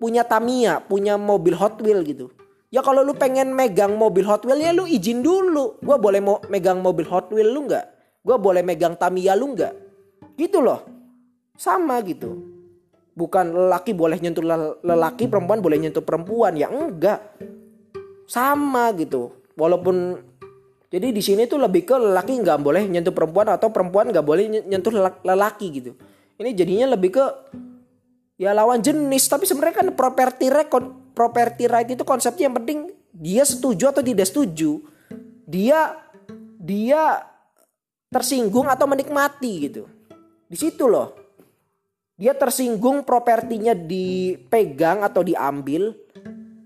punya 0.00 0.24
Tamiya, 0.24 0.80
punya 0.80 1.20
mobil 1.20 1.52
Hot 1.56 1.76
Wheel 1.84 2.00
gitu. 2.08 2.32
Ya 2.72 2.80
kalau 2.80 3.04
lu 3.04 3.12
pengen 3.16 3.52
megang 3.52 3.96
mobil 3.96 4.24
Hot 4.24 4.44
Wheel 4.48 4.64
ya 4.64 4.72
lu 4.72 4.88
izin 4.88 5.20
dulu. 5.20 5.76
Gua 5.84 6.00
boleh 6.00 6.24
mau 6.24 6.40
megang 6.48 6.80
mobil 6.80 7.04
Hot 7.12 7.28
Wheel 7.28 7.52
lu 7.52 7.68
nggak? 7.68 7.84
Gua 8.24 8.40
boleh 8.40 8.64
megang 8.64 8.96
Tamiya 8.96 9.36
lu 9.36 9.52
nggak? 9.52 9.72
Gitu 10.40 10.64
loh. 10.64 10.84
Sama 11.56 12.00
gitu. 12.04 12.32
Bukan 13.16 13.48
lelaki 13.52 13.96
boleh 13.96 14.20
nyentuh 14.20 14.44
lelaki, 14.84 15.24
perempuan 15.28 15.64
boleh 15.64 15.80
nyentuh 15.80 16.04
perempuan. 16.04 16.52
Ya 16.52 16.68
enggak. 16.68 17.20
Sama 18.28 18.92
gitu. 18.96 19.32
Walaupun 19.56 20.20
jadi 20.86 21.10
di 21.10 21.18
sini 21.24 21.50
tuh 21.50 21.58
lebih 21.58 21.82
ke 21.82 21.96
lelaki 21.98 22.38
nggak 22.38 22.62
boleh 22.62 22.86
nyentuh 22.86 23.10
perempuan 23.10 23.50
atau 23.50 23.72
perempuan 23.74 24.12
nggak 24.12 24.22
boleh 24.22 24.68
nyentuh 24.68 24.92
lelaki 25.24 25.66
gitu. 25.82 25.92
Ini 26.36 26.52
jadinya 26.54 26.94
lebih 26.94 27.16
ke 27.16 27.24
ya 28.38 28.52
lawan 28.52 28.84
jenis. 28.84 29.26
Tapi 29.26 29.48
sebenarnya 29.48 29.82
kan 29.82 29.88
property 29.96 30.46
right, 30.52 30.70
property 31.16 31.64
right 31.66 31.88
itu 31.88 32.04
konsepnya 32.06 32.52
yang 32.52 32.56
penting 32.62 32.78
dia 33.10 33.42
setuju 33.42 33.90
atau 33.90 34.04
tidak 34.04 34.28
setuju. 34.28 34.84
Dia 35.48 35.96
dia 36.60 37.24
tersinggung 38.12 38.70
atau 38.70 38.86
menikmati 38.86 39.52
gitu. 39.66 39.90
Di 40.46 40.54
situ 40.54 40.86
loh. 40.86 41.16
Dia 42.16 42.32
tersinggung 42.32 43.04
propertinya 43.04 43.76
dipegang 43.76 45.04
atau 45.04 45.20
diambil 45.20 45.92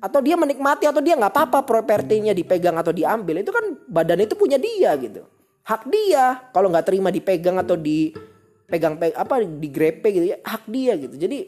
atau 0.01 0.21
dia 0.25 0.35
menikmati 0.35 0.89
atau 0.89 1.05
dia 1.05 1.15
nggak 1.15 1.29
apa-apa 1.29 1.61
propertinya 1.69 2.33
dipegang 2.33 2.75
atau 2.81 2.91
diambil. 2.91 3.45
Itu 3.45 3.53
kan 3.53 3.77
badan 3.85 4.25
itu 4.25 4.35
punya 4.35 4.57
dia 4.57 4.97
gitu. 4.97 5.29
Hak 5.69 5.87
dia. 5.93 6.51
Kalau 6.51 6.73
nggak 6.73 6.89
terima 6.89 7.13
dipegang 7.13 7.61
atau 7.61 7.77
dipegang 7.77 8.97
pe 8.97 9.13
apa 9.13 9.45
digrepe 9.45 10.09
gitu 10.09 10.27
ya 10.33 10.41
hak 10.41 10.65
dia 10.67 10.97
gitu. 10.97 11.15
Jadi 11.21 11.39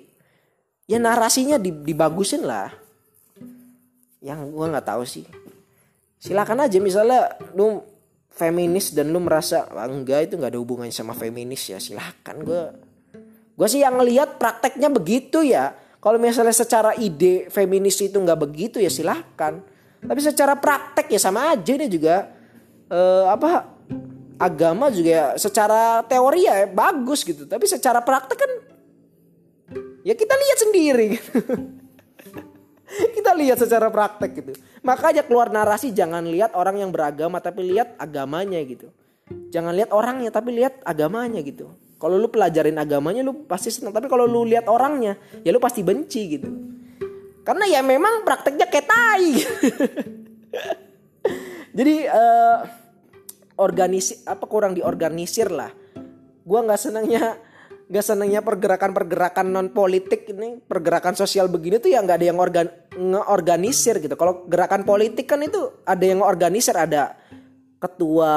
ya 0.85 1.01
narasinya 1.01 1.57
dibagusin 1.57 2.45
lah. 2.45 2.69
Yang 4.21 4.53
gua 4.53 4.67
nggak 4.77 4.87
tahu 4.87 5.03
sih. 5.09 5.25
Silakan 6.23 6.69
aja 6.69 6.79
misalnya 6.79 7.35
lu 7.57 7.83
feminis 8.31 8.93
dan 8.97 9.13
lu 9.13 9.19
merasa 9.21 9.69
ah, 9.73 9.89
enggak 9.89 10.29
itu 10.29 10.39
nggak 10.39 10.55
ada 10.55 10.61
hubungannya 10.61 10.95
sama 10.95 11.17
feminis 11.17 11.73
ya 11.73 11.81
silakan. 11.81 12.37
Gue 12.45 12.63
gue 13.53 13.69
sih 13.69 13.85
yang 13.85 14.01
ngelihat 14.01 14.41
prakteknya 14.41 14.89
begitu 14.89 15.45
ya 15.45 15.77
kalau 16.03 16.19
misalnya 16.19 16.51
secara 16.51 16.99
ide 16.99 17.47
feminis 17.47 18.03
itu 18.03 18.19
nggak 18.19 18.41
begitu 18.43 18.83
ya 18.83 18.91
silahkan. 18.91 19.63
Tapi 20.03 20.19
secara 20.19 20.59
praktek 20.59 21.07
ya 21.15 21.21
sama 21.23 21.55
aja 21.55 21.79
dia 21.79 21.87
juga 21.87 22.27
eh, 22.91 23.25
apa 23.31 23.71
agama 24.35 24.91
juga 24.91 25.11
ya 25.15 25.27
secara 25.39 26.03
teori 26.03 26.51
ya 26.51 26.67
bagus 26.67 27.23
gitu. 27.23 27.47
Tapi 27.47 27.71
secara 27.71 28.03
praktek 28.03 28.35
kan 28.35 28.53
ya 30.03 30.19
kita 30.19 30.35
lihat 30.35 30.59
sendiri. 30.59 31.05
Gitu. 31.15 31.31
kita 33.23 33.31
lihat 33.39 33.63
secara 33.63 33.87
praktek 33.87 34.31
gitu. 34.43 34.53
Makanya 34.83 35.23
keluar 35.23 35.55
narasi 35.55 35.95
jangan 35.95 36.27
lihat 36.27 36.59
orang 36.59 36.83
yang 36.83 36.91
beragama 36.91 37.39
tapi 37.39 37.63
lihat 37.63 37.95
agamanya 37.95 38.59
gitu. 38.67 38.91
Jangan 39.55 39.71
lihat 39.71 39.95
orangnya 39.95 40.35
tapi 40.35 40.51
lihat 40.51 40.83
agamanya 40.83 41.39
gitu. 41.47 41.71
Kalau 42.03 42.19
lu 42.19 42.27
pelajarin 42.27 42.75
agamanya 42.83 43.23
lu 43.23 43.47
pasti 43.47 43.71
senang, 43.71 43.95
tapi 43.95 44.11
kalau 44.11 44.27
lu 44.27 44.43
lihat 44.43 44.67
orangnya 44.67 45.15
ya 45.47 45.55
lu 45.55 45.63
pasti 45.63 45.87
benci 45.87 46.35
gitu. 46.35 46.51
Karena 47.47 47.71
ya 47.71 47.79
memang 47.79 48.27
prakteknya 48.27 48.67
kayak 48.67 48.87
tai. 48.91 49.31
Jadi 51.79 51.95
uh, 52.11 52.59
organisasi 53.55 54.27
apa 54.27 54.43
kurang 54.51 54.75
diorganisir 54.75 55.47
lah. 55.47 55.71
Gua 56.43 56.67
nggak 56.67 56.81
senangnya 56.91 57.39
nggak 57.87 58.03
senangnya 58.09 58.41
pergerakan-pergerakan 58.43 59.53
non 59.53 59.69
politik 59.71 60.27
ini 60.33 60.59
pergerakan 60.59 61.15
sosial 61.15 61.47
begini 61.53 61.77
tuh 61.77 61.93
ya 61.93 62.01
nggak 62.03 62.19
ada 62.19 62.27
yang 62.27 62.39
organ 62.43 62.67
ngeorganisir 62.99 64.03
gitu. 64.03 64.19
Kalau 64.19 64.43
gerakan 64.51 64.83
politik 64.83 65.31
kan 65.31 65.39
itu 65.39 65.71
ada 65.87 66.03
yang 66.03 66.19
organisir 66.19 66.75
ada 66.75 67.15
ketua 67.79 68.35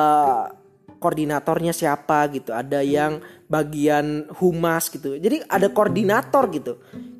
koordinatornya 0.97 1.69
siapa 1.69 2.25
gitu, 2.33 2.49
ada 2.49 2.81
yang 2.81 3.21
bagian 3.45 4.25
humas 4.41 4.89
gitu. 4.89 5.17
Jadi 5.17 5.45
ada 5.45 5.69
koordinator 5.69 6.49
gitu. 6.49 6.73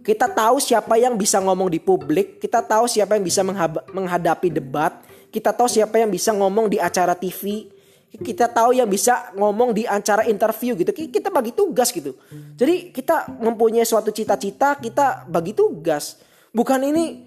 Kita 0.06 0.30
tahu 0.30 0.62
siapa 0.62 0.98
yang 0.98 1.18
bisa 1.18 1.42
ngomong 1.42 1.70
di 1.70 1.82
publik, 1.82 2.38
kita 2.42 2.62
tahu 2.62 2.86
siapa 2.86 3.18
yang 3.18 3.26
bisa 3.26 3.42
menghadapi 3.90 4.54
debat, 4.54 5.02
kita 5.34 5.54
tahu 5.54 5.66
siapa 5.70 5.98
yang 5.98 6.14
bisa 6.14 6.34
ngomong 6.34 6.70
di 6.70 6.78
acara 6.78 7.18
TV, 7.18 7.70
kita 8.22 8.48
tahu 8.50 8.78
yang 8.78 8.86
bisa 8.86 9.34
ngomong 9.34 9.74
di 9.74 9.90
acara 9.90 10.26
interview 10.30 10.78
gitu. 10.78 10.94
Kita 10.94 11.34
bagi 11.34 11.54
tugas 11.58 11.90
gitu. 11.90 12.18
Jadi 12.54 12.94
kita 12.94 13.34
mempunyai 13.42 13.86
suatu 13.86 14.14
cita-cita, 14.14 14.78
kita 14.78 15.26
bagi 15.26 15.58
tugas. 15.58 16.22
Bukan 16.54 16.86
ini 16.86 17.26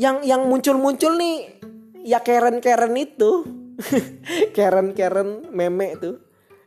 yang 0.00 0.24
yang 0.24 0.48
muncul-muncul 0.48 1.14
nih 1.20 1.60
ya 2.02 2.18
Karen-Karen 2.24 2.96
itu 2.96 3.44
Karen 4.56 4.92
meme 5.52 5.86
itu 5.94 6.18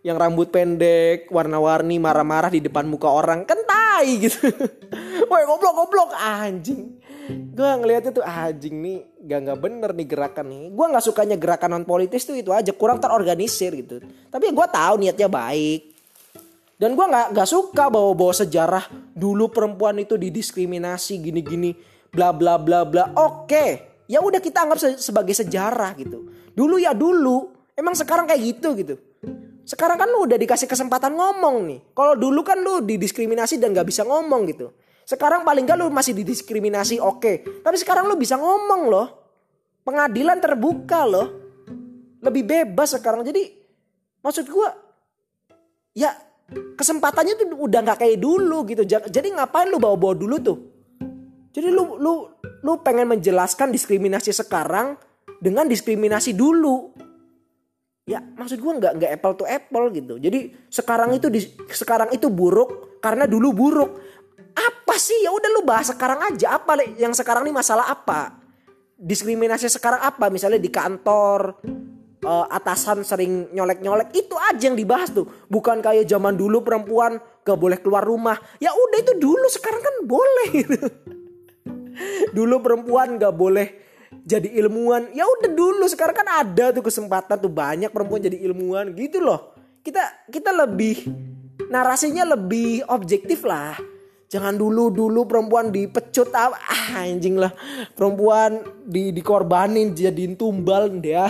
yang 0.06 0.22
rambut 0.22 0.53
pendek, 0.53 1.34
warna-warni, 1.34 1.97
marah-marah 1.97 2.53
di 2.53 2.62
depan 2.62 2.86
muka 2.86 3.10
orang 3.10 3.41
kan 3.41 3.58
tai 3.66 4.22
gitu. 4.22 4.38
Woi 5.34 5.43
goblok 5.49 5.74
goblok 5.74 6.14
anjing. 6.14 7.01
Gue 7.26 7.66
ngeliat 7.66 8.14
itu 8.14 8.22
anjing 8.22 8.86
nih 8.86 8.97
gak 9.26 9.39
nggak 9.49 9.58
bener 9.58 9.89
nih 9.97 10.06
gerakan 10.06 10.45
nih. 10.53 10.64
Gue 10.70 10.86
nggak 10.93 11.06
sukanya 11.10 11.38
gerakan 11.41 11.74
non 11.74 11.86
politis 11.89 12.22
tuh 12.22 12.38
itu 12.38 12.53
aja 12.53 12.70
kurang 12.70 13.01
terorganisir 13.01 13.74
gitu. 13.74 13.97
Tapi 14.30 14.53
gue 14.53 14.68
tahu 14.70 14.93
niatnya 15.01 15.26
baik. 15.26 15.97
Dan 16.78 16.93
gue 16.93 17.06
nggak 17.10 17.34
nggak 17.34 17.49
suka 17.49 17.89
bawa-bawa 17.89 18.34
sejarah 18.45 18.86
dulu 19.18 19.49
perempuan 19.49 19.97
itu 19.97 20.22
didiskriminasi 20.22 21.18
gini-gini 21.18 21.74
bla 22.14 22.30
bla 22.30 22.62
bla 22.62 22.86
bla. 22.86 23.10
Oke, 23.18 24.06
ya 24.06 24.22
udah 24.22 24.38
kita 24.38 24.70
anggap 24.70 25.01
sebagai 25.01 25.34
sejarah 25.34 25.97
gitu. 25.97 26.30
Dulu 26.53 26.78
ya 26.78 26.93
dulu. 26.93 27.49
Emang 27.74 27.97
sekarang 27.97 28.30
kayak 28.30 28.41
gitu 28.53 28.70
gitu. 28.78 28.95
Sekarang 29.66 29.97
kan 29.97 30.05
lu 30.05 30.30
udah 30.30 30.38
dikasih 30.38 30.70
kesempatan 30.70 31.18
ngomong 31.18 31.66
nih. 31.66 31.80
Kalau 31.97 32.13
dulu 32.13 32.45
kan 32.45 32.61
lu 32.61 32.86
didiskriminasi 32.86 33.57
dan 33.57 33.74
gak 33.74 33.89
bisa 33.89 34.05
ngomong 34.05 34.45
gitu. 34.45 34.70
Sekarang 35.09 35.41
paling 35.41 35.66
gak 35.66 35.82
lu 35.82 35.89
masih 35.89 36.13
didiskriminasi 36.13 37.01
oke. 37.01 37.18
Okay. 37.18 37.36
Tapi 37.66 37.78
sekarang 37.82 38.05
lu 38.05 38.13
bisa 38.13 38.38
ngomong 38.38 38.82
loh. 38.93 39.07
Pengadilan 39.82 40.38
terbuka 40.38 41.09
loh. 41.09 41.28
Lebih 42.22 42.45
bebas 42.45 42.93
sekarang. 42.93 43.26
Jadi 43.26 43.41
maksud 44.22 44.45
gue 44.45 44.70
ya 45.97 46.13
kesempatannya 46.53 47.34
tuh 47.34 47.57
udah 47.57 47.80
gak 47.82 48.05
kayak 48.05 48.22
dulu 48.22 48.70
gitu. 48.70 48.86
Jadi 48.86 49.34
ngapain 49.34 49.66
lu 49.66 49.82
bawa-bawa 49.82 50.13
dulu 50.13 50.36
tuh? 50.45 50.57
Jadi 51.57 51.74
lu 51.74 51.97
lu 51.97 52.30
lu 52.61 52.72
pengen 52.86 53.09
menjelaskan 53.09 53.74
diskriminasi 53.74 54.30
sekarang 54.30 54.93
dengan 55.41 55.66
diskriminasi 55.66 56.38
dulu 56.38 56.95
ya 58.06 58.22
maksud 58.22 58.62
gue 58.62 58.74
nggak 58.78 58.93
nggak 59.01 59.12
apple 59.18 59.34
to 59.34 59.45
apple 59.49 59.86
gitu. 59.89 60.16
Jadi 60.22 60.53
sekarang 60.70 61.18
itu 61.18 61.28
di, 61.28 61.41
sekarang 61.74 62.14
itu 62.14 62.30
buruk 62.30 63.01
karena 63.01 63.26
dulu 63.26 63.51
buruk. 63.51 63.91
Apa 64.56 64.95
sih? 64.95 65.26
Ya 65.26 65.34
udah 65.34 65.49
lu 65.51 65.68
bahas 65.68 65.91
sekarang 65.91 66.22
aja. 66.32 66.56
Apa 66.56 66.80
yang 66.95 67.12
sekarang 67.12 67.43
ini 67.43 67.51
masalah 67.51 67.91
apa? 67.91 68.39
Diskriminasi 68.95 69.68
sekarang 69.68 69.99
apa? 69.99 70.32
Misalnya 70.32 70.62
di 70.62 70.72
kantor 70.72 71.60
uh, 72.24 72.47
atasan 72.47 73.03
sering 73.03 73.51
nyolek-nyolek. 73.51 74.16
Itu 74.16 74.39
aja 74.39 74.72
yang 74.72 74.80
dibahas 74.80 75.12
tuh. 75.12 75.28
Bukan 75.51 75.84
kayak 75.84 76.08
zaman 76.08 76.39
dulu 76.39 76.64
perempuan 76.64 77.20
gak 77.43 77.60
boleh 77.60 77.84
keluar 77.84 78.08
rumah. 78.08 78.39
Ya 78.64 78.72
udah 78.72 78.97
itu 79.03 79.14
dulu. 79.20 79.45
Sekarang 79.51 79.82
kan 79.84 79.95
boleh. 80.08 80.49
Dulu 82.36 82.60
perempuan 82.60 83.16
gak 83.16 83.32
boleh 83.32 83.84
jadi 84.24 84.47
ilmuwan. 84.63 85.11
Ya 85.11 85.28
udah 85.28 85.51
dulu 85.51 85.86
sekarang 85.89 86.16
kan 86.16 86.30
ada 86.30 86.72
tuh 86.72 86.86
kesempatan 86.86 87.36
tuh 87.41 87.51
banyak 87.51 87.91
perempuan 87.91 88.24
jadi 88.24 88.38
ilmuwan 88.45 88.95
gitu 88.95 89.20
loh. 89.20 89.51
Kita 89.84 90.30
kita 90.32 90.55
lebih 90.55 91.09
narasinya 91.68 92.24
lebih 92.38 92.88
objektif 92.88 93.43
lah. 93.43 93.76
Jangan 94.26 94.57
dulu 94.57 94.89
dulu 94.89 95.30
perempuan 95.30 95.70
dipecut 95.70 96.34
ah, 96.34 96.53
anjing 96.97 97.38
lah. 97.38 97.53
Perempuan 97.93 98.63
di 98.86 99.13
dikorbanin 99.13 99.93
jadiin 99.93 100.34
tumbal 100.34 100.89
dia 100.97 101.30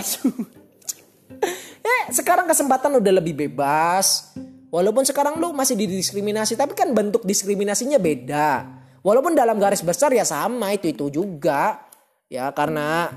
sekarang 2.16 2.46
kesempatan 2.48 2.98
udah 2.98 3.12
lebih 3.22 3.34
bebas. 3.36 4.34
Walaupun 4.66 5.06
sekarang 5.06 5.38
lu 5.38 5.54
masih 5.54 5.78
didiskriminasi, 5.78 6.58
tapi 6.58 6.74
kan 6.74 6.90
bentuk 6.90 7.22
diskriminasinya 7.22 7.96
beda. 7.96 8.66
Walaupun 9.00 9.38
dalam 9.38 9.56
garis 9.62 9.80
besar 9.86 10.10
ya 10.10 10.26
sama 10.26 10.74
itu 10.74 10.90
itu 10.90 11.06
juga. 11.08 11.85
Ya 12.26 12.50
karena 12.50 13.14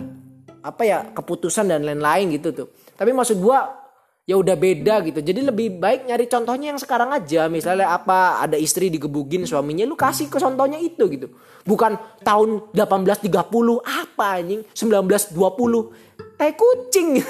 apa 0.59 0.83
ya 0.83 1.07
keputusan 1.15 1.71
dan 1.71 1.81
lain-lain 1.87 2.35
gitu 2.35 2.53
tuh. 2.53 2.67
Tapi 2.93 3.15
maksud 3.15 3.39
gua 3.39 3.79
ya 4.29 4.37
udah 4.37 4.53
beda 4.53 5.01
gitu. 5.09 5.25
Jadi 5.25 5.41
lebih 5.41 5.81
baik 5.81 6.05
nyari 6.05 6.29
contohnya 6.29 6.69
yang 6.69 6.77
sekarang 6.77 7.09
aja. 7.09 7.49
Misalnya 7.49 7.89
apa 7.89 8.37
ada 8.45 8.61
istri 8.61 8.93
digebugin 8.93 9.49
suaminya 9.49 9.89
lu 9.89 9.97
kasih 9.97 10.29
ke 10.29 10.37
contohnya 10.37 10.77
itu 10.77 11.09
gitu. 11.09 11.33
Bukan 11.65 12.21
tahun 12.21 12.69
1830 12.77 13.33
apa 13.81 14.27
anjing 14.37 14.61
1920. 14.77 16.37
Tai 16.37 16.51
kucing. 16.53 17.09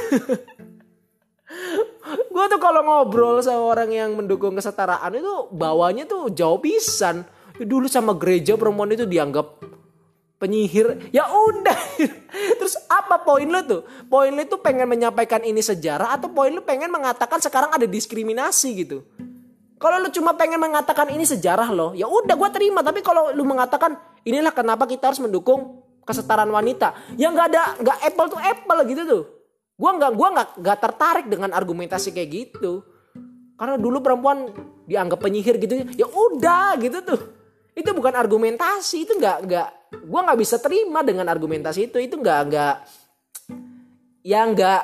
gue 2.29 2.45
tuh 2.51 2.61
kalau 2.61 2.81
ngobrol 2.83 3.41
sama 3.41 3.63
orang 3.73 3.89
yang 3.89 4.13
mendukung 4.13 4.53
kesetaraan 4.53 5.15
itu 5.15 5.47
bawahnya 5.55 6.03
tuh 6.03 6.27
jauh 6.35 6.59
pisan. 6.59 7.23
Dulu 7.55 7.87
sama 7.87 8.15
gereja 8.19 8.59
perempuan 8.59 8.91
itu 8.91 9.07
dianggap 9.07 9.78
penyihir. 10.39 11.11
Ya 11.11 11.27
udah. 11.27 11.77
Terus 12.59 12.79
apa 12.87 13.21
poin 13.21 13.45
lu 13.45 13.59
tuh? 13.67 13.83
Poin 14.07 14.31
lu 14.31 14.41
tuh 14.47 14.57
pengen 14.63 14.87
menyampaikan 14.87 15.43
ini 15.43 15.59
sejarah 15.59 16.15
atau 16.15 16.31
poin 16.31 16.49
lu 16.49 16.63
pengen 16.63 16.89
mengatakan 16.89 17.43
sekarang 17.43 17.75
ada 17.75 17.85
diskriminasi 17.85 18.69
gitu? 18.87 19.03
Kalau 19.79 19.95
lu 19.99 20.11
cuma 20.11 20.35
pengen 20.35 20.59
mengatakan 20.59 21.07
ini 21.11 21.23
sejarah 21.23 21.71
loh, 21.71 21.91
ya 21.95 22.03
udah 22.03 22.35
gue 22.35 22.49
terima. 22.51 22.83
Tapi 22.83 22.99
kalau 22.99 23.31
lu 23.31 23.47
mengatakan 23.47 23.95
inilah 24.27 24.51
kenapa 24.51 24.83
kita 24.83 25.11
harus 25.11 25.23
mendukung 25.23 25.83
kesetaraan 26.03 26.51
wanita, 26.51 27.15
ya 27.15 27.31
nggak 27.31 27.47
ada 27.53 27.63
nggak 27.79 27.97
apple 28.11 28.27
to 28.27 28.37
apple 28.43 28.79
gitu 28.83 29.03
tuh. 29.07 29.23
Gue 29.79 29.91
nggak 29.95 30.11
gua 30.19 30.27
nggak 30.35 30.49
nggak 30.59 30.77
tertarik 30.83 31.25
dengan 31.31 31.55
argumentasi 31.55 32.11
kayak 32.11 32.27
gitu. 32.27 32.83
Karena 33.55 33.79
dulu 33.79 34.03
perempuan 34.03 34.51
dianggap 34.83 35.19
penyihir 35.19 35.55
gitu, 35.63 35.83
ya 35.95 36.07
udah 36.11 36.75
gitu 36.83 36.99
tuh. 36.99 37.21
Itu 37.71 37.95
bukan 37.95 38.19
argumentasi, 38.19 39.07
itu 39.07 39.15
nggak 39.15 39.37
nggak 39.47 39.67
gue 39.89 40.19
nggak 40.21 40.39
bisa 40.39 40.61
terima 40.61 41.01
dengan 41.01 41.25
argumentasi 41.27 41.89
itu. 41.89 41.97
Itu 41.97 42.21
nggak 42.21 42.39
nggak 42.49 42.75
ya 44.25 44.41
nggak 44.45 44.81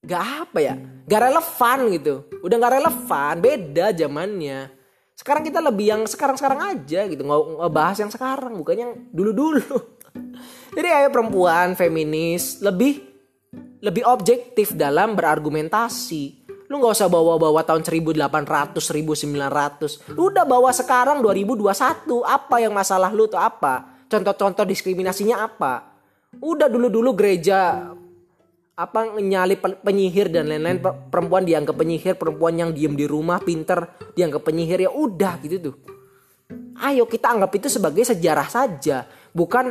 nggak 0.00 0.22
apa 0.44 0.58
ya, 0.58 0.74
nggak 1.06 1.22
relevan 1.28 1.78
gitu. 1.92 2.14
Udah 2.40 2.56
nggak 2.56 2.74
relevan, 2.80 3.34
beda 3.38 3.86
zamannya. 3.92 4.58
Sekarang 5.12 5.44
kita 5.44 5.60
lebih 5.60 5.86
yang 5.92 6.02
sekarang-sekarang 6.08 6.60
aja 6.72 7.04
gitu, 7.04 7.20
nggak 7.20 7.72
bahas 7.72 8.00
yang 8.00 8.08
sekarang, 8.08 8.56
bukan 8.56 8.76
yang 8.76 8.92
dulu-dulu. 9.12 10.00
Jadi 10.76 10.88
ayo 10.88 11.12
perempuan 11.12 11.76
feminis 11.76 12.64
lebih 12.64 13.04
lebih 13.84 14.04
objektif 14.08 14.72
dalam 14.72 15.12
berargumentasi. 15.12 16.48
Lu 16.70 16.78
nggak 16.78 16.94
usah 16.94 17.10
bawa-bawa 17.10 17.66
tahun 17.66 17.82
1800, 17.82 18.78
1900. 18.78 20.14
Lu 20.14 20.30
udah 20.30 20.46
bawa 20.46 20.70
sekarang 20.70 21.18
2021. 21.18 22.06
Apa 22.22 22.62
yang 22.62 22.70
masalah 22.70 23.10
lu 23.10 23.26
tuh 23.26 23.42
apa? 23.42 23.99
Contoh-contoh 24.10 24.66
diskriminasinya 24.66 25.38
apa? 25.38 25.94
Udah 26.42 26.66
dulu-dulu 26.66 27.14
gereja 27.14 27.90
apa 28.80 29.12
nyali 29.12 29.60
penyihir 29.60 30.32
dan 30.32 30.48
lain-lain 30.48 30.80
perempuan 31.12 31.44
dianggap 31.44 31.76
penyihir 31.76 32.16
perempuan 32.16 32.56
yang 32.56 32.70
diem 32.72 32.96
di 32.96 33.04
rumah 33.04 33.36
pinter 33.36 33.92
dianggap 34.16 34.40
penyihir 34.40 34.88
ya 34.88 34.88
udah 34.88 35.36
gitu 35.44 35.68
tuh 35.68 35.76
ayo 36.88 37.04
kita 37.04 37.28
anggap 37.28 37.52
itu 37.60 37.68
sebagai 37.68 38.08
sejarah 38.08 38.48
saja 38.48 39.04
bukan 39.36 39.68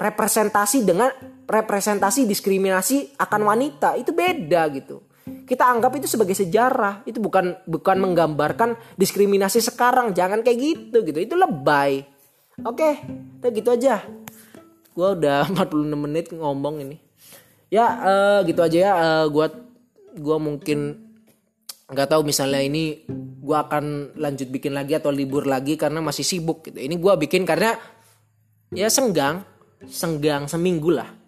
representasi 0.00 0.88
dengan 0.88 1.12
representasi 1.44 2.24
diskriminasi 2.24 3.20
akan 3.20 3.40
wanita 3.44 4.00
itu 4.00 4.16
beda 4.16 4.64
gitu. 4.72 5.04
Kita 5.44 5.66
anggap 5.68 5.98
itu 5.98 6.06
sebagai 6.06 6.34
sejarah, 6.34 7.04
itu 7.04 7.20
bukan 7.20 7.58
bukan 7.68 7.96
menggambarkan 8.00 8.78
diskriminasi 8.96 9.60
sekarang. 9.60 10.16
Jangan 10.16 10.40
kayak 10.46 10.58
gitu 10.58 11.02
gitu. 11.04 11.18
Itu 11.20 11.34
lebay. 11.36 12.06
Oke, 12.66 13.00
kita 13.40 13.48
gitu 13.52 13.68
aja. 13.72 14.04
Gua 14.92 15.16
udah 15.16 15.48
46 15.52 15.96
menit 15.96 16.26
ngomong 16.34 16.84
ini. 16.84 16.96
Ya 17.70 17.86
uh, 17.86 18.38
gitu 18.44 18.60
aja 18.64 18.78
ya. 18.78 18.92
Uh, 18.96 19.26
gua 19.30 19.46
gua 20.18 20.36
mungkin 20.36 21.10
nggak 21.90 22.08
tahu 22.10 22.22
misalnya 22.26 22.62
ini 22.62 23.04
gua 23.40 23.66
akan 23.66 24.14
lanjut 24.18 24.50
bikin 24.50 24.74
lagi 24.74 24.94
atau 24.98 25.10
libur 25.10 25.46
lagi 25.46 25.78
karena 25.78 26.02
masih 26.02 26.26
sibuk 26.26 26.66
gitu. 26.66 26.78
Ini 26.78 26.96
gua 27.00 27.14
bikin 27.16 27.46
karena 27.46 27.78
ya 28.74 28.86
senggang, 28.86 29.42
senggang 29.86 30.46
seminggu 30.46 30.94
lah 30.94 31.20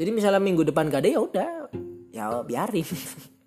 jadi 0.00 0.16
misalnya 0.16 0.40
minggu 0.40 0.64
depan 0.64 0.88
gak 0.88 1.04
ada 1.04 1.10
ya 1.12 1.20
udah, 1.20 1.50
ya 2.08 2.24
biarin. 2.40 2.88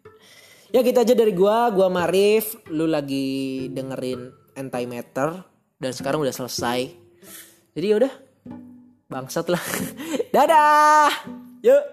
ya 0.74 0.86
kita 0.86 1.02
gitu 1.02 1.10
aja 1.10 1.14
dari 1.18 1.34
gua, 1.34 1.74
gua 1.74 1.90
Marif, 1.90 2.62
lu 2.70 2.86
lagi 2.86 3.66
dengerin 3.74 4.30
Antimatter 4.54 5.42
dan 5.82 5.92
sekarang 5.98 6.22
udah 6.22 6.30
selesai. 6.30 6.94
Jadi 7.74 7.86
ya 7.90 7.96
udah, 7.98 8.14
bangsat 9.10 9.50
lah. 9.50 9.62
Dadah. 10.34 11.10
Yuk. 11.66 11.93